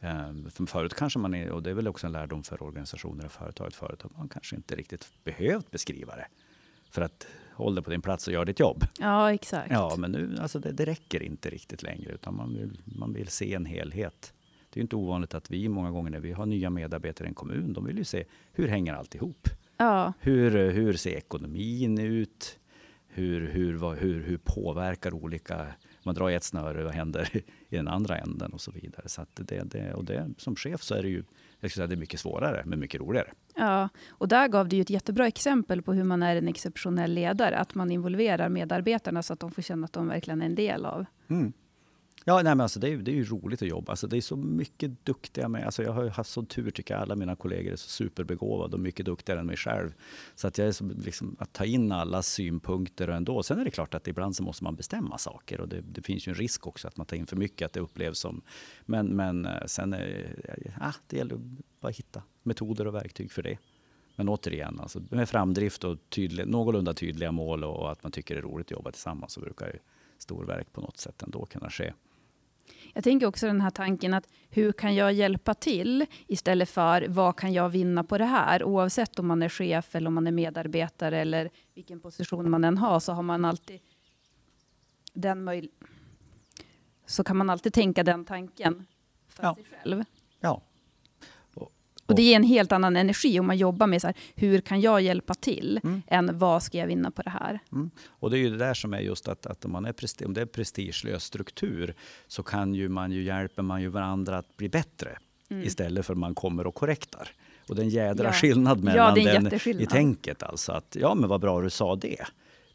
Ehm, 0.06 0.50
för 0.50 0.65
förut 0.65 0.94
kanske 0.94 1.20
man, 1.20 1.34
är, 1.34 1.52
och 1.52 1.63
det 1.63 1.70
är 1.70 1.74
väl 1.74 1.88
också 1.88 2.08
en 2.08 2.13
lärdom 2.13 2.44
för 2.44 2.63
organisationer 2.63 3.26
och 3.26 3.32
företag, 3.32 3.68
att 3.68 3.76
företag 3.76 4.12
man 4.18 4.30
kanske 4.30 4.56
inte 4.56 4.76
riktigt 4.76 5.08
behövt 5.24 5.72
beskriva 5.72 6.15
det. 6.15 6.28
För 6.89 7.02
att 7.02 7.28
håll 7.54 7.76
dig 7.76 7.84
på 7.84 7.89
din 7.89 8.02
plats 8.02 8.28
och 8.28 8.34
gör 8.34 8.46
ditt 8.46 8.60
jobb. 8.60 8.84
Ja, 9.00 9.34
exakt. 9.34 9.72
Ja, 9.72 9.96
men 9.98 10.12
nu, 10.12 10.38
alltså 10.41 10.60
det, 10.60 10.72
det 10.72 10.86
räcker 10.86 11.24
inte 11.24 11.50
riktigt 11.50 11.84
längre, 11.84 12.12
utan 12.12 12.36
man 12.36 12.54
vill, 12.54 12.82
man 12.86 13.13
vill 13.13 13.28
se 13.28 13.54
en 13.54 13.65
helhet. 13.65 14.34
Det 14.70 14.80
är 14.80 14.82
inte 14.82 14.96
ovanligt 14.96 15.34
att 15.34 15.52
vi 15.52 15.70
många 15.70 15.91
gånger 15.91 16.12
när 16.12 16.20
vi 16.20 16.32
har 16.32 16.46
nya 16.46 16.70
medarbetare 16.70 17.28
i 17.28 17.30
en 17.30 17.36
kommun, 17.36 17.74
de 17.74 17.86
vill 17.86 17.98
ju 17.98 18.04
se 18.04 18.24
hur 18.54 18.68
hänger 18.68 18.94
allt 18.94 19.15
ihop? 19.15 19.50
Ja. 19.78 20.13
Hur, 20.20 20.72
hur 20.72 20.94
ser 20.94 21.12
ekonomin 21.12 22.00
ut? 22.00 22.60
Hur, 23.08 23.48
hur, 23.48 23.96
hur, 23.96 24.24
hur 24.24 24.38
påverkar 24.38 25.13
olika 25.13 25.68
man 26.06 26.15
drar 26.15 26.30
i 26.30 26.36
ett 26.36 26.44
snöre, 26.44 26.84
vad 26.84 26.94
händer 26.94 27.30
i 27.76 27.78
den 27.78 27.88
andra 27.88 28.18
änden 28.18 28.54
och 28.54 28.62
så 28.62 28.72
vidare. 28.72 29.10
Så 29.10 29.26
det, 29.34 29.64
det, 29.64 29.94
och 29.94 30.06
det, 30.06 30.30
som 30.38 30.56
chef 30.56 30.82
så 30.82 30.96
är 30.96 31.02
det 31.02 31.10
ju 31.10 31.24
jag 31.66 31.72
säga, 31.72 31.88
det 31.88 31.96
är 31.96 31.98
mycket 31.98 32.20
svårare, 32.20 32.64
men 32.66 32.80
mycket 32.80 33.02
roligare. 33.02 33.32
Ja, 33.56 33.90
och 34.10 34.28
där 34.28 34.48
gav 34.48 34.70
du 34.70 34.82
ett 34.82 34.90
jättebra 34.90 35.28
exempel 35.28 35.82
på 35.82 35.94
hur 35.94 36.04
man 36.04 36.24
är 36.24 36.36
en 36.36 36.48
exceptionell 36.48 37.12
ledare. 37.14 37.58
Att 37.58 37.76
man 37.76 37.92
involverar 37.92 38.50
medarbetarna 38.50 39.24
så 39.24 39.34
att 39.34 39.40
de 39.40 39.52
får 39.52 39.62
känna 39.62 39.86
att 39.86 39.94
de 39.94 40.08
verkligen 40.08 40.42
är 40.42 40.46
en 40.46 40.56
del 40.56 40.86
av. 40.86 41.06
Mm. 41.28 41.54
Ja, 42.28 42.36
nej, 42.36 42.44
men 42.44 42.62
alltså 42.62 42.80
det, 42.80 42.90
är, 42.90 42.98
det 42.98 43.12
är 43.12 43.16
ju 43.16 43.24
roligt 43.24 43.62
att 43.62 43.68
jobba. 43.68 43.92
Alltså 43.92 44.08
det 44.08 44.18
är 44.18 44.22
så 44.22 44.36
mycket 44.36 45.06
duktiga 45.06 45.48
med. 45.48 45.66
Alltså 45.66 45.84
jag 45.84 45.92
har 45.92 46.10
haft 46.10 46.30
sån 46.30 46.46
tur 46.46 46.72
tycker 46.72 46.94
jag. 46.94 47.02
Alla 47.02 47.16
mina 47.16 47.36
kollegor 47.36 47.72
är 47.72 47.76
så 47.76 47.90
superbegåvade 47.90 48.74
och 48.74 48.80
mycket 48.80 49.06
duktigare 49.06 49.40
än 49.40 49.46
mig 49.46 49.58
själv. 49.58 49.94
Så 50.36 50.48
att 50.48 50.58
jag 50.58 50.68
är 50.68 50.72
så, 50.72 50.84
liksom, 50.84 51.36
att 51.40 51.54
ta 51.54 51.66
in 51.66 51.92
alla 51.92 52.22
synpunkter 52.22 53.10
och 53.10 53.16
ändå. 53.16 53.44
Sen 53.44 53.60
är 53.60 53.66
det 53.66 53.72
klart 53.72 53.94
att 53.94 54.08
ibland 54.08 54.36
så 54.36 54.44
måste 54.44 54.64
man 54.64 54.76
bestämma 54.76 55.18
saker 55.18 55.62
och 55.62 55.68
det, 55.68 55.82
det 55.82 56.02
finns 56.02 56.28
ju 56.28 56.30
en 56.30 56.36
risk 56.36 56.68
också 56.68 56.88
att 56.88 56.98
man 56.98 57.06
tar 57.06 57.18
in 57.18 57.26
för 57.28 57.36
mycket, 57.36 57.66
att 57.66 57.74
det 57.74 57.80
upplevs 57.80 58.20
som... 58.20 58.42
Men, 58.86 59.08
men 59.08 59.46
eh, 59.46 59.66
sen 59.66 59.94
är 59.94 60.36
ja, 60.66 60.72
ah, 60.82 60.94
det 61.08 61.18
gäller 61.18 61.36
att 61.36 61.42
bara 61.80 61.92
hitta 61.92 62.24
metoder 62.44 62.88
och 62.88 62.96
verktyg 62.96 63.32
för 63.32 63.44
det. 63.44 63.58
Men 64.16 64.30
återigen, 64.30 64.80
alltså, 64.80 65.02
med 65.10 65.30
framdrift 65.30 65.84
och 65.84 65.98
tydlig, 66.10 66.48
någorlunda 66.48 66.94
tydliga 66.94 67.32
mål 67.32 67.64
och 67.64 67.92
att 67.92 68.04
man 68.04 68.12
tycker 68.12 68.36
det 68.36 68.40
är 68.40 68.44
roligt 68.44 68.68
att 68.68 68.72
jobba 68.72 68.92
tillsammans 68.92 69.34
så 69.34 69.40
brukar 69.40 69.68
ju 69.68 69.80
storverk 70.18 70.74
på 70.74 70.82
något 70.82 70.98
sätt 70.98 71.24
ändå 71.24 71.46
kunna 71.46 71.70
ske. 71.70 71.94
Jag 72.98 73.04
tänker 73.04 73.28
också 73.28 73.48
den 73.48 73.62
här 73.62 73.70
tanken 73.70 74.14
att 74.14 74.28
hur 74.50 74.72
kan 74.72 74.96
jag 74.96 75.14
hjälpa 75.14 75.54
till 75.54 76.06
istället 76.28 76.70
för 76.70 77.08
vad 77.08 77.36
kan 77.36 77.54
jag 77.54 77.70
vinna 77.70 78.04
på 78.04 78.18
det 78.18 78.26
här? 78.26 78.64
Oavsett 78.64 79.20
om 79.20 79.28
man 79.28 79.44
är 79.44 79.50
chef 79.50 79.96
eller 79.96 80.08
om 80.08 80.14
man 80.14 80.28
är 80.28 80.32
medarbetare 80.32 81.20
eller 81.20 81.50
vilken 81.74 82.00
position 82.00 82.50
man 82.50 82.64
än 82.64 82.78
har 82.78 83.00
så 83.00 83.14
har 83.14 83.24
man 83.24 83.46
alltid 83.46 83.80
den 85.14 85.44
möj 85.44 85.70
så 87.06 87.24
kan 87.24 87.38
man 87.38 87.50
alltid 87.50 87.74
tänka 87.74 88.04
den 88.04 88.26
tanken 88.26 88.86
för 89.28 89.44
ja. 89.44 89.56
sig 89.56 89.66
själv. 89.66 90.04
Ja, 90.40 90.62
och 92.06 92.15
det 92.15 92.24
ger 92.24 92.36
en 92.36 92.44
helt 92.44 92.72
annan 92.72 92.96
energi 92.96 93.39
om 93.39 93.48
man 93.48 93.58
jobbar 93.58 93.88
med 93.88 94.02
så 94.02 94.08
här, 94.08 94.15
hur 94.36 94.62
kan 94.62 94.82
jag 94.82 95.02
hjälpa 95.02 95.34
till, 95.34 95.80
mm. 95.84 96.02
än 96.08 96.38
vad 96.38 96.63
ska 96.63 96.78
jag 96.78 96.88
vinna 96.88 97.12
på 97.12 97.22
det 97.22 97.30
här. 97.30 97.60
Mm. 97.72 97.89
Och 98.08 98.32
det 98.32 98.38
är 98.38 98.39
ju 98.39 98.50
det 98.50 98.58
där 98.58 98.74
som 98.74 98.94
är 98.94 99.00
just 99.00 99.28
att, 99.28 99.46
att 99.46 99.65
om, 99.65 99.72
man 99.72 99.86
är 99.86 100.26
om 100.26 100.34
det 100.34 100.41
är 100.41 100.46
prestigelös 100.46 101.24
struktur 101.24 101.96
så 102.28 102.44
kan 102.44 102.74
ju 102.74 102.89
man 102.89 103.12
ju 103.12 103.24
hjälper 103.24 103.63
man 103.63 103.82
ju 103.82 103.88
varandra 103.88 104.38
att 104.38 104.58
bli 104.58 104.70
bättre 104.70 105.18
mm. 105.50 105.63
istället 105.63 106.06
för 106.06 106.13
att 106.13 106.20
man 106.20 106.36
kommer 106.36 106.68
och 106.68 106.76
korrektar. 106.76 107.30
Och 107.70 107.76
det 107.76 107.82
är 107.82 107.84
en 107.84 107.89
jädra 107.89 108.26
ja. 108.26 108.34
skillnad 108.34 108.84
mellan 108.84 109.20
ja, 109.20 109.39
den 109.39 109.82
i 109.82 109.86
tänket. 109.86 110.44
Alltså 110.44 110.72
att, 110.72 110.98
ja 111.00 111.15
men 111.15 111.30
vad 111.30 111.41
bra 111.41 111.62
du 111.62 111.70
sa 111.70 111.96
det. 111.96 112.26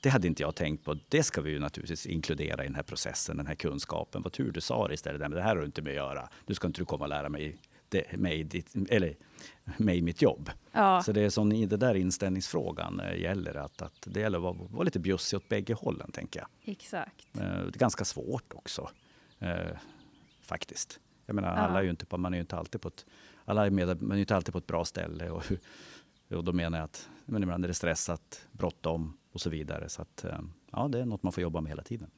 Det 0.03 0.09
hade 0.09 0.27
inte 0.27 0.43
jag 0.43 0.55
tänkt 0.55 0.85
på. 0.85 0.97
Det 1.09 1.23
ska 1.23 1.41
vi 1.41 1.51
ju 1.51 1.59
naturligtvis 1.59 2.07
inkludera 2.07 2.65
i 2.65 2.67
den 2.67 2.75
här 2.75 2.83
processen, 2.83 3.37
den 3.37 3.47
här 3.47 3.55
kunskapen. 3.55 4.23
Vad 4.23 4.33
tur 4.33 4.53
du 4.53 4.61
sa 4.61 4.89
det 4.89 4.95
istället. 4.95 5.21
Men 5.21 5.31
det 5.31 5.43
här 5.43 5.49
har 5.49 5.57
du 5.57 5.67
inte 5.67 5.83
med 5.83 5.91
att 5.91 5.97
göra. 5.97 6.29
Du 6.47 6.55
ska 6.55 6.67
inte 6.67 6.85
komma 6.85 7.05
och 7.05 7.09
lära 7.09 7.29
mig 7.29 7.57
det, 7.91 8.17
mig, 8.17 8.45
ditt, 8.45 8.75
eller, 8.89 9.17
mig 9.77 10.03
mitt 10.03 10.23
jobb. 10.23 10.51
Ja. 10.73 11.03
Så 11.03 11.13
det 11.13 11.21
är 11.21 11.31
som 11.31 11.53
i 11.53 11.67
det 11.67 11.77
där 11.77 11.95
inställningsfrågan 11.95 13.01
eh, 13.01 13.21
gäller 13.21 13.55
att, 13.55 13.83
att 13.83 14.07
det 14.07 14.21
gäller 14.21 14.39
att 14.39 14.43
vara, 14.43 14.69
vara 14.71 14.83
lite 14.83 14.99
bjussig 14.99 15.37
åt 15.37 15.49
bägge 15.49 15.75
hållen, 15.75 16.13
tänker 16.13 16.41
jag. 16.41 16.49
Exakt. 16.73 17.27
Eh, 17.35 17.41
det 17.41 17.77
är 17.77 17.79
ganska 17.79 18.05
svårt 18.05 18.53
också, 18.55 18.91
eh, 19.39 19.77
faktiskt. 20.43 21.01
Jag 21.27 21.35
menar, 21.35 21.49
ja. 21.49 21.55
alla 21.55 21.79
är 21.79 21.83
ju 21.83 21.91
inte 21.91 22.07
på, 22.07 22.19
man 22.19 22.33
är 22.33 22.37
ju 22.37 22.41
inte 22.41 22.57
alltid 22.57 22.81
på 22.81 22.89
ett, 22.89 23.07
alla 23.45 23.67
är 23.67 23.71
med, 23.71 24.03
man 24.03 24.17
är 24.17 24.21
inte 24.21 24.37
alltid 24.37 24.53
på 24.53 24.59
ett 24.59 24.67
bra 24.67 24.85
ställe. 24.85 25.31
Och, 25.31 25.45
och 26.31 26.45
då 26.45 26.53
menar 26.53 26.79
jag 26.79 26.85
att 26.85 27.09
men 27.25 27.43
ibland 27.43 27.65
är 27.65 27.69
det 27.69 27.75
stressat, 27.75 28.47
bråttom 28.53 29.17
och 29.33 29.41
så 29.41 29.51
vidare. 29.51 29.89
Så 29.89 30.03
att, 30.03 30.25
ja, 30.73 30.89
det 30.89 31.01
är 31.01 31.05
något 31.05 31.23
man 31.23 31.33
får 31.33 31.43
jobba 31.43 31.61
med 31.61 31.71
hela 31.71 31.83
tiden. 31.83 32.11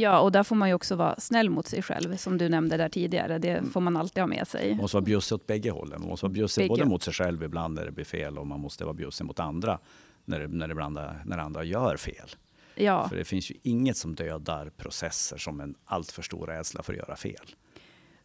Ja, 0.00 0.20
och 0.20 0.32
där 0.32 0.42
får 0.42 0.56
man 0.56 0.68
ju 0.68 0.74
också 0.74 0.96
vara 0.96 1.20
snäll 1.20 1.50
mot 1.50 1.66
sig 1.66 1.82
själv, 1.82 2.16
som 2.16 2.38
du 2.38 2.48
nämnde 2.48 2.76
där 2.76 2.88
tidigare. 2.88 3.38
Det 3.38 3.50
mm. 3.50 3.70
får 3.70 3.80
man 3.80 3.96
alltid 3.96 4.22
ha 4.22 4.26
med 4.26 4.48
sig. 4.48 4.68
Man 4.68 4.76
måste 4.76 4.96
vara 4.96 5.04
bjussig 5.04 5.34
åt 5.34 5.46
bägge 5.46 5.70
hållen. 5.70 6.00
Man 6.00 6.08
måste 6.08 6.26
vara 6.26 6.32
bjussig 6.32 6.68
både 6.68 6.84
mot 6.84 7.02
sig 7.02 7.12
själv 7.12 7.42
ibland 7.42 7.74
när 7.74 7.84
det 7.84 7.92
blir 7.92 8.04
fel 8.04 8.38
och 8.38 8.46
man 8.46 8.60
måste 8.60 8.84
vara 8.84 8.94
bjussig 8.94 9.24
mot 9.24 9.40
andra 9.40 9.78
när, 10.24 10.40
det, 10.40 10.48
när, 10.48 10.68
det 10.68 10.74
blanda, 10.74 11.16
när 11.24 11.38
andra 11.38 11.64
gör 11.64 11.96
fel. 11.96 12.28
Ja. 12.74 13.08
För 13.08 13.16
det 13.16 13.24
finns 13.24 13.50
ju 13.50 13.54
inget 13.62 13.96
som 13.96 14.14
dödar 14.14 14.70
processer 14.76 15.36
som 15.36 15.60
en 15.60 15.74
alltför 15.84 16.22
stor 16.22 16.46
rädsla 16.46 16.82
för 16.82 16.92
att 16.92 16.98
göra 16.98 17.16
fel. 17.16 17.54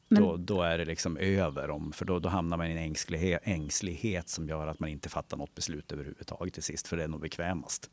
Men, 0.08 0.24
då, 0.24 0.38
då, 0.38 0.62
är 0.62 0.78
det 0.78 0.86
liksom 0.86 1.18
över, 1.18 1.70
om, 1.70 1.92
för 1.92 2.06
då, 2.06 2.20
då 2.20 2.30
hamnar 2.30 2.58
man 2.58 2.68
i 2.68 2.72
en 2.72 2.78
ängslighet, 2.78 3.42
ängslighet 3.44 4.30
som 4.30 4.50
gör 4.50 4.68
att 4.68 4.80
man 4.80 4.90
inte 4.90 5.10
fattar 5.10 5.38
något 5.38 5.56
beslut 5.56 5.92
överhuvudtaget 5.92 6.54
till 6.54 6.64
sist, 6.64 6.88
för 6.88 6.98
det 6.98 7.04
är 7.04 7.08
nog 7.08 7.22
bekvämast. 7.22 7.90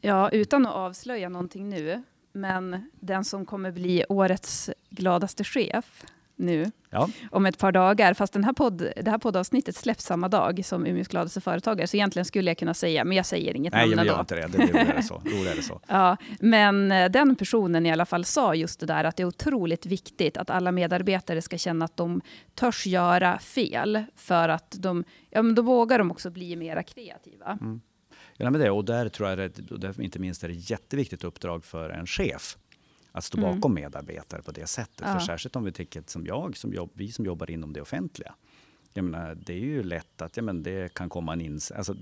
Ja, 0.00 0.30
utan 0.30 0.66
att 0.66 0.74
avslöja 0.74 1.28
någonting 1.28 1.68
nu, 1.68 2.02
men 2.32 2.90
den 3.00 3.24
som 3.24 3.46
kommer 3.46 3.70
bli 3.70 4.04
årets 4.08 4.70
gladaste 4.90 5.44
chef 5.44 6.04
nu 6.36 6.70
Ja. 6.92 7.08
om 7.30 7.46
ett 7.46 7.58
par 7.58 7.72
dagar. 7.72 8.14
Fast 8.14 8.32
den 8.32 8.44
här 8.44 8.52
podd, 8.52 8.88
det 9.02 9.10
här 9.10 9.18
poddavsnittet 9.18 9.76
släpps 9.76 10.04
samma 10.04 10.28
dag 10.28 10.64
som 10.64 10.86
Umeås 10.86 11.08
gladaste 11.08 11.40
företagare. 11.40 11.86
Så 11.86 11.96
egentligen 11.96 12.24
skulle 12.26 12.50
jag 12.50 12.58
kunna 12.58 12.74
säga, 12.74 13.04
men 13.04 13.16
jag 13.16 13.26
säger 13.26 13.56
inget 13.56 13.72
Nej, 13.72 13.80
namn 13.82 13.90
men 13.90 13.98
ändå. 13.98 14.12
gör 14.12 14.20
inte 14.20 14.34
det. 14.34 14.40
Det 14.46 14.58
blir 14.58 14.66
roligare 14.68 15.02
så. 15.02 15.14
Roligare 15.24 15.62
så. 15.62 15.80
Ja, 15.86 16.16
men 16.40 16.92
eh, 16.92 17.10
den 17.10 17.36
personen 17.36 17.86
i 17.86 17.92
alla 17.92 18.06
fall 18.06 18.24
sa 18.24 18.54
just 18.54 18.80
det 18.80 18.86
där 18.86 19.04
att 19.04 19.16
det 19.16 19.22
är 19.22 19.26
otroligt 19.26 19.86
viktigt 19.86 20.36
att 20.36 20.50
alla 20.50 20.72
medarbetare 20.72 21.42
ska 21.42 21.58
känna 21.58 21.84
att 21.84 21.96
de 21.96 22.20
törs 22.54 22.86
göra 22.86 23.38
fel 23.38 24.04
för 24.16 24.48
att 24.48 24.74
de, 24.78 25.04
ja, 25.30 25.42
men 25.42 25.54
då 25.54 25.62
vågar 25.62 25.98
de 25.98 26.10
också 26.10 26.30
bli 26.30 26.56
mera 26.56 26.82
kreativa. 26.82 27.58
Ja, 28.42 28.50
men 28.50 28.60
det, 28.60 28.70
och 28.70 28.84
där 28.84 29.08
tror 29.08 29.28
jag 29.28 29.38
det, 29.80 29.98
inte 29.98 30.18
minst 30.18 30.44
är 30.44 30.48
det 30.48 30.54
ett 30.54 30.70
jätteviktigt 30.70 31.24
uppdrag 31.24 31.64
för 31.64 31.90
en 31.90 32.06
chef 32.06 32.58
att 33.12 33.24
stå 33.24 33.38
Mm. 33.38 33.54
bakom 33.54 33.74
medarbetare 33.74 34.42
på 34.42 34.50
det 34.52 34.66
sättet. 34.66 35.00
Ja. 35.06 35.12
För 35.18 35.20
särskilt 35.26 35.56
om 35.56 35.64
vi 35.64 35.72
tänker 35.72 36.02
som 36.06 36.26
jag, 36.26 36.56
som 36.56 36.72
jobb, 36.74 36.90
vi 36.94 37.12
som 37.12 37.24
jobbar 37.24 37.50
inom 37.50 37.72
det 37.72 37.80
offentliga. 37.80 38.34
Jag 38.94 39.04
menar, 39.04 39.34
det 39.34 39.52
är 39.52 39.58
ju 39.58 39.82
lätt 39.82 40.22
att 40.22 40.36
ja, 40.36 40.42
men 40.42 40.62
det 40.62 40.94
kan 40.94 41.08
komma 41.08 41.32
en 41.32 41.40
ins 41.40 41.70
alltså, 41.70 41.94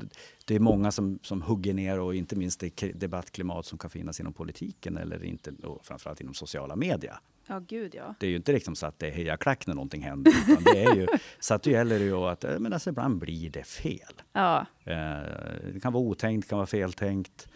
det- 0.46 0.54
är 0.54 0.60
många 0.60 0.90
som, 0.92 1.18
som 1.22 1.42
hugger 1.42 1.74
ner 1.74 2.00
och 2.00 2.14
inte 2.14 2.36
minst 2.36 2.60
det 2.60 2.92
debattklimat 2.94 3.66
som 3.66 3.78
kan 3.78 3.90
finnas 3.90 4.20
inom 4.20 4.32
politiken 4.32 4.96
eller 4.96 5.24
inte, 5.24 5.52
och 5.62 5.86
framförallt 5.86 6.20
inom 6.20 6.34
sociala 6.34 6.76
medier. 6.76 7.16
Ja, 7.48 7.58
gud 7.58 7.94
ja. 7.94 8.14
Det 8.20 8.26
är 8.26 8.30
ju 8.30 8.36
inte 8.36 8.52
liksom 8.52 8.74
så 8.76 8.86
att 8.86 8.98
det 8.98 9.06
är 9.06 9.10
hejaklack 9.10 9.66
när 9.66 9.74
någonting 9.74 10.02
händer. 10.02 10.32
Utan 10.48 10.64
det 10.64 10.84
är 10.84 10.94
ju, 10.94 11.06
så 11.40 11.54
att 11.54 11.62
det 11.62 11.70
gäller 11.70 11.98
ju 11.98 12.14
att 12.14 12.44
eh, 12.44 12.58
men 12.58 12.72
alltså, 12.72 12.90
ibland 12.90 13.18
blir 13.18 13.50
det 13.50 13.64
fel. 13.66 14.12
Ja, 14.32 14.66
Eh, 14.84 14.94
Det 15.72 15.80
kan 15.82 15.92
vara 15.92 16.02
otänkt, 16.02 16.46
det 16.46 16.48
kan 16.48 16.58
vara 16.58 16.66
feltänkt. 16.66 17.48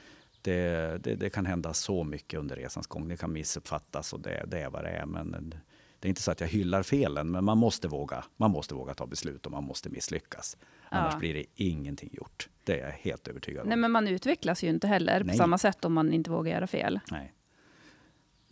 Det, 0.42 0.98
det, 1.02 1.14
det 1.14 1.30
kan 1.30 1.46
hända 1.46 1.72
så 1.72 2.04
mycket 2.04 2.40
under 2.40 2.56
resans 2.56 2.86
gång. 2.86 3.08
Det 3.08 3.16
kan 3.16 3.32
missuppfattas 3.32 4.12
och 4.12 4.20
det, 4.20 4.44
det 4.46 4.60
är 4.60 4.70
vad 4.70 4.84
det 4.84 4.90
är. 4.90 5.06
Men 5.06 5.54
det 6.00 6.06
är 6.06 6.08
inte 6.08 6.22
så 6.22 6.30
att 6.30 6.40
jag 6.40 6.48
hyllar 6.48 6.82
felen, 6.82 7.30
men 7.30 7.44
man 7.44 7.58
måste 7.58 7.88
våga, 7.88 8.24
man 8.36 8.50
måste 8.50 8.74
våga 8.74 8.94
ta 8.94 9.06
beslut 9.06 9.46
och 9.46 9.52
man 9.52 9.64
måste 9.64 9.90
misslyckas. 9.90 10.56
Annars 10.88 11.12
Ja. 11.14 11.18
blir 11.18 11.34
det 11.34 11.44
ingenting 11.54 12.10
gjort. 12.12 12.48
Det 12.64 12.80
är 12.80 12.84
jag 12.86 12.92
helt 12.92 13.28
övertygad 13.28 13.62
om. 13.62 13.68
nej 13.68 13.78
men 13.78 13.90
man 13.90 14.08
utvecklas 14.08 14.64
ju 14.64 14.68
inte 14.68 14.86
heller 14.88 15.20
Nej. 15.24 15.28
på 15.28 15.36
samma 15.38 15.58
sätt 15.58 15.84
om 15.84 15.92
man 15.92 16.12
inte 16.12 16.30
vågar 16.30 16.52
göra 16.52 16.66
fel. 16.66 17.00
Nej. 17.10 17.32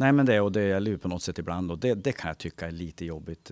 Nej, 0.01 0.13
men 0.13 0.27
det, 0.27 0.41
och 0.41 0.53
det 0.53 0.63
gäller 0.63 0.91
ju 0.91 0.99
på 0.99 1.09
något 1.09 1.23
sätt 1.23 1.39
ibland 1.39 1.71
och 1.71 1.79
det, 1.79 1.95
det 1.95 2.13
kan 2.13 2.29
jag 2.29 2.39
tycka 2.39 2.67
är 2.67 2.71
lite 2.71 3.05
jobbigt. 3.05 3.51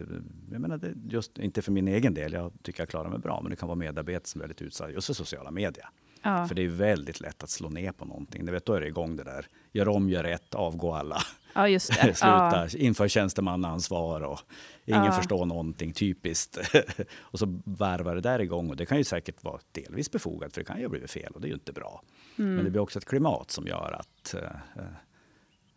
Jag 0.53 0.61
menar, 0.61 0.79
det, 0.79 0.95
just, 1.11 1.39
inte 1.39 1.63
för 1.63 1.73
min 1.73 1.89
egen 1.89 2.15
del, 2.15 2.33
jag 2.33 2.53
tycker 2.63 2.81
jag 2.81 2.89
klarar 2.89 3.11
mig 3.11 3.19
bra, 3.19 3.41
men 3.43 3.51
det 3.51 3.57
kan 3.57 3.69
vara 3.69 3.77
medarbetare 3.77 4.27
som 4.27 4.41
är 4.41 4.43
väldigt 4.43 4.63
utsatta 4.63 4.91
just 4.91 5.07
för 5.07 5.15
sociala 5.15 5.51
medier. 5.51 5.89
Ja. 6.23 6.47
För 6.47 6.55
det 6.55 6.63
är 6.65 6.69
väldigt 6.69 7.21
lätt 7.21 7.43
att 7.43 7.51
slå 7.51 7.69
ner 7.69 7.93
på 7.93 8.05
någonting. 8.05 8.45
Du 8.47 8.53
vet, 8.53 8.65
då 8.65 8.73
är 8.73 8.81
det 8.81 8.87
igång 8.87 9.17
det 9.17 9.25
där. 9.25 9.47
Gör 9.73 9.89
om, 9.89 10.11
gör 10.11 10.23
rätt, 10.23 10.55
avgå 10.55 10.95
alla. 10.95 11.19
Ja, 11.55 11.69
just 11.69 11.89
det. 11.89 11.95
Sluta, 12.15 12.69
Ja. 12.73 12.79
inför 12.79 13.09
tjänstemannaansvar 13.09 14.21
och 14.21 14.41
ingen 14.85 15.05
Ja. 15.05 15.13
förstår 15.13 15.47
någonting, 15.47 15.93
typiskt. 15.93 16.59
och 17.19 17.39
så 17.39 17.61
varvar 17.65 18.15
det 18.15 18.21
där 18.21 18.39
igång 18.41 18.71
och 18.71 18.77
det 18.77 18.87
kan 18.87 18.99
ju 18.99 19.05
säkert 19.05 19.45
vara 19.45 19.61
delvis 19.73 20.11
befogat 20.11 20.53
för 20.53 20.61
det 20.61 20.65
kan 20.65 20.81
ju 20.81 20.89
blivit 20.89 21.11
fel 21.11 21.33
och 21.33 21.41
det 21.41 21.47
är 21.47 21.51
ju 21.51 21.55
inte 21.55 21.73
bra. 21.73 22.03
Mm. 22.39 22.55
Men 22.55 22.65
det 22.65 22.71
blir 22.71 22.81
också 22.81 22.99
ett 22.99 23.05
klimat 23.05 23.51
som 23.51 23.67
gör 23.67 23.97
att 24.01 24.35
eh, 24.35 24.85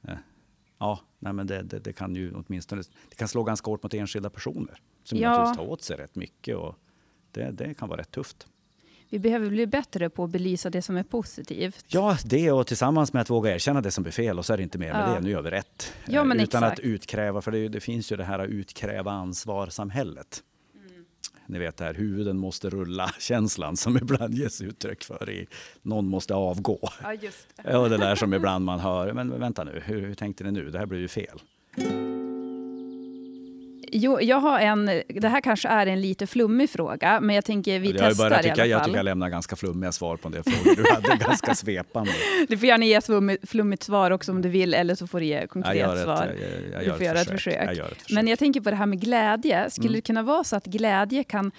eh, 0.07 0.17
Ja, 0.81 0.99
nej 1.19 1.33
men 1.33 1.47
det, 1.47 1.61
det, 1.63 1.79
det 1.79 1.93
kan 1.93 2.15
ju 2.15 2.33
åtminstone 2.33 2.81
det 3.09 3.15
kan 3.15 3.27
slå 3.27 3.43
ganska 3.43 3.71
hårt 3.71 3.83
mot 3.83 3.93
enskilda 3.93 4.29
personer 4.29 4.81
som 5.03 5.17
Ja. 5.17 5.29
naturligtvis 5.29 5.57
tar 5.57 5.71
åt 5.73 5.81
sig 5.83 5.97
rätt 5.97 6.15
mycket 6.15 6.55
och 6.57 6.75
det, 7.31 7.51
det 7.51 7.73
kan 7.73 7.89
vara 7.89 7.99
rätt 7.99 8.11
tufft. 8.11 8.47
Vi 9.09 9.19
behöver 9.19 9.49
bli 9.49 9.67
bättre 9.67 10.09
på 10.09 10.23
att 10.23 10.29
belysa 10.29 10.69
det 10.69 10.81
som 10.81 10.97
är 10.97 11.03
positivt. 11.03 11.85
Ja, 11.87 12.17
det 12.25 12.51
och 12.51 12.67
tillsammans 12.67 13.13
med 13.13 13.21
att 13.21 13.29
våga 13.29 13.55
erkänna 13.55 13.81
det 13.81 13.91
som 13.91 14.03
blir 14.03 14.11
fel 14.11 14.37
och 14.39 14.45
så 14.45 14.53
är 14.53 14.57
det 14.57 14.63
inte 14.63 14.77
mer 14.77 14.93
med 14.93 15.09
Ja. 15.09 15.13
det, 15.13 15.19
nu 15.21 15.29
gör 15.29 15.41
vi 15.41 15.49
rätt. 15.49 15.93
Ja, 16.07 16.23
men 16.23 16.39
Utan 16.39 16.63
exakt. 16.63 16.79
att 16.79 16.85
utkräva, 16.85 17.41
för 17.41 17.51
det, 17.51 17.67
det 17.69 17.79
finns 17.79 18.11
ju 18.11 18.15
det 18.15 18.23
här 18.23 18.45
utkräva 18.45 19.11
ansvar-samhället. 19.11 20.43
Ni 21.51 21.59
vet 21.59 21.77
det 21.77 21.85
här 21.85 21.93
huvuden 21.93 22.37
måste 22.37 22.69
rulla-känslan 22.69 23.77
som 23.77 23.97
ibland 23.97 24.33
ges 24.33 24.61
uttryck 24.61 25.03
för 25.03 25.29
i 25.29 25.47
någon 25.81 26.07
måste 26.07 26.33
avgå. 26.33 26.89
Ja, 27.03 27.13
just 27.13 27.47
det. 27.63 27.77
Och 27.77 27.89
det 27.89 27.97
där 27.97 28.15
som 28.15 28.33
ibland 28.33 28.65
man 28.65 28.79
hör, 28.79 29.13
men 29.13 29.39
vänta 29.39 29.63
nu, 29.63 29.81
hur, 29.85 30.01
hur 30.01 30.13
tänkte 30.13 30.43
ni 30.43 30.51
nu? 30.51 30.71
Det 30.71 30.79
här 30.79 30.85
blir 30.85 30.99
ju 30.99 31.07
fel. 31.07 31.41
Jo, 33.93 34.21
jag 34.21 34.39
har 34.39 34.59
en, 34.59 34.85
det 35.07 35.27
här 35.27 35.41
kanske 35.41 35.67
är 35.69 35.87
en 35.87 36.01
lite 36.01 36.27
flummig 36.27 36.69
fråga, 36.69 37.19
men 37.21 37.35
jag 37.35 37.45
tänker 37.45 37.79
vi 37.79 37.91
jag, 37.91 37.97
testar 37.99 38.23
börjat 38.29 38.45
i 38.45 38.49
tycka, 38.49 38.61
alla 38.61 38.69
jag 38.71 38.79
fall. 38.79 38.85
tycker 38.85 38.97
jag 38.97 39.03
lämnar 39.03 39.29
ganska 39.29 39.55
flummiga 39.55 39.91
svar 39.91 40.17
på 40.17 40.27
en 40.27 40.31
del 40.31 40.43
frågor. 40.43 40.75
Du 40.75 40.91
hade 40.93 41.23
ganska 41.25 41.55
svepande. 41.55 42.11
Du 42.47 42.57
får 42.57 42.67
gärna 42.67 42.85
ge 42.85 43.01
flummigt, 43.01 43.49
flummigt 43.49 43.83
svar 43.83 44.11
också 44.11 44.31
om 44.31 44.41
du 44.41 44.49
vill, 44.49 44.73
eller 44.73 44.95
så 44.95 45.07
får 45.07 45.19
du 45.19 45.25
ge 45.25 45.33
Jag 45.39 45.49
konkret 45.49 45.75
gör 45.77 45.95
ett, 45.95 46.03
svar. 46.03 46.15
jag, 46.25 46.73
jag, 46.73 46.83
jag 46.83 46.93
Du 46.93 46.97
får 46.97 47.05
göra 47.05 47.19
ett 47.21 47.27
försök. 47.29 47.55
Jag 47.55 47.71
ett 47.71 47.77
försök. 48.01 48.15
Men 48.15 48.27
jag 48.27 48.39
tänker 48.39 48.61
på 48.61 48.69
det 48.69 48.75
här 48.75 48.85
med 48.85 49.01
glädje. 49.01 49.69
Skulle 49.69 49.87
Mm. 49.87 49.93
det 49.97 50.01
kunna 50.01 50.23
vara 50.23 50.43
så 50.43 50.55
att 50.55 50.65
glädje 50.65 51.23
kan 51.23 51.51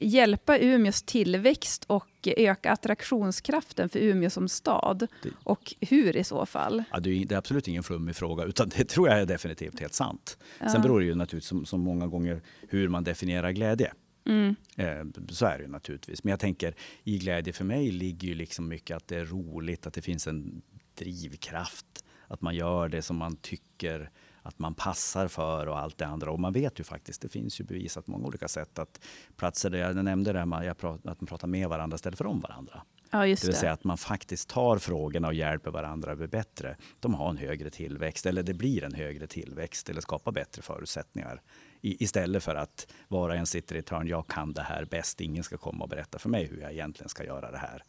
hjälpa 0.00 0.58
Umeås 0.58 1.02
tillväxt 1.02 1.84
och 1.86 2.28
öka 2.36 2.72
attraktionskraften 2.72 3.88
för 3.88 3.98
Umeå 3.98 4.30
som 4.30 4.48
stad? 4.48 5.06
Och 5.44 5.74
hur 5.80 6.16
i 6.16 6.24
så 6.24 6.46
fall? 6.46 6.84
Ja, 6.92 7.00
det, 7.00 7.10
är, 7.10 7.36
absolut 7.36 7.68
ingen 7.68 7.82
flummig 7.82 8.16
fråga, 8.16 8.44
utan 8.48 8.68
det 8.76 8.84
tror 8.84 9.08
jag 9.08 9.20
är 9.20 9.26
definitivt 9.26 9.80
helt 9.80 9.94
sant. 9.94 10.38
Ja. 10.58 10.68
Sen 10.68 10.82
beror 10.82 11.00
det 11.00 11.06
ju 11.06 11.14
naturligtvis 11.14 11.48
som, 11.48 11.66
som 11.66 11.80
många 11.80 12.06
gånger 12.06 12.42
hur 12.68 12.88
man 12.88 13.04
definierar 13.04 13.50
glädje. 13.50 13.92
Mm. 14.28 14.56
Eh, 14.76 15.24
så 15.28 15.46
är 15.46 15.58
det 15.58 15.68
naturligtvis. 15.68 16.24
Men 16.24 16.30
jag 16.30 16.40
tänker, 16.40 16.74
i 17.04 17.18
glädje 17.18 17.52
för 17.52 17.64
mig 17.64 17.90
ligger 17.90 18.28
ju 18.28 18.34
liksom 18.34 18.68
mycket 18.68 18.96
att 18.96 19.08
det 19.08 19.16
är 19.16 19.24
roligt, 19.24 19.86
att 19.86 19.94
det 19.94 20.02
finns 20.02 20.26
en 20.26 20.62
drivkraft, 20.94 22.04
att 22.28 22.40
man 22.40 22.54
gör 22.54 22.88
det 22.88 23.02
som 23.02 23.16
man 23.16 23.36
tycker 23.36 24.10
att 24.42 24.58
man 24.58 24.74
passar 24.74 25.28
för 25.28 25.66
och 25.66 25.78
allt 25.78 25.98
det 25.98 26.06
andra. 26.06 26.30
Och 26.30 26.40
man 26.40 26.52
vet 26.52 26.80
ju 26.80 26.84
faktiskt, 26.84 27.22
det 27.22 27.28
finns 27.28 27.60
ju 27.60 27.64
bevisat 27.64 28.04
på 28.04 28.10
många 28.10 28.26
olika 28.26 28.48
sätt 28.48 28.78
att 28.78 29.00
platser 29.36 29.70
där 29.70 29.78
jag 29.78 30.04
nämnde 30.04 30.32
det 30.32 30.38
här 30.38 30.46
med 30.46 30.70
att 30.70 30.82
man 31.02 31.26
pratar 31.26 31.48
med 31.48 31.68
varandra 31.68 31.94
istället 31.94 32.18
för 32.18 32.26
om 32.26 32.40
varandra. 32.40 32.82
Ja, 33.10 33.18
Det 33.18 33.44
vill 33.44 33.54
säga 33.54 33.72
att 33.72 33.84
man 33.84 33.98
faktiskt 33.98 34.48
tar 34.48 34.78
frågorna 34.78 35.28
och 35.28 35.34
hjälper 35.34 35.70
varandra 35.70 36.12
att 36.12 36.18
bli 36.18 36.28
bättre. 36.28 36.76
De 37.00 37.14
har 37.14 37.30
en 37.30 37.36
högre 37.36 37.70
tillväxt, 37.70 38.26
eller 38.26 38.42
det 38.42 38.54
blir 38.54 38.84
en 38.84 38.94
högre 38.94 39.26
tillväxt, 39.26 39.88
eller 39.88 40.00
skapar 40.00 40.32
bättre 40.32 40.62
förutsättningar. 40.62 41.42
I, 41.80 42.04
istället 42.04 42.42
för 42.42 42.54
att 42.54 42.92
var 43.08 43.28
och 43.28 43.34
en 43.34 43.46
sitter 43.46 43.74
i 43.74 43.78
ett 43.78 43.88
hörn, 43.88 44.08
jag 44.08 44.26
kan 44.26 44.52
det 44.52 44.62
här 44.62 44.84
bäst, 44.84 45.20
ingen 45.20 45.44
ska 45.44 45.56
komma 45.56 45.84
och 45.84 45.90
berätta 45.90 46.18
för 46.18 46.28
mig 46.28 46.46
hur 46.46 46.60
jag 46.60 46.72
egentligen 46.72 47.08
ska 47.08 47.24
göra 47.24 47.50
det 47.50 47.58
här. 47.58 47.82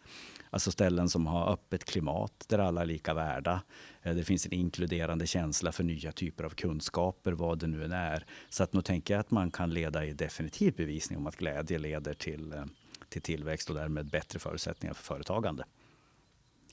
Alltså 0.50 0.72
ställen 0.72 1.10
som 1.10 1.28
har 1.28 1.54
öppet 1.54 1.86
klimat, 1.86 2.46
där 2.48 2.60
alla 2.60 2.82
är 2.82 2.86
lika 2.86 3.14
värda. 3.14 3.62
Eh, 4.02 4.16
det 4.16 4.24
finns 4.24 4.46
en 4.46 4.54
inkluderande 4.54 5.28
känsla 5.28 5.72
för 5.72 5.84
nya 5.84 6.12
typer 6.12 6.44
av 6.44 6.50
kunskaper, 6.50 7.32
vad 7.32 7.60
det 7.60 7.68
nu 7.68 7.86
än 7.86 7.92
är. 7.92 8.26
Så 8.50 8.64
att 8.64 8.74
nu 8.74 8.82
tänker 8.82 9.14
jag 9.14 9.22
att 9.22 9.32
man 9.32 9.52
kan 9.52 9.74
leda 9.74 10.06
i 10.06 10.14
definitiv 10.14 10.76
bevisning 10.76 11.18
om 11.18 11.28
att 11.28 11.36
glädje 11.36 11.80
leder 11.80 12.14
till 12.14 12.54
eh, 12.54 12.66
till 13.10 13.22
tillväxt 13.22 13.70
och 13.70 13.76
därmed 13.76 14.10
bättre 14.10 14.40
förutsättningar 14.40 14.94
för 14.94 15.04
företagande. 15.04 15.66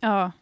Ja. 0.01 0.33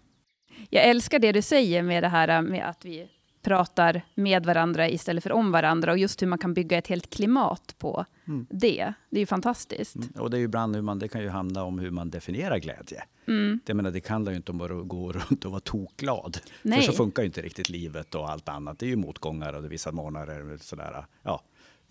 Jag 0.70 0.84
älskar 0.84 1.18
det 1.18 1.32
du 1.32 1.42
säger 1.42 1.82
med 1.82 2.02
det 2.02 2.08
här 2.08 2.28
eh, 2.28 2.42
med 2.42 2.68
att 2.68 2.84
vi 2.84 3.08
pratar 3.44 4.02
med 4.14 4.46
varandra 4.46 4.88
istället 4.88 5.22
för 5.22 5.32
om 5.32 5.52
varandra 5.52 5.92
och 5.92 5.98
just 5.98 6.22
hur 6.22 6.26
man 6.26 6.38
kan 6.38 6.54
bygga 6.54 6.78
ett 6.78 6.86
helt 6.86 7.10
klimat 7.10 7.74
på 7.78 8.04
det. 8.48 8.92
Det 9.10 9.16
är 9.16 9.20
ju 9.20 9.26
fantastiskt. 9.26 9.96
Mm. 9.96 10.08
Och 10.18 10.30
det 10.30 10.36
är 10.36 10.38
ju 10.38 10.44
ibland 10.44 10.74
hur 10.74 10.82
man, 10.82 10.98
det 10.98 11.08
kan 11.08 11.22
ju 11.22 11.28
handla 11.28 11.64
om 11.64 11.78
hur 11.78 11.90
man 11.90 12.10
definierar 12.10 12.58
glädje. 12.58 13.04
Mm. 13.28 13.60
Det, 13.64 13.74
menar, 13.74 13.90
det 13.90 14.08
handlar 14.08 14.32
ju 14.32 14.36
inte 14.36 14.52
om 14.52 14.60
att 14.60 14.88
gå 14.88 15.12
runt 15.12 15.44
och 15.44 15.50
vara 15.50 15.60
tokglad. 15.60 16.38
Nej. 16.62 16.80
För 16.80 16.92
så 16.92 16.96
funkar 16.96 17.22
ju 17.22 17.26
inte 17.26 17.42
riktigt 17.42 17.68
livet 17.68 18.14
och 18.14 18.30
allt 18.30 18.48
annat. 18.48 18.78
Det 18.78 18.86
är 18.86 18.90
ju 18.90 18.96
motgångar 18.96 19.52
och 19.52 19.62
det 19.62 19.68
vissa 19.68 19.92
månader 19.92 20.34
är 20.34 20.44
det 20.44 20.58
sådär, 20.58 21.06
ja, 21.22 21.42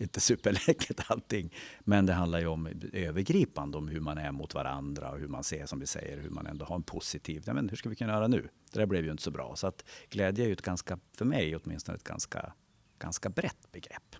inte 0.04 0.20
superläckert 0.20 1.00
allting. 1.06 1.54
Men 1.80 2.06
det 2.06 2.12
handlar 2.12 2.40
ju 2.40 2.46
om 2.46 2.68
övergripande 2.92 3.78
om 3.78 3.88
hur 3.88 4.00
man 4.00 4.18
är 4.18 4.32
mot 4.32 4.54
varandra 4.54 5.10
och 5.10 5.18
hur 5.18 5.28
man 5.28 5.44
ser, 5.44 5.66
som 5.66 5.80
vi 5.80 5.86
säger, 5.86 6.18
hur 6.18 6.30
man 6.30 6.46
ändå 6.46 6.64
har 6.64 6.76
en 6.76 6.82
positiv, 6.82 7.42
ja, 7.46 7.54
men 7.54 7.68
hur 7.68 7.76
ska 7.76 7.88
vi 7.88 7.96
kunna 7.96 8.12
göra 8.12 8.28
nu? 8.28 8.48
Det 8.72 8.78
där 8.78 8.86
blev 8.86 9.04
ju 9.04 9.10
inte 9.10 9.22
så 9.22 9.30
bra. 9.30 9.56
Så 9.56 9.66
att 9.66 9.84
glädje 10.10 10.44
är 10.44 10.46
ju 10.46 10.52
ett 10.52 10.62
ganska, 10.62 10.98
för 11.16 11.24
mig 11.24 11.56
åtminstone, 11.56 11.96
ett 11.96 12.04
ganska, 12.04 12.52
ganska 12.98 13.28
brett 13.28 13.72
begrepp. 13.72 14.16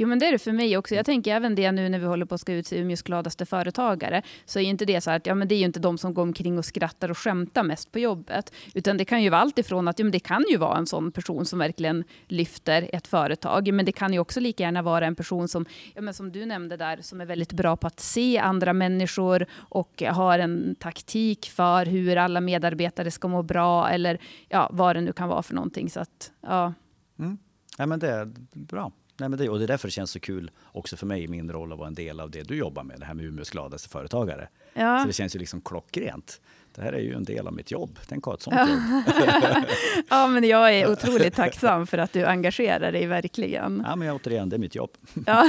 Jo, 0.00 0.08
men 0.08 0.18
det 0.18 0.26
är 0.26 0.32
det 0.32 0.38
för 0.38 0.52
mig 0.52 0.76
också. 0.76 0.94
Jag 0.94 1.06
tänker 1.06 1.34
även 1.34 1.54
det 1.54 1.72
nu 1.72 1.88
när 1.88 1.98
vi 1.98 2.06
håller 2.06 2.26
på 2.26 2.34
att 2.34 2.40
ska 2.40 2.52
utse 2.52 2.78
Umeås 2.78 3.02
gladaste 3.02 3.46
företagare, 3.46 4.22
så 4.44 4.58
är 4.58 4.62
inte 4.62 4.84
det 4.84 5.00
så 5.00 5.10
att 5.10 5.26
ja, 5.26 5.34
men 5.34 5.48
det 5.48 5.54
är 5.54 5.58
ju 5.58 5.64
inte 5.64 5.80
de 5.80 5.98
som 5.98 6.14
går 6.14 6.22
omkring 6.22 6.58
och 6.58 6.64
skrattar 6.64 7.10
och 7.10 7.18
skämtar 7.18 7.62
mest 7.62 7.92
på 7.92 7.98
jobbet, 7.98 8.52
utan 8.74 8.96
det 8.96 9.04
kan 9.04 9.22
ju 9.22 9.30
vara 9.30 9.40
allt 9.40 9.58
ifrån 9.58 9.88
att 9.88 9.98
ja, 9.98 10.04
men 10.04 10.12
det 10.12 10.20
kan 10.20 10.44
ju 10.50 10.56
vara 10.56 10.78
en 10.78 10.86
sån 10.86 11.12
person 11.12 11.44
som 11.44 11.58
verkligen 11.58 12.04
lyfter 12.28 12.90
ett 12.92 13.06
företag, 13.06 13.74
men 13.74 13.84
det 13.84 13.92
kan 13.92 14.12
ju 14.12 14.18
också 14.18 14.40
lika 14.40 14.62
gärna 14.62 14.82
vara 14.82 15.06
en 15.06 15.14
person 15.14 15.48
som, 15.48 15.66
ja, 15.94 16.02
men 16.02 16.14
som 16.14 16.32
du 16.32 16.46
nämnde 16.46 16.76
där, 16.76 16.98
som 17.02 17.20
är 17.20 17.26
väldigt 17.26 17.52
bra 17.52 17.76
på 17.76 17.86
att 17.86 18.00
se 18.00 18.38
andra 18.38 18.72
människor 18.72 19.46
och 19.52 20.02
har 20.02 20.38
en 20.38 20.76
taktik 20.78 21.50
för 21.50 21.86
hur 21.86 22.16
alla 22.16 22.40
medarbetare 22.40 23.10
ska 23.10 23.28
må 23.28 23.42
bra, 23.42 23.88
eller 23.88 24.18
ja, 24.48 24.70
vad 24.72 24.96
det 24.96 25.00
nu 25.00 25.12
kan 25.12 25.28
vara 25.28 25.42
för 25.42 25.54
någonting. 25.54 25.90
Så 25.90 26.00
att, 26.00 26.32
ja. 26.40 26.74
Mm. 27.18 27.38
Nej, 27.78 27.86
men 27.86 27.98
det 27.98 28.08
är 28.08 28.32
bra. 28.52 28.92
Nej, 29.20 29.28
men 29.28 29.38
det, 29.38 29.48
och 29.48 29.58
det 29.58 29.64
är 29.64 29.68
därför 29.68 29.88
det 29.88 29.92
känns 29.92 30.10
så 30.10 30.20
kul 30.20 30.50
också 30.64 30.96
för 30.96 31.06
mig 31.06 31.22
i 31.22 31.28
min 31.28 31.52
roll 31.52 31.72
att 31.72 31.78
vara 31.78 31.88
en 31.88 31.94
del 31.94 32.20
av 32.20 32.30
det 32.30 32.42
du 32.42 32.56
jobbar 32.56 32.82
med, 32.82 33.00
det 33.00 33.06
här 33.06 33.14
med 33.14 33.24
Umeås 33.24 33.50
gladaste 33.50 33.88
företagare. 33.88 34.48
Ja. 34.74 35.00
Så 35.00 35.06
det 35.06 35.12
känns 35.12 35.34
ju 35.34 35.38
liksom 35.38 35.60
klockrent. 35.60 36.40
det 36.74 36.82
här 36.82 36.92
är 36.92 37.00
ju 37.00 37.14
en 37.14 37.24
del 37.24 37.46
av 37.46 37.52
mitt 37.52 37.70
jobb. 37.70 37.98
Tänk 38.08 38.22
att 38.22 38.26
ha 38.26 38.34
ett 38.34 38.42
sånt 38.42 38.56
jobb. 38.56 39.64
ja, 40.08 40.26
men 40.26 40.44
jag 40.44 40.74
är 40.74 40.92
otroligt 40.92 41.34
tacksam 41.34 41.86
för 41.86 41.98
att 41.98 42.12
du 42.12 42.24
engagerar 42.24 42.92
dig 42.92 43.06
verkligen. 43.06 43.82
Ja, 43.86 43.96
men 43.96 44.10
återigen, 44.10 44.48
det 44.48 44.56
är 44.56 44.58
mitt 44.58 44.74
jobb. 44.74 44.90
Ja. 45.26 45.44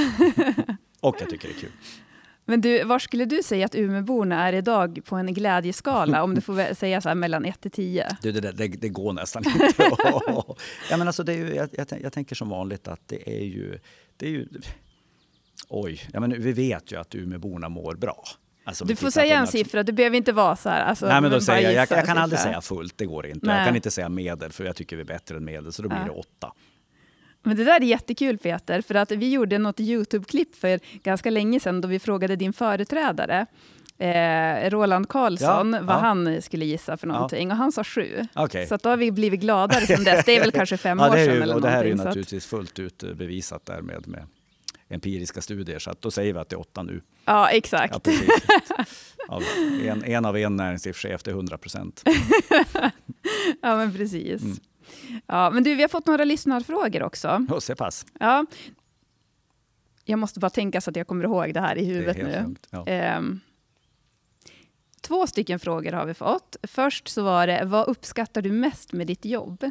och 1.00 1.16
jag 1.20 1.30
tycker 1.30 1.48
det 1.48 1.54
är 1.54 1.60
kul. 1.60 1.72
Men 2.50 2.60
du, 2.60 2.84
var 2.84 2.98
skulle 2.98 3.24
du 3.24 3.42
säga 3.42 3.66
att 3.66 3.74
Umeåborna 3.74 4.48
är 4.48 4.52
idag 4.52 5.00
på 5.04 5.16
en 5.16 5.34
glädjeskala, 5.34 6.22
om 6.22 6.34
du 6.34 6.40
får 6.40 6.74
säga 6.74 7.00
så 7.00 7.08
här 7.08 7.14
mellan 7.14 7.44
1 7.44 7.60
till 7.60 7.70
10? 7.70 8.16
Du, 8.22 8.32
det, 8.32 8.52
det, 8.52 8.68
det, 8.68 8.88
går 8.88 9.12
nästan 9.12 9.44
inte. 9.44 9.74
ja, 10.90 10.96
men 10.96 11.06
alltså, 11.06 11.22
det 11.22 11.32
är 11.32 11.36
ju, 11.36 11.54
jag, 11.54 11.68
jag, 11.72 11.86
jag, 12.02 12.12
tänker 12.12 12.34
som 12.34 12.48
vanligt 12.48 12.88
att 12.88 13.00
det 13.06 13.40
är 13.40 13.44
ju... 13.44 13.78
Det 14.16 14.26
är 14.26 14.30
ju 14.30 14.48
oj, 15.68 16.00
ja, 16.12 16.20
men 16.20 16.42
vi 16.42 16.52
vet 16.52 16.92
ju 16.92 17.00
att 17.00 17.14
Umeåborna 17.14 17.68
mår 17.68 17.94
bra. 17.94 18.24
Alltså, 18.64 18.84
du 18.84 18.96
får 18.96 19.10
säga 19.10 19.38
en 19.38 19.46
siffra, 19.46 19.82
det 19.82 19.92
behöver 19.92 20.16
inte 20.16 20.32
vara 20.32 20.56
så 20.56 20.68
här. 20.68 20.84
Alltså, 20.84 21.06
Nej, 21.06 21.20
men 21.20 21.30
då 21.30 21.40
säger 21.40 21.70
jag, 21.70 21.88
jag, 21.90 21.98
jag 21.98 22.06
kan 22.06 22.18
aldrig 22.18 22.40
säga 22.40 22.60
fullt, 22.60 22.98
det 22.98 23.06
går 23.06 23.26
inte. 23.26 23.46
Nej. 23.46 23.56
Jag 23.56 23.66
kan 23.66 23.76
inte 23.76 23.90
säga 23.90 24.08
medel, 24.08 24.52
för 24.52 24.64
jag 24.64 24.76
tycker 24.76 24.96
vi 24.96 25.02
är 25.02 25.06
bättre 25.06 25.36
än 25.36 25.44
medel, 25.44 25.72
så 25.72 25.82
då 25.82 25.88
blir 25.88 25.98
ja. 25.98 26.04
det 26.04 26.10
åtta. 26.10 26.52
Men 27.50 27.56
det 27.56 27.64
där 27.64 27.80
är 27.80 27.84
jättekul 27.84 28.38
Peter, 28.38 28.80
för 28.80 28.94
att 28.94 29.10
vi 29.10 29.30
gjorde 29.30 29.58
något 29.58 29.80
Youtube-klipp 29.80 30.56
för 30.56 30.80
ganska 31.02 31.30
länge 31.30 31.60
sedan 31.60 31.80
då 31.80 31.88
vi 31.88 31.98
frågade 31.98 32.36
din 32.36 32.52
företrädare, 32.52 33.46
eh, 33.98 34.70
Roland 34.70 35.08
Karlsson, 35.08 35.72
ja, 35.72 35.80
vad 35.82 35.96
ja. 35.96 36.00
han 36.00 36.42
skulle 36.42 36.64
gissa 36.64 36.96
för 36.96 37.06
någonting. 37.06 37.48
Ja. 37.48 37.54
Och 37.54 37.58
han 37.58 37.72
sa 37.72 37.84
sju. 37.84 38.26
Okay. 38.34 38.66
Så 38.66 38.76
då 38.76 38.88
har 38.88 38.96
vi 38.96 39.10
blivit 39.10 39.40
gladare 39.40 39.86
sen 39.86 40.04
dess. 40.04 40.24
Det 40.24 40.36
är 40.36 40.40
väl 40.40 40.52
kanske 40.52 40.76
fem 40.76 41.00
år 41.00 41.10
sedan. 41.10 41.34
Ju, 41.34 41.42
eller 41.42 41.54
och 41.54 41.60
det 41.60 41.68
här 41.68 41.84
är 41.84 41.88
ju 41.88 41.94
naturligtvis 41.94 42.46
fullt 42.46 42.78
ut 42.78 43.02
eh, 43.02 43.12
bevisat 43.12 43.66
därmed 43.66 44.08
med 44.08 44.26
empiriska 44.88 45.40
studier. 45.40 45.78
Så 45.78 45.90
att 45.90 46.02
då 46.02 46.10
säger 46.10 46.32
vi 46.32 46.38
att 46.38 46.48
det 46.48 46.54
är 46.54 46.60
åtta 46.60 46.82
nu. 46.82 47.00
Ja, 47.24 47.50
exakt. 47.50 48.08
Av 49.28 49.42
en, 49.84 50.04
en 50.04 50.24
av 50.24 50.36
en 50.36 50.56
näringslivschef, 50.56 51.22
det 51.22 51.30
är 51.30 51.34
100 51.34 51.58
procent. 51.58 52.02
ja, 53.62 53.76
men 53.76 53.92
precis. 53.92 54.42
Mm. 54.42 54.56
Ja, 55.26 55.50
men 55.50 55.64
du, 55.64 55.74
vi 55.74 55.82
har 55.82 55.88
fått 55.88 56.06
några 56.06 56.24
lyssnarfrågor 56.24 57.02
också. 57.02 57.28
Oh, 57.28 57.58
se 57.58 57.74
pass. 57.74 58.06
Ja. 58.20 58.46
Jag 60.04 60.18
måste 60.18 60.40
bara 60.40 60.50
tänka 60.50 60.80
så 60.80 60.90
att 60.90 60.96
jag 60.96 61.06
kommer 61.06 61.24
ihåg 61.24 61.54
det 61.54 61.60
här 61.60 61.78
i 61.78 61.84
huvudet 61.84 62.16
nu. 62.16 62.54
Ja. 62.70 63.16
Um, 63.18 63.40
två 65.00 65.26
stycken 65.26 65.58
frågor 65.58 65.92
har 65.92 66.06
vi 66.06 66.14
fått. 66.14 66.56
Först 66.62 67.08
så 67.08 67.22
var 67.22 67.46
det, 67.46 67.64
vad 67.64 67.88
uppskattar 67.88 68.42
du 68.42 68.52
mest 68.52 68.92
med 68.92 69.06
ditt 69.06 69.24
jobb? 69.24 69.70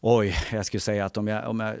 Oj, 0.00 0.34
jag 0.52 0.66
skulle 0.66 0.80
säga 0.80 1.04
att 1.04 1.16
om 1.16 1.28
jag, 1.28 1.48
om 1.48 1.60
jag, 1.60 1.76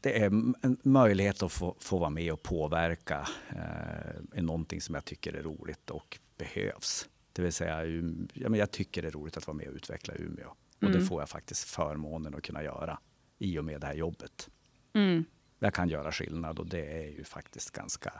det 0.00 0.22
är 0.22 0.26
en 0.26 0.76
möjlighet 0.82 1.42
att 1.42 1.52
få, 1.52 1.76
få 1.78 1.98
vara 1.98 2.10
med 2.10 2.32
och 2.32 2.42
påverka 2.42 3.28
eh, 3.48 4.38
är 4.38 4.42
någonting 4.42 4.80
som 4.80 4.94
jag 4.94 5.04
tycker 5.04 5.32
är 5.32 5.42
roligt 5.42 5.90
och 5.90 6.18
behövs. 6.38 7.08
Det 7.32 7.42
vill 7.42 7.52
säga, 7.52 7.84
ja, 8.32 8.48
men 8.48 8.60
jag 8.60 8.70
tycker 8.70 9.02
det 9.02 9.08
är 9.08 9.12
roligt 9.12 9.36
att 9.36 9.46
vara 9.46 9.56
med 9.56 9.68
och 9.68 9.74
utveckla 9.74 10.14
Umeå. 10.14 10.54
Och 10.82 10.88
mm. 10.88 11.00
det 11.00 11.06
får 11.06 11.22
jag 11.22 11.28
faktiskt 11.28 11.64
förmånen 11.64 12.34
att 12.34 12.42
kunna 12.42 12.62
göra 12.62 12.98
i 13.38 13.58
och 13.58 13.64
med 13.64 13.80
det 13.80 13.86
här 13.86 13.94
jobbet. 13.94 14.50
Mm. 14.94 15.24
Jag 15.58 15.74
kan 15.74 15.88
göra 15.88 16.12
skillnad 16.12 16.58
och 16.58 16.66
det 16.66 17.04
är 17.04 17.10
ju 17.10 17.24
faktiskt 17.24 17.70
ganska, 17.70 18.12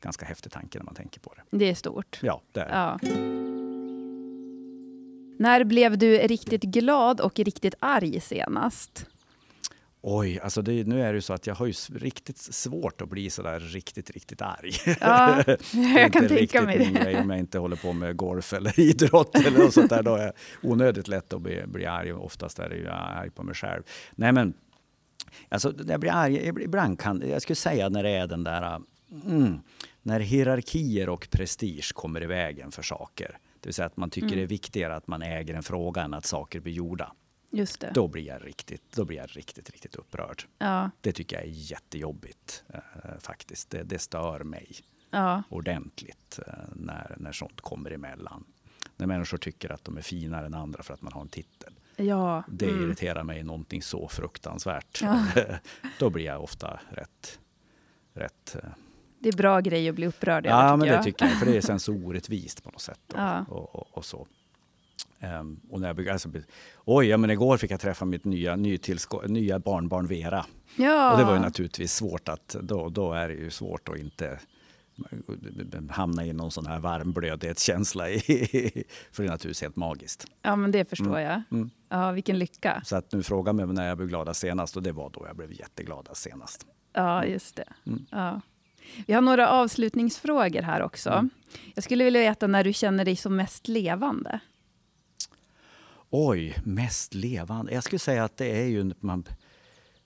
ganska 0.00 0.26
häftig 0.26 0.52
tanke 0.52 0.78
när 0.78 0.84
man 0.84 0.94
tänker 0.94 1.20
på 1.20 1.34
det. 1.34 1.56
Det 1.56 1.70
är 1.70 1.74
stort. 1.74 2.18
Ja, 2.22 2.42
det 2.52 2.60
är 2.60 2.68
ja. 2.68 2.98
När 5.38 5.64
blev 5.64 5.98
du 5.98 6.18
riktigt 6.18 6.62
glad 6.62 7.20
och 7.20 7.38
riktigt 7.38 7.74
arg 7.78 8.20
senast? 8.20 9.06
Oj, 10.02 10.40
alltså 10.40 10.62
det, 10.62 10.86
nu 10.86 11.02
är 11.02 11.12
det 11.12 11.16
ju 11.16 11.20
så 11.20 11.32
att 11.32 11.46
jag 11.46 11.54
har 11.54 11.66
ju 11.66 11.72
riktigt 11.94 12.38
svårt 12.38 13.00
att 13.00 13.08
bli 13.08 13.30
så 13.30 13.42
där 13.42 13.60
riktigt, 13.60 14.10
riktigt 14.10 14.42
arg. 14.42 14.72
Ja, 15.00 15.44
jag 15.98 16.12
kan 16.12 16.28
tänka 16.28 16.62
mig 16.62 16.78
det. 16.78 16.84
Grej 16.84 17.20
om 17.20 17.30
jag 17.30 17.38
inte 17.38 17.58
håller 17.58 17.76
på 17.76 17.92
med 17.92 18.16
golf 18.16 18.52
eller 18.52 18.80
idrott 18.90 19.34
eller 19.34 19.58
något 19.58 19.74
sånt 19.74 19.90
där. 19.90 20.02
Då 20.02 20.14
är 20.14 20.26
det 20.26 20.32
onödigt 20.62 21.08
lätt 21.08 21.32
att 21.32 21.40
bli, 21.40 21.62
bli 21.66 21.86
arg. 21.86 22.12
Oftast 22.12 22.58
är 22.58 22.70
jag 22.70 22.94
arg 22.94 23.30
på 23.30 23.42
mig 23.42 23.54
själv. 23.54 23.82
Nej, 24.10 24.32
men 24.32 24.54
alltså, 25.48 25.74
jag 25.86 26.00
blir 26.00 26.12
arg. 26.12 26.46
Ibland 26.46 27.00
kan 27.00 27.22
jag 27.30 27.42
skulle 27.42 27.56
säga 27.56 27.88
när 27.88 28.02
det 28.02 28.10
är 28.10 28.26
den 28.26 28.44
där 28.44 28.80
mm, 29.24 29.60
när 30.02 30.20
hierarkier 30.20 31.08
och 31.08 31.28
prestige 31.30 31.92
kommer 31.94 32.22
i 32.22 32.26
vägen 32.26 32.72
för 32.72 32.82
saker. 32.82 33.38
Det 33.60 33.68
vill 33.68 33.74
säga 33.74 33.86
att 33.86 33.96
man 33.96 34.10
tycker 34.10 34.26
mm. 34.26 34.38
det 34.38 34.42
är 34.42 34.46
viktigare 34.46 34.96
att 34.96 35.06
man 35.06 35.22
äger 35.22 35.54
en 35.54 35.62
fråga 35.62 36.02
än 36.02 36.14
att 36.14 36.26
saker 36.26 36.60
blir 36.60 36.72
gjorda. 36.72 37.12
Just 37.50 37.80
det. 37.80 37.90
Då 37.94 38.08
blir 38.08 38.22
jag 38.22 38.46
riktigt, 38.46 38.92
då 38.92 39.04
blir 39.04 39.18
jag 39.18 39.36
riktigt, 39.36 39.70
riktigt 39.70 39.94
upprörd. 39.94 40.42
Ja. 40.58 40.90
Det 41.00 41.12
tycker 41.12 41.36
jag 41.36 41.44
är 41.44 41.50
jättejobbigt 41.50 42.64
eh, 42.68 42.80
faktiskt. 43.20 43.70
Det, 43.70 43.82
det, 43.82 43.98
stör 43.98 44.44
mig 44.44 44.76
ja. 45.10 45.42
ordentligt 45.48 46.40
eh, 46.46 46.54
när, 46.72 47.16
när 47.18 47.32
sånt 47.32 47.60
kommer 47.60 47.90
emellan. 47.90 48.44
När 48.96 49.06
människor 49.06 49.38
tycker 49.38 49.72
att 49.72 49.84
de 49.84 49.96
är 49.96 50.02
finare 50.02 50.46
än 50.46 50.54
andra 50.54 50.82
för 50.82 50.94
att 50.94 51.02
man 51.02 51.12
har 51.12 51.20
en 51.20 51.28
titel. 51.28 51.72
Ja. 51.96 52.44
Det 52.48 52.70
mm. 52.70 52.82
irriterar 52.82 53.24
mig 53.24 53.42
någonting 53.42 53.82
så 53.82 54.08
fruktansvärt. 54.08 55.02
Ja. 55.02 55.26
då 55.98 56.10
blir 56.10 56.24
jag 56.24 56.42
ofta 56.42 56.80
rätt, 56.90 57.38
rätt 58.14 58.56
eh, 58.62 58.70
det 59.22 59.28
är 59.28 59.36
bra 59.36 59.60
grej 59.60 59.88
att 59.88 59.94
bli 59.94 60.06
upprörd 60.06 60.46
över. 60.46 60.66
Ja, 60.66 60.76
men 60.76 60.88
det 60.88 61.02
tycker 61.02 61.26
jag. 61.26 61.38
För 61.38 61.46
det 61.46 61.56
är 61.56 61.78
så 61.78 61.92
orättvist 61.92 62.64
på 62.64 62.70
något 62.70 62.80
sätt. 62.80 63.00
Och, 63.06 63.18
ja. 63.18 63.44
och, 63.48 63.74
och, 63.74 63.96
och 63.96 64.04
så. 64.04 64.26
Um, 65.22 65.60
och 65.70 65.80
när 65.80 65.88
jag, 65.88 66.08
alltså, 66.08 66.28
oj, 66.84 67.06
ja, 67.06 67.16
men 67.16 67.30
igår 67.30 67.56
fick 67.56 67.70
jag 67.70 67.80
träffa 67.80 68.04
mitt 68.04 68.24
nya, 68.24 68.56
nya 68.56 69.58
barnbarn 69.58 70.06
Vera. 70.06 70.46
Ja. 70.76 71.12
Och 71.12 71.18
det 71.18 71.24
var 71.24 71.34
ju 71.34 71.40
naturligtvis 71.40 71.94
svårt 71.94 72.28
att, 72.28 72.56
då, 72.62 72.88
då 72.88 73.12
är 73.12 73.28
det 73.28 73.34
ju 73.34 73.50
svårt 73.50 73.88
att 73.88 73.98
inte 73.98 74.38
hamna 75.90 76.26
i 76.26 76.32
någon 76.32 76.50
sån 76.50 76.66
här 76.66 76.78
varmblödhetskänsla. 76.78 78.04
för 79.12 79.22
det 79.22 79.28
är 79.28 79.30
naturligtvis 79.30 79.62
helt 79.62 79.76
magiskt. 79.76 80.26
Ja, 80.42 80.56
men 80.56 80.70
det 80.70 80.90
förstår 80.90 81.18
mm. 81.18 81.22
jag. 81.22 81.42
Mm. 81.50 81.70
Ja, 81.88 82.10
vilken 82.10 82.38
lycka. 82.38 82.82
Så 82.84 82.96
att 82.96 83.12
nu 83.12 83.22
frågar 83.22 83.52
mig 83.52 83.66
när 83.66 83.88
jag 83.88 83.96
blev 83.96 84.08
gladast 84.08 84.40
senast 84.40 84.76
och 84.76 84.82
det 84.82 84.92
var 84.92 85.10
då 85.10 85.24
jag 85.26 85.36
blev 85.36 85.52
jättegladast 85.52 86.22
senast. 86.22 86.66
Ja, 86.92 87.24
just 87.24 87.56
det. 87.56 87.68
Mm. 87.86 88.06
Ja. 88.10 88.40
Vi 89.06 89.12
har 89.12 89.20
några 89.20 89.48
avslutningsfrågor 89.48 90.62
här 90.62 90.82
också. 90.82 91.10
Mm. 91.10 91.30
Jag 91.74 91.84
skulle 91.84 92.04
vilja 92.04 92.20
veta 92.20 92.46
när 92.46 92.64
du 92.64 92.72
känner 92.72 93.04
dig 93.04 93.16
som 93.16 93.36
mest 93.36 93.68
levande. 93.68 94.40
Oj, 96.10 96.58
mest 96.64 97.14
levande. 97.14 97.72
Jag 97.72 97.84
skulle 97.84 97.98
säga 97.98 98.24
att 98.24 98.36
det 98.36 98.62
är 98.62 98.66
ju... 98.66 98.92
Man, 99.00 99.24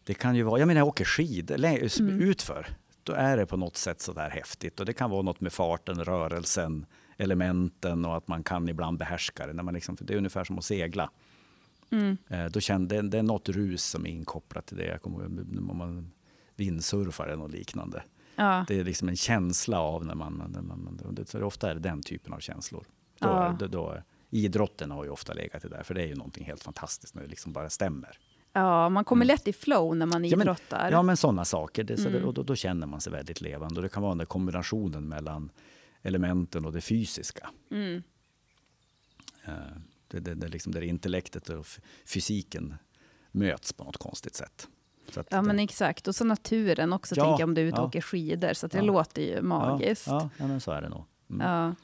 det 0.05 0.15
kan 0.15 0.37
ju 0.37 0.43
vara... 0.43 0.59
Jag 0.59 0.67
menar, 0.67 0.81
jag 0.81 0.89
åker 0.89 1.05
skidor 1.05 1.65
mm. 1.65 2.21
utför. 2.21 2.67
Då 3.03 3.13
är 3.13 3.37
det 3.37 3.47
på 3.47 3.57
något 3.57 3.77
sätt 3.77 4.01
så 4.01 4.13
där 4.13 4.31
häftigt. 4.31 4.81
Och 4.81 4.87
det 4.87 4.93
kan 4.93 5.11
vara 5.11 5.23
något 5.23 5.41
med 5.41 5.53
farten, 5.53 6.05
rörelsen, 6.05 6.87
elementen 7.17 8.05
och 8.05 8.17
att 8.17 8.29
man 8.29 8.43
kan 8.43 8.69
ibland 8.69 8.99
behärska 8.99 9.47
det. 9.47 9.53
När 9.53 9.63
man 9.63 9.75
liksom, 9.75 9.97
det 10.01 10.15
är 10.15 10.19
ungefär 10.19 10.45
som 10.45 10.59
att 10.59 10.65
segla. 10.65 11.11
Mm. 11.91 12.17
Eh, 12.29 12.45
då 12.45 12.61
kände, 12.61 13.03
det, 13.03 13.09
det 13.09 13.19
är 13.19 13.23
något 13.23 13.49
rus 13.49 13.85
som 13.85 14.07
är 14.07 14.11
inkopplat 14.11 14.67
till 14.67 14.77
det. 14.77 14.87
Jag 14.87 15.03
kommer 15.03 15.25
om 15.71 15.79
man 15.79 16.11
vindsurfar 16.57 17.27
eller 17.27 17.37
något 17.37 17.53
liknande. 17.53 18.03
Ja. 18.37 18.65
Det 18.69 18.81
är 18.81 18.85
liksom 18.85 19.09
en 19.09 19.17
känsla 19.17 19.81
av 19.81 20.07
när 20.07 20.15
man... 20.15 20.51
När 20.53 20.63
man 20.63 20.99
det, 21.15 21.43
ofta 21.43 21.71
är 21.71 21.75
det 21.75 21.81
den 21.81 22.03
typen 22.03 22.33
av 22.33 22.39
känslor. 22.39 22.85
Då, 23.19 23.29
ja. 23.29 23.57
då, 23.59 23.67
då, 23.67 24.03
idrotten 24.35 24.91
har 24.91 25.05
ju 25.05 25.11
ofta 25.11 25.33
legat 25.33 25.63
det 25.63 25.69
där, 25.69 25.83
för 25.83 25.95
det 25.95 26.03
är 26.03 26.07
ju 26.07 26.15
någonting 26.15 26.45
helt 26.45 26.63
fantastiskt 26.63 27.15
när 27.15 27.23
det 27.23 27.29
liksom 27.29 27.53
bara 27.53 27.71
stämmer. 27.71 28.19
Ja, 28.53 28.89
man 28.89 29.05
kommer 29.05 29.25
mm. 29.25 29.35
lätt 29.35 29.49
i 29.49 29.53
flow 29.53 29.97
när 29.97 30.07
man 30.07 30.25
idrottar. 30.25 30.79
Ja, 30.79 30.83
men, 30.83 30.93
ja, 30.93 31.03
men 31.03 31.17
sådana 31.17 31.45
saker. 31.45 31.85
Det, 31.85 31.97
så 31.97 32.09
mm. 32.09 32.13
det, 32.21 32.27
och 32.27 32.35
då, 32.35 32.43
då, 32.43 32.57
känner 32.57 32.87
man 32.87 33.01
sig 33.01 33.13
väldigt 33.13 33.41
levande. 33.41 33.77
Och 33.77 33.83
det 33.83 33.89
kan 33.89 34.03
vara 34.03 34.11
den 34.11 34.19
där 34.19 34.25
kombinationen 34.25 35.09
mellan 35.09 35.51
elementen 36.03 36.65
och 36.65 36.73
det 36.73 36.81
fysiska. 36.81 37.51
Mm. 37.71 38.03
Uh, 39.49 39.53
det, 40.09 40.21
det, 40.21 40.35
det, 40.35 40.49
liksom 40.49 40.73
där 40.73 40.81
intellektet 40.81 41.49
och 41.49 41.67
fysiken 42.07 42.75
möts 43.31 43.73
på 43.73 43.85
något 43.85 43.97
konstigt 43.97 44.35
sätt. 44.35 44.69
Ja, 45.29 45.43
men 45.43 45.59
exakt. 45.59 46.09
Och 46.09 46.15
så 46.15 46.25
naturen 46.25 46.93
också, 46.93 47.15
ja, 47.17 47.25
tänker 47.25 47.41
jag, 47.41 47.49
om 47.49 47.55
du 47.55 47.61
är 47.61 47.67
ute 47.67 47.77
och 47.77 47.83
ja, 47.83 47.89
åker 47.89 48.01
skidor. 48.01 48.53
Så 48.53 48.67
det 48.67 48.79
ja, 48.79 48.85
låter 48.85 49.23
ju 49.23 49.43
magiskt. 49.43 50.07
Ja, 50.07 50.31
ja, 50.39 50.47
men 50.47 50.61
så 50.61 50.73
är 50.73 50.83
det 50.83 50.89
nog. 50.89 51.05
Mm. 51.31 51.47
Ja. 51.47 51.75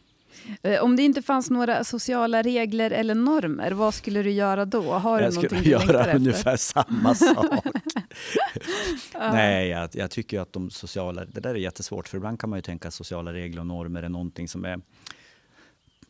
Eh, 0.62 0.82
om 0.82 0.96
det 0.96 1.02
inte 1.02 1.22
fanns 1.22 1.50
några 1.50 1.84
sociala 1.84 2.42
regler 2.42 2.90
eller 2.90 3.14
normer, 3.14 3.70
vad 3.70 3.94
skulle 3.94 4.22
du 4.22 4.30
göra 4.30 4.64
då? 4.64 4.92
Har 4.92 5.20
jag 5.20 5.32
du 5.32 5.48
skulle 5.48 5.62
göra 5.62 6.16
ungefär 6.16 6.56
samma 6.56 7.14
sak. 7.14 7.64
Nej, 9.14 9.68
jag, 9.68 9.90
jag, 9.92 10.10
tycker 10.10 10.40
att 10.40 10.52
de 10.52 10.70
sociala... 10.70 11.24
Det 11.24 11.40
där 11.40 11.50
är 11.50 11.58
jättesvårt, 11.58 12.08
för 12.08 12.16
ibland 12.16 12.40
kan 12.40 12.50
man 12.50 12.58
ju 12.58 12.62
tänka 12.62 12.88
att 12.88 12.94
sociala 12.94 13.32
regler 13.32 13.60
och 13.60 13.66
normer 13.66 14.02
är 14.02 14.08
någonting 14.08 14.48
som 14.48 14.64
är, 14.64 14.80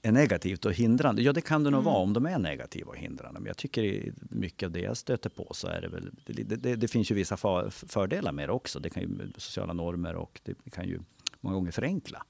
är 0.03 0.13
negativt 0.13 0.65
och 0.65 0.73
hindrande. 0.73 1.23
Ja, 1.23 1.33
det 1.33 1.41
kan 1.41 1.65
det 1.65 1.71
nog 1.71 1.81
mm. 1.81 1.93
vara 1.93 2.03
om 2.03 2.13
de 2.13 2.27
är 2.27 2.39
negativa 2.39 2.91
och 2.91 2.97
hindrande. 2.97 3.41
Men 3.41 3.47
jag 3.47 3.57
tycker 3.57 4.13
mycket 4.19 4.67
av 4.67 4.73
det 4.73 4.81
jag 4.81 4.97
stöter 4.97 5.31
på 5.31 5.49
så 5.55 5.69
är 5.69 5.81
det 5.81 5.89
väl... 5.89 6.11
Det, 6.25 6.57
det, 6.57 6.77
det 6.77 6.89
finns 6.89 7.11
ju 7.11 7.15
vissa 7.15 7.37
för, 7.37 7.71
fördelar 7.71 8.33
med 8.33 8.49
det 8.49 8.53
också. 8.53 8.81
Det 8.81 8.91
kan 8.91 9.03
ju 9.03 9.33
sociala 9.37 9.73
normer 9.73 10.15
och 10.15 10.41
det 10.45 10.71
kan 10.71 10.89
ju 10.89 11.01
många 11.41 11.55
gånger 11.55 11.73
förenkla. 11.73 12.23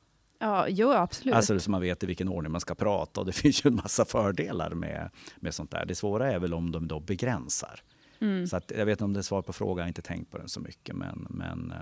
Ja, 0.43 0.69
jo, 0.69 0.93
absolut. 0.93 1.35
Alltså 1.35 1.61
så 1.61 1.71
man 1.71 1.81
vet 1.81 2.03
i 2.03 2.07
vilken 2.07 2.29
ordning 2.29 2.53
man 2.53 2.61
ska 2.61 2.75
prata 2.75 3.21
och 3.21 3.27
det 3.27 3.33
finns 3.43 3.65
ju 3.65 3.69
en 3.69 3.75
massa 3.75 4.05
fördelar 4.05 4.71
med, 4.71 5.11
med 5.37 5.55
sånt 5.55 5.71
där. 5.71 5.87
Det 5.87 5.95
svåra 5.95 6.33
är 6.33 6.39
väl 6.39 6.55
om 6.55 6.73
de 6.73 6.89
då 6.89 7.01
begränsar. 7.01 7.83
Mm. 8.21 8.47
Så 8.47 8.57
att, 8.57 8.73
jag 8.77 8.87
vet 8.87 8.93
inte 8.93 9.05
om 9.05 9.13
det 9.13 9.21
är 9.21 9.23
svar 9.23 9.43
på 9.43 9.53
frågan, 9.53 9.79
jag 9.79 9.85
har 9.85 9.89
inte 9.89 10.03
tänkt 10.03 10.31
på 10.31 10.39
den 10.39 10.49
så 10.49 10.61
mycket. 10.61 10.97
Men, 10.97 11.27
men, 11.31 11.71
eh, 11.71 11.77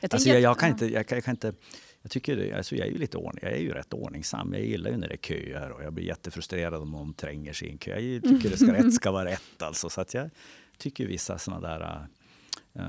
jag, 0.00 0.14
alltså 0.14 0.28
jag, 0.28 0.40
jag, 0.40 0.58
kan 0.58 0.68
inte, 0.68 0.86
jag, 0.86 1.06
kan, 1.06 1.16
jag 1.16 1.24
kan 1.24 1.32
inte 1.32 1.54
jag 2.02 2.10
tycker 2.10 2.56
alltså 2.56 2.76
jag 2.76 2.86
är 2.86 2.90
ju 2.90 2.98
lite 2.98 3.16
ordning, 3.16 3.40
jag 3.42 3.52
är 3.52 3.60
ju 3.60 3.72
rätt 3.72 3.92
ordningsam. 3.92 4.52
Jag 4.52 4.64
gillar 4.64 4.90
ju 4.90 4.96
när 4.96 5.08
det 5.08 5.14
är 5.14 5.18
köer 5.18 5.70
och 5.70 5.84
jag 5.84 5.92
blir 5.92 6.04
jättefrustrerad 6.04 6.82
om 6.82 6.90
någon 6.90 7.14
tränger 7.14 7.52
sig 7.52 7.68
i 7.68 7.70
en 7.70 7.78
kö. 7.78 7.98
Jag 7.98 8.22
tycker 8.22 8.50
det 8.50 8.56
ska, 8.56 8.72
rätt 8.72 8.94
ska 8.94 9.10
vara 9.10 9.24
rätt 9.24 9.62
alltså. 9.62 9.88
Så 9.88 10.00
att 10.00 10.14
jag 10.14 10.30
tycker 10.78 11.06
vissa 11.06 11.38
sådana 11.38 11.68
där 11.68 12.08
äh, 12.72 12.88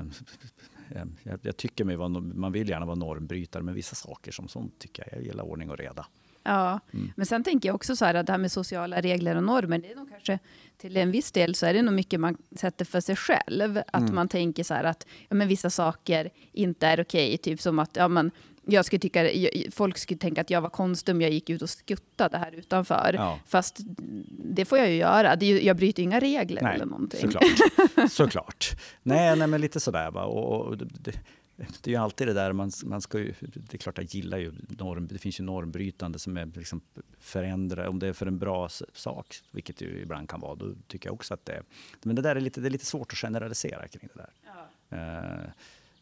jag, 1.22 1.38
jag, 1.42 1.56
tycker 1.56 1.84
mig 1.84 1.96
vara, 1.96 2.08
man 2.08 2.52
vill 2.52 2.68
gärna 2.68 2.86
vara 2.86 2.96
normbrytare 2.96 3.62
med 3.62 3.74
vissa 3.74 3.94
saker 3.94 4.32
som 4.32 4.48
sånt 4.48 4.78
tycker 4.78 5.04
jag. 5.06 5.18
Jag 5.18 5.26
gillar 5.26 5.44
ordning 5.44 5.70
och 5.70 5.78
reda. 5.78 6.06
Ja, 6.42 6.80
mm. 6.92 7.12
men 7.16 7.26
sen 7.26 7.44
tänker 7.44 7.68
jag 7.68 7.76
också 7.76 7.96
så 7.96 8.04
här 8.04 8.14
att 8.14 8.26
det 8.26 8.32
här 8.32 8.38
med 8.38 8.52
sociala 8.52 9.00
regler 9.00 9.36
och 9.36 9.44
normer, 9.44 9.78
det 9.78 9.92
är 9.92 9.96
nog 9.96 10.10
kanske 10.10 10.38
till 10.76 10.96
en 10.96 11.10
viss 11.10 11.32
del 11.32 11.54
så 11.54 11.66
är 11.66 11.74
det 11.74 11.82
nog 11.82 11.94
mycket 11.94 12.20
man 12.20 12.36
sätter 12.56 12.84
för 12.84 13.00
sig 13.00 13.16
själv. 13.16 13.78
Att 13.86 14.02
mm. 14.02 14.14
man 14.14 14.28
tänker 14.28 14.64
så 14.64 14.74
här 14.74 14.84
att 14.84 15.06
ja, 15.28 15.36
men 15.36 15.48
vissa 15.48 15.70
saker 15.70 16.30
inte 16.52 16.86
är 16.86 17.00
okej, 17.00 17.38
typ 17.38 17.60
som 17.60 17.78
att 17.78 17.96
ja, 17.96 18.08
men, 18.08 18.30
jag 18.66 18.84
skulle 18.84 19.00
tycka, 19.00 19.30
folk 19.70 19.98
skulle 19.98 20.18
tänka 20.18 20.40
att 20.40 20.50
jag 20.50 20.60
var 20.60 20.70
konstig 20.70 21.14
om 21.14 21.20
jag 21.20 21.30
gick 21.30 21.50
ut 21.50 21.62
och 21.62 21.70
skuttade 21.70 22.38
här 22.38 22.52
utanför. 22.52 23.14
Ja. 23.14 23.38
Fast 23.46 23.80
det 24.28 24.64
får 24.64 24.78
jag 24.78 24.90
ju 24.90 24.96
göra. 24.96 25.36
Det 25.36 25.46
är, 25.46 25.60
jag 25.60 25.76
bryter 25.76 26.02
inga 26.02 26.20
regler 26.20 26.62
nej, 26.62 26.74
eller 26.74 26.86
någonting. 26.86 27.20
Såklart. 27.20 27.44
såklart. 28.10 28.76
Nej, 29.02 29.36
nej, 29.36 29.46
men 29.48 29.60
lite 29.60 29.80
sådär. 29.80 30.10
Va? 30.10 30.24
Och, 30.24 30.66
och 30.66 30.78
det, 30.78 31.12
det 31.56 31.90
är 31.90 31.90
ju 31.90 31.96
alltid 31.96 32.26
det 32.26 32.32
där, 32.32 32.52
man, 32.52 32.70
man 32.84 33.00
ska 33.00 33.18
ju, 33.18 33.34
det 33.40 33.74
är 33.74 33.78
klart 33.78 33.98
jag 33.98 34.06
gillar 34.06 34.38
ju 34.38 34.52
norm, 34.68 35.08
det 35.08 35.18
finns 35.18 35.40
ju 35.40 35.44
normbrytande 35.44 36.18
som 36.18 36.36
är 36.36 36.46
liksom 36.46 36.80
förändra, 37.18 37.88
om 37.88 37.98
det 37.98 38.08
är 38.08 38.12
för 38.12 38.26
en 38.26 38.38
bra 38.38 38.68
sak, 38.92 39.36
vilket 39.50 39.76
det 39.76 39.84
ju 39.84 40.02
ibland 40.02 40.28
kan 40.28 40.40
vara, 40.40 40.54
då 40.54 40.74
tycker 40.86 41.08
jag 41.08 41.14
också 41.14 41.34
att 41.34 41.44
det 41.44 41.52
är, 41.52 41.62
men 42.02 42.16
det 42.16 42.22
där 42.22 42.36
är 42.36 42.40
lite, 42.40 42.60
det 42.60 42.68
är 42.68 42.70
lite 42.70 42.86
svårt 42.86 43.12
att 43.12 43.18
generalisera 43.18 43.88
kring 43.88 44.08
det 44.14 44.22
där. 44.22 44.30
Ja. 44.44 44.96
Uh, 44.96 45.50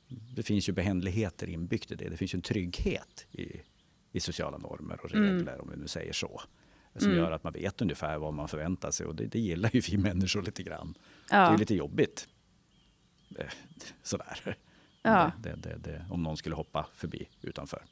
det 0.09 0.43
finns 0.43 0.69
ju 0.69 0.73
behändligheter 0.73 1.49
inbyggt 1.49 1.91
i 1.91 1.95
det, 1.95 2.09
det 2.09 2.17
finns 2.17 2.35
ju 2.35 2.37
en 2.37 2.43
trygghet 2.43 3.27
i, 3.33 3.61
i 4.13 4.21
sociala 4.21 4.59
normer 4.59 5.01
och 5.03 5.15
mm. 5.15 5.25
regler, 5.25 5.53
mm. 5.53 5.61
om 5.61 5.71
vi 5.71 5.77
nu 5.77 5.89
säger 5.89 6.13
så. 6.13 6.41
Som 6.97 7.07
mm. 7.07 7.19
gör 7.19 7.31
att 7.33 7.45
man 7.45 7.53
vet 7.53 7.83
ungefär 7.83 8.19
vad 8.19 8.35
man 8.35 8.49
förväntar 8.49 8.91
sig 8.91 9.07
och 9.07 9.15
det, 9.15 9.27
det 9.27 9.39
gillar 9.39 9.71
ju 9.73 9.81
vi 9.81 9.97
människor 9.99 10.43
lite 10.43 10.63
grann. 10.63 10.95
Ja. 11.31 11.49
Det 11.49 11.55
är 11.55 11.59
lite 11.59 11.75
jobbigt. 11.75 12.29
Eh, 13.39 13.47
sådär. 14.03 14.57
Ja. 15.03 15.33
Det, 15.43 15.55
det, 15.57 15.77
det, 15.79 16.05
om 16.11 16.23
någon 16.23 16.37
skulle 16.37 16.55
hoppa 16.55 16.87
förbi 16.95 17.29
utanför. 17.43 17.83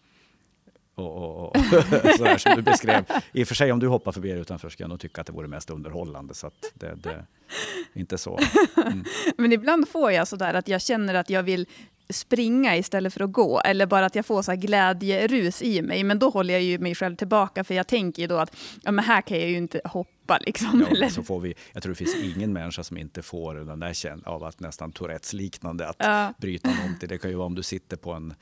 Och, 0.94 1.16
och, 1.16 1.56
och 1.56 1.56
sådär 2.16 2.38
som 2.38 2.56
du 2.56 2.62
beskrev. 2.62 3.04
I 3.32 3.44
och 3.44 3.48
för 3.48 3.54
sig 3.54 3.72
om 3.72 3.80
du 3.80 3.88
hoppar 3.88 4.12
förbi 4.12 4.30
utanför 4.30 4.68
ska 4.68 4.82
jag 4.82 4.88
nog 4.88 5.00
tycka 5.00 5.20
att 5.20 5.26
det 5.26 5.32
vore 5.32 5.48
mest 5.48 5.70
underhållande. 5.70 6.34
Så 6.34 6.46
att 6.46 6.72
det, 6.74 6.94
det 6.94 7.26
inte 7.92 8.18
så. 8.18 8.38
Mm. 8.86 9.04
Men 9.36 9.52
ibland 9.52 9.88
får 9.88 10.12
jag 10.12 10.28
sådär 10.28 10.54
att 10.54 10.68
jag 10.68 10.82
känner 10.82 11.14
att 11.14 11.30
jag 11.30 11.42
vill 11.42 11.66
springa 12.12 12.76
istället 12.76 13.14
för 13.14 13.24
att 13.24 13.32
gå, 13.32 13.60
eller 13.60 13.86
bara 13.86 14.06
att 14.06 14.14
jag 14.14 14.26
får 14.26 14.42
så 14.42 14.52
glädjerus 14.52 15.62
i 15.62 15.82
mig. 15.82 16.04
Men 16.04 16.18
då 16.18 16.30
håller 16.30 16.54
jag 16.54 16.62
ju 16.62 16.78
mig 16.78 16.94
själv 16.94 17.16
tillbaka, 17.16 17.64
för 17.64 17.74
jag 17.74 17.86
tänker 17.86 18.22
ju 18.22 18.28
då 18.28 18.38
att 18.38 18.56
ja, 18.82 18.90
men 18.90 19.04
här 19.04 19.20
kan 19.20 19.40
jag 19.40 19.48
ju 19.48 19.56
inte 19.56 19.80
hoppa. 19.84 20.38
Liksom, 20.40 20.86
ja, 21.00 21.10
så 21.10 21.22
får 21.22 21.40
vi, 21.40 21.54
jag 21.72 21.82
tror 21.82 21.90
det 21.90 21.96
finns 21.96 22.16
ingen 22.36 22.52
människa 22.52 22.82
som 22.82 22.98
inte 22.98 23.22
får 23.22 23.54
den 23.54 23.80
där 23.80 23.92
känslan 23.92 24.34
av 24.34 24.44
att 24.44 24.60
nästan 24.60 24.92
Tourettes-liknande, 24.92 25.88
att 25.88 25.96
ja. 25.98 26.34
bryta 26.38 26.70
någonting. 26.70 27.08
Det 27.08 27.18
kan 27.18 27.30
ju 27.30 27.36
vara 27.36 27.46
om 27.46 27.54
du 27.54 27.62
sitter 27.62 27.96
på 27.96 28.12
en 28.12 28.34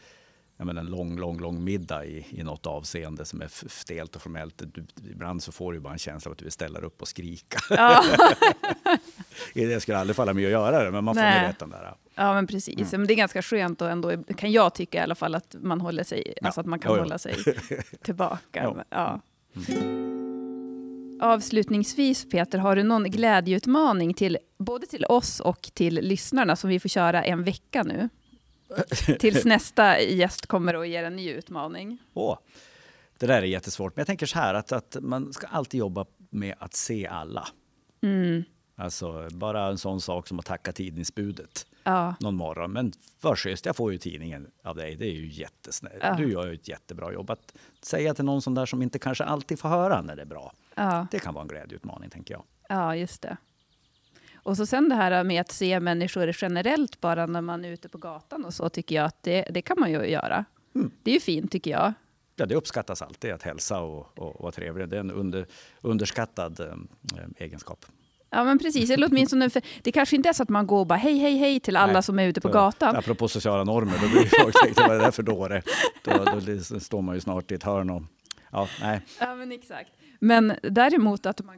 menar, 0.67 0.81
en 0.81 0.87
lång, 0.87 1.19
lång, 1.19 1.41
lång 1.41 1.65
middag 1.65 2.05
i, 2.05 2.27
i 2.31 2.43
något 2.43 2.67
avseende 2.67 3.25
som 3.25 3.43
är 3.43 3.69
stelt 3.69 4.17
och 4.17 4.23
formellt. 4.23 4.63
Du, 4.73 4.85
ibland 5.11 5.43
så 5.43 5.53
får 5.53 5.73
du 5.73 5.81
bara 5.81 5.93
en 5.93 5.99
känsla 5.99 6.29
av 6.29 6.33
att 6.33 6.39
du 6.39 6.45
vill 6.45 6.53
ställa 6.53 6.79
upp 6.79 7.03
och 7.03 7.09
skrika. 7.09 7.59
Ja. 7.71 8.05
det 9.55 9.81
skulle 9.81 9.99
aldrig 9.99 10.17
falla 10.17 10.35
mig 10.35 10.45
att 10.45 10.51
göra 10.51 10.85
det, 10.85 10.91
men 10.91 11.05
man 11.05 11.15
får 11.15 11.23
Nej. 11.23 11.49
rätt 11.49 11.59
den 11.59 11.71
där. 11.71 11.95
Ja, 12.15 12.35
men 12.35 12.47
precis. 12.47 12.93
Mm. 12.93 13.01
Men 13.01 13.07
det 13.07 13.15
är 13.15 13.17
ganska 13.17 13.43
skönt 13.43 13.83
och 13.83 13.91
ändå, 13.91 14.23
kan 14.37 14.53
jag 14.53 14.75
tycka 14.75 14.99
i 14.99 15.01
alla 15.01 15.15
fall, 15.15 15.35
att 15.35 15.57
man 15.61 15.81
håller 15.81 16.05
sig, 16.05 16.35
ja. 16.41 16.47
alltså 16.47 16.61
att 16.61 16.67
man 16.67 16.79
kan 16.79 16.99
hålla 16.99 17.19
sig 17.19 17.35
tillbaka. 18.03 18.85
Ja. 18.91 19.21
Mm. 19.69 20.11
Avslutningsvis 21.23 22.29
Peter, 22.29 22.59
har 22.59 22.77
du 22.77 22.83
någon 22.83 23.05
glädjeutmaning 23.11 24.15
till 24.15 24.39
både 24.59 24.87
till 24.87 25.05
oss 25.05 25.41
och 25.41 25.71
till 25.75 25.95
lyssnarna 25.95 26.57
som 26.57 26.71
vi 26.71 26.81
får 26.81 26.89
köra 26.89 27.25
en 27.25 27.45
vecka 27.45 27.83
nu? 27.83 28.09
Tills 29.19 29.45
nästa 29.45 30.01
gäst 30.01 30.47
kommer 30.47 30.77
och 30.77 30.87
ger 30.87 31.05
en 31.05 31.17
ny 31.17 31.31
utmaning. 31.31 31.99
Åh, 32.15 32.39
det 33.19 33.27
där 33.27 33.43
är 33.43 33.47
jättesvårt, 33.47 33.97
men 33.97 34.01
jag 34.01 34.07
tänker 34.07 34.27
så 34.27 34.39
här 34.39 34.55
att, 34.55 34.73
att 34.73 34.97
man 35.01 35.33
ska 35.33 35.47
alltid 35.47 35.81
jobba 35.81 36.07
med 36.31 36.55
att 36.59 36.75
se 36.75 37.07
alla. 37.07 37.49
Mm. 38.03 38.45
Alltså 38.77 39.29
bara 39.33 39.67
en 39.67 39.79
sån 39.79 40.01
sak 40.01 40.29
som 40.29 40.39
att 40.39 40.47
tacka 40.47 40.73
tidningsbudet 40.73 41.67
ja. 41.85 42.15
någon 42.21 42.35
morgon. 42.35 42.73
Men 42.73 42.93
schysst, 43.37 43.67
jag 43.67 43.77
får 43.77 43.93
ju 43.93 43.99
tidningen 43.99 44.51
av 44.65 44.77
dig. 44.77 44.97
Det 44.97 45.07
är 45.07 45.13
ju 45.13 45.27
jättesnällt. 45.27 45.97
Ja. 46.01 46.15
Du 46.15 46.33
gör 46.33 46.47
ju 46.47 46.55
ett 46.55 46.69
jättebra 46.69 47.13
jobb. 47.13 47.31
Att 47.31 47.55
säga 47.83 48.15
till 48.15 48.25
någon 48.25 48.43
sån 48.43 48.55
där 48.55 48.67
som 48.67 48.83
inte 48.83 48.99
kanske 48.99 49.25
alltid 49.25 49.59
får 49.59 49.69
höra 49.69 50.03
när 50.03 50.17
det 50.17 50.23
är 50.23 50.27
bra. 50.27 50.53
Ja. 50.75 51.07
Det 51.11 51.19
kan 51.19 51.35
vara 51.35 51.43
en 51.43 51.49
glädjeutmaning, 51.49 52.11
tänker 52.11 52.35
jag. 52.35 52.45
Ja, 52.69 52.97
just 52.97 53.23
det. 53.23 53.37
Och 54.43 54.57
så 54.57 54.67
sen 54.67 54.89
det 54.89 54.95
här 54.95 55.25
med 55.25 55.41
att 55.41 55.53
se 55.53 55.81
människor 55.81 56.37
generellt 56.41 57.01
bara 57.01 57.27
när 57.27 57.41
man 57.41 57.65
är 57.65 57.71
ute 57.71 57.89
på 57.89 57.99
gatan 57.99 58.45
och 58.45 58.55
så 58.55 58.69
tycker 58.69 58.95
jag 58.95 59.05
att 59.05 59.23
det, 59.23 59.43
det 59.51 59.63
kan 59.63 59.77
man 59.81 59.91
ju 59.91 60.05
göra. 60.07 60.45
Mm. 60.75 60.91
Det 61.03 61.11
är 61.11 61.15
ju 61.15 61.21
fint 61.21 61.53
tycker 61.53 61.71
jag. 61.71 61.93
Ja, 62.37 62.47
det 62.47 62.55
uppskattas 62.55 63.03
alltid 63.03 63.33
att 63.33 63.43
hälsa 63.43 63.81
och, 63.81 64.19
och, 64.19 64.41
vara 64.41 64.53
trevlig. 64.53 64.89
Det 64.89 64.97
är 64.97 65.01
en 65.01 65.11
under, 65.11 65.47
underskattad 65.81 66.61
eh, 66.61 66.75
egenskap. 67.37 67.87
Ja, 68.31 68.45
men 68.45 68.59
precis. 68.59 68.91
Eller 68.91 69.09
åtminstone, 69.11 69.51
för 69.51 69.63
det 69.83 69.93
kanske 69.93 70.17
inte 70.17 70.29
är 70.29 70.33
så 70.33 70.43
att 70.43 70.49
man 70.49 70.67
går 70.67 70.81
och 70.81 70.87
bara 70.87 70.99
hej, 70.99 71.19
hej, 71.19 71.37
hej 71.37 71.61
till 71.61 71.77
alla 71.77 71.93
Nej, 71.93 72.03
som 72.03 72.19
är 72.19 72.27
ute 72.27 72.41
på 72.41 72.49
då, 72.49 72.55
gatan. 72.55 72.97
Apropå 72.97 73.29
sociala 73.29 73.65
normer, 73.65 73.99
då 74.03 74.09
blir 74.09 74.43
folk 74.43 74.55
tänkte, 74.65 74.83
vad 74.83 74.91
är 74.91 74.99
det 74.99 75.05
där 75.05 75.11
för 75.11 75.23
dåre? 75.23 75.63
Då, 76.05 76.25
då 76.25 76.81
står 76.81 77.03
man 77.03 77.15
ju 77.15 77.21
snart 77.21 77.51
i 77.51 77.55
ett 77.55 77.63
hörn 77.63 77.91
och 77.91 78.03
ja, 78.53 78.69
nej. 78.81 79.01
Ja, 79.21 79.35
men 79.35 79.53
exakt. 79.53 79.91
Men 80.21 80.55
däremot 80.63 81.27
att 81.27 81.45
man 81.45 81.57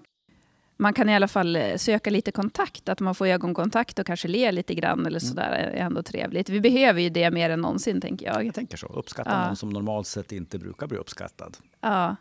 man 0.82 0.94
kan 0.94 1.08
i 1.08 1.14
alla 1.14 1.28
fall 1.28 1.56
eh, 1.56 1.76
söka 1.76 2.10
lite 2.10 2.32
kontakt, 2.32 2.88
att 2.88 3.00
man 3.00 3.14
får 3.14 3.26
ögonkontakt 3.26 3.98
och 3.98 4.06
kanske 4.06 4.28
le 4.28 4.52
lite 4.52 4.74
grann 4.74 5.06
eller 5.06 5.20
mm. 5.20 5.20
sådär 5.20 5.50
är 5.52 5.84
ändå 5.84 6.02
trevligt. 6.02 6.48
Vi 6.48 6.60
behöver 6.60 7.00
ju 7.00 7.08
det 7.08 7.30
mer 7.30 7.50
än 7.50 7.60
någonsin, 7.60 8.00
tänker 8.00 8.26
jag. 8.26 8.46
Jag 8.46 8.54
tänker 8.54 8.76
så. 8.76 8.86
Uppskatta 8.86 9.30
ja. 9.30 9.46
någon 9.46 9.56
som 9.56 9.70
normalt 9.70 10.06
sett 10.06 10.32
inte 10.32 10.58
brukar 10.58 10.86
bli 10.86 10.98
uppskattad. 10.98 11.56
Ja. 11.80 12.16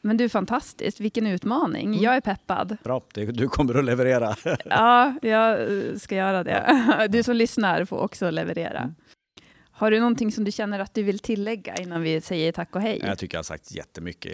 Men 0.00 0.16
du, 0.16 0.24
är 0.24 0.28
fantastiskt. 0.28 1.00
Vilken 1.00 1.26
utmaning. 1.26 1.86
Mm. 1.86 2.00
Jag 2.00 2.16
är 2.16 2.20
peppad. 2.20 2.76
Bra, 2.84 3.02
du 3.14 3.48
kommer 3.48 3.74
att 3.74 3.84
leverera. 3.84 4.36
ja, 4.64 5.14
jag 5.22 5.68
ska 6.00 6.14
göra 6.14 6.44
det. 6.44 7.06
Du 7.10 7.22
som 7.22 7.36
lyssnar 7.36 7.84
får 7.84 7.98
också 7.98 8.30
leverera. 8.30 8.78
Mm. 8.78 8.94
Har 9.78 9.90
du 9.90 10.00
någonting 10.00 10.32
som 10.32 10.44
du 10.44 10.52
känner 10.52 10.78
att 10.78 10.94
du 10.94 11.02
vill 11.02 11.18
tillägga 11.18 11.74
innan 11.74 12.02
vi 12.02 12.20
säger 12.20 12.52
tack 12.52 12.76
och 12.76 12.80
hej? 12.80 13.00
Jag 13.04 13.18
tycker 13.18 13.34
jag 13.34 13.38
har 13.38 13.44
sagt 13.44 13.74
jättemycket. 13.74 14.32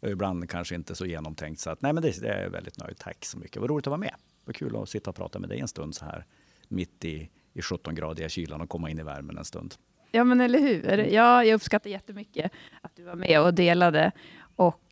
Jag 0.00 0.10
ibland 0.12 0.50
kanske 0.50 0.74
inte 0.74 0.94
så 0.94 1.06
genomtänkt. 1.06 1.60
Så 1.60 1.70
att, 1.70 1.82
nej, 1.82 1.92
men 1.92 2.02
det, 2.02 2.20
det 2.20 2.28
är 2.28 2.42
jag 2.42 2.50
väldigt 2.50 2.78
nöjd. 2.78 2.98
Tack 2.98 3.24
så 3.24 3.38
mycket. 3.38 3.56
Vad 3.56 3.70
roligt 3.70 3.86
att 3.86 3.90
vara 3.90 3.98
med. 3.98 4.14
Vad 4.44 4.56
kul 4.56 4.76
att 4.76 4.88
sitta 4.88 5.10
och 5.10 5.16
prata 5.16 5.38
med 5.38 5.48
dig 5.48 5.60
en 5.60 5.68
stund 5.68 5.94
så 5.94 6.04
här 6.04 6.24
mitt 6.68 7.04
i, 7.04 7.30
i 7.52 7.60
17-gradiga 7.60 8.28
kylan 8.28 8.60
och 8.60 8.68
komma 8.68 8.90
in 8.90 8.98
i 8.98 9.02
värmen 9.02 9.38
en 9.38 9.44
stund. 9.44 9.74
Ja, 10.10 10.24
men 10.24 10.40
eller 10.40 10.58
hur? 10.58 10.96
Ja, 10.96 11.44
jag 11.44 11.54
uppskattar 11.54 11.90
jättemycket 11.90 12.52
att 12.80 12.96
du 12.96 13.04
var 13.04 13.14
med 13.14 13.40
och 13.40 13.54
delade. 13.54 14.12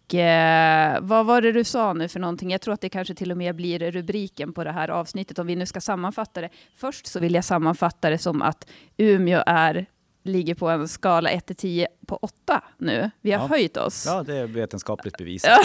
Och 0.09 0.15
eh, 0.15 0.99
vad 1.01 1.27
var 1.27 1.41
det 1.41 1.53
du 1.53 1.65
sa 1.65 1.93
nu 1.93 2.09
för 2.09 2.21
någonting? 2.21 2.51
Jag 2.51 2.61
tror 2.61 2.75
att 2.75 2.81
det 2.81 2.89
kanske 2.89 3.15
till 3.15 3.31
och 3.31 3.37
med 3.37 3.55
blir 3.55 3.91
rubriken 3.91 4.53
på 4.53 4.65
det 4.65 4.73
här 4.73 4.89
avsnittet, 4.89 5.39
om 5.39 5.47
vi 5.47 5.57
nu 5.57 5.67
ska 5.67 5.81
sammanfatta 5.81 6.41
det. 6.41 6.49
Först 6.77 7.07
så 7.07 7.21
vill 7.21 7.35
jag 7.35 7.45
sammanfatta 7.45 8.11
det 8.11 8.19
som 8.19 8.43
att 8.43 8.69
Umeå 8.97 9.43
är 9.47 9.87
ligger 10.23 10.55
på 10.55 10.69
en 10.69 10.89
skala 10.89 11.31
1 11.31 11.47
till 11.47 11.57
10 11.57 11.89
på 12.07 12.17
8 12.17 12.63
nu. 12.79 13.11
Vi 13.21 13.33
har 13.33 13.43
ja. 13.43 13.49
höjt 13.49 13.77
oss. 13.77 14.07
Ja, 14.07 14.23
det 14.23 14.37
är 14.37 14.47
vetenskapligt 14.47 15.19
bevisat. 15.19 15.59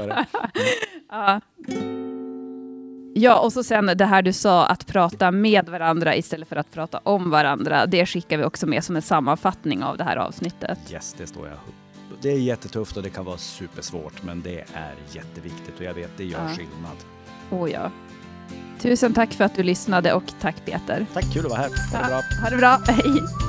Mm. 0.00 0.24
ja. 1.10 1.40
Ja, 3.14 3.40
och 3.40 3.52
så 3.52 3.64
sen 3.64 3.86
det 3.86 4.04
här 4.04 4.22
du 4.22 4.32
sa, 4.32 4.66
att 4.66 4.86
prata 4.86 5.30
med 5.30 5.68
varandra 5.68 6.16
istället 6.16 6.48
för 6.48 6.56
att 6.56 6.70
prata 6.70 7.00
om 7.02 7.30
varandra. 7.30 7.86
Det 7.86 8.06
skickar 8.06 8.38
vi 8.38 8.44
också 8.44 8.66
med 8.66 8.84
som 8.84 8.96
en 8.96 9.02
sammanfattning 9.02 9.82
av 9.82 9.96
det 9.96 10.04
här 10.04 10.16
avsnittet. 10.16 10.78
Yes, 10.92 11.14
det 11.18 11.26
står 11.26 11.46
jag 11.46 11.56
det 12.20 12.30
är 12.30 12.38
jättetufft 12.38 12.96
och 12.96 13.02
det 13.02 13.10
kan 13.10 13.24
vara 13.24 13.38
supersvårt, 13.38 14.22
men 14.22 14.42
det 14.42 14.64
är 14.74 14.94
jätteviktigt 15.12 15.78
och 15.78 15.84
jag 15.84 15.94
vet 15.94 16.10
det 16.16 16.24
gör 16.24 16.48
ja. 16.48 16.48
skillnad. 16.48 16.96
Oh 17.50 17.70
ja. 17.70 17.90
Tusen 18.80 19.14
tack 19.14 19.32
för 19.32 19.44
att 19.44 19.54
du 19.54 19.62
lyssnade 19.62 20.12
och 20.12 20.24
tack 20.40 20.56
Peter. 20.64 21.06
Tack, 21.14 21.32
kul 21.32 21.44
att 21.44 21.50
vara 21.50 21.60
här. 21.60 21.70
Ha 21.92 22.02
det 22.02 22.08
bra. 22.08 22.22
Ha 22.42 22.50
det 22.50 22.56
bra. 22.56 22.80
Hej. 22.86 23.47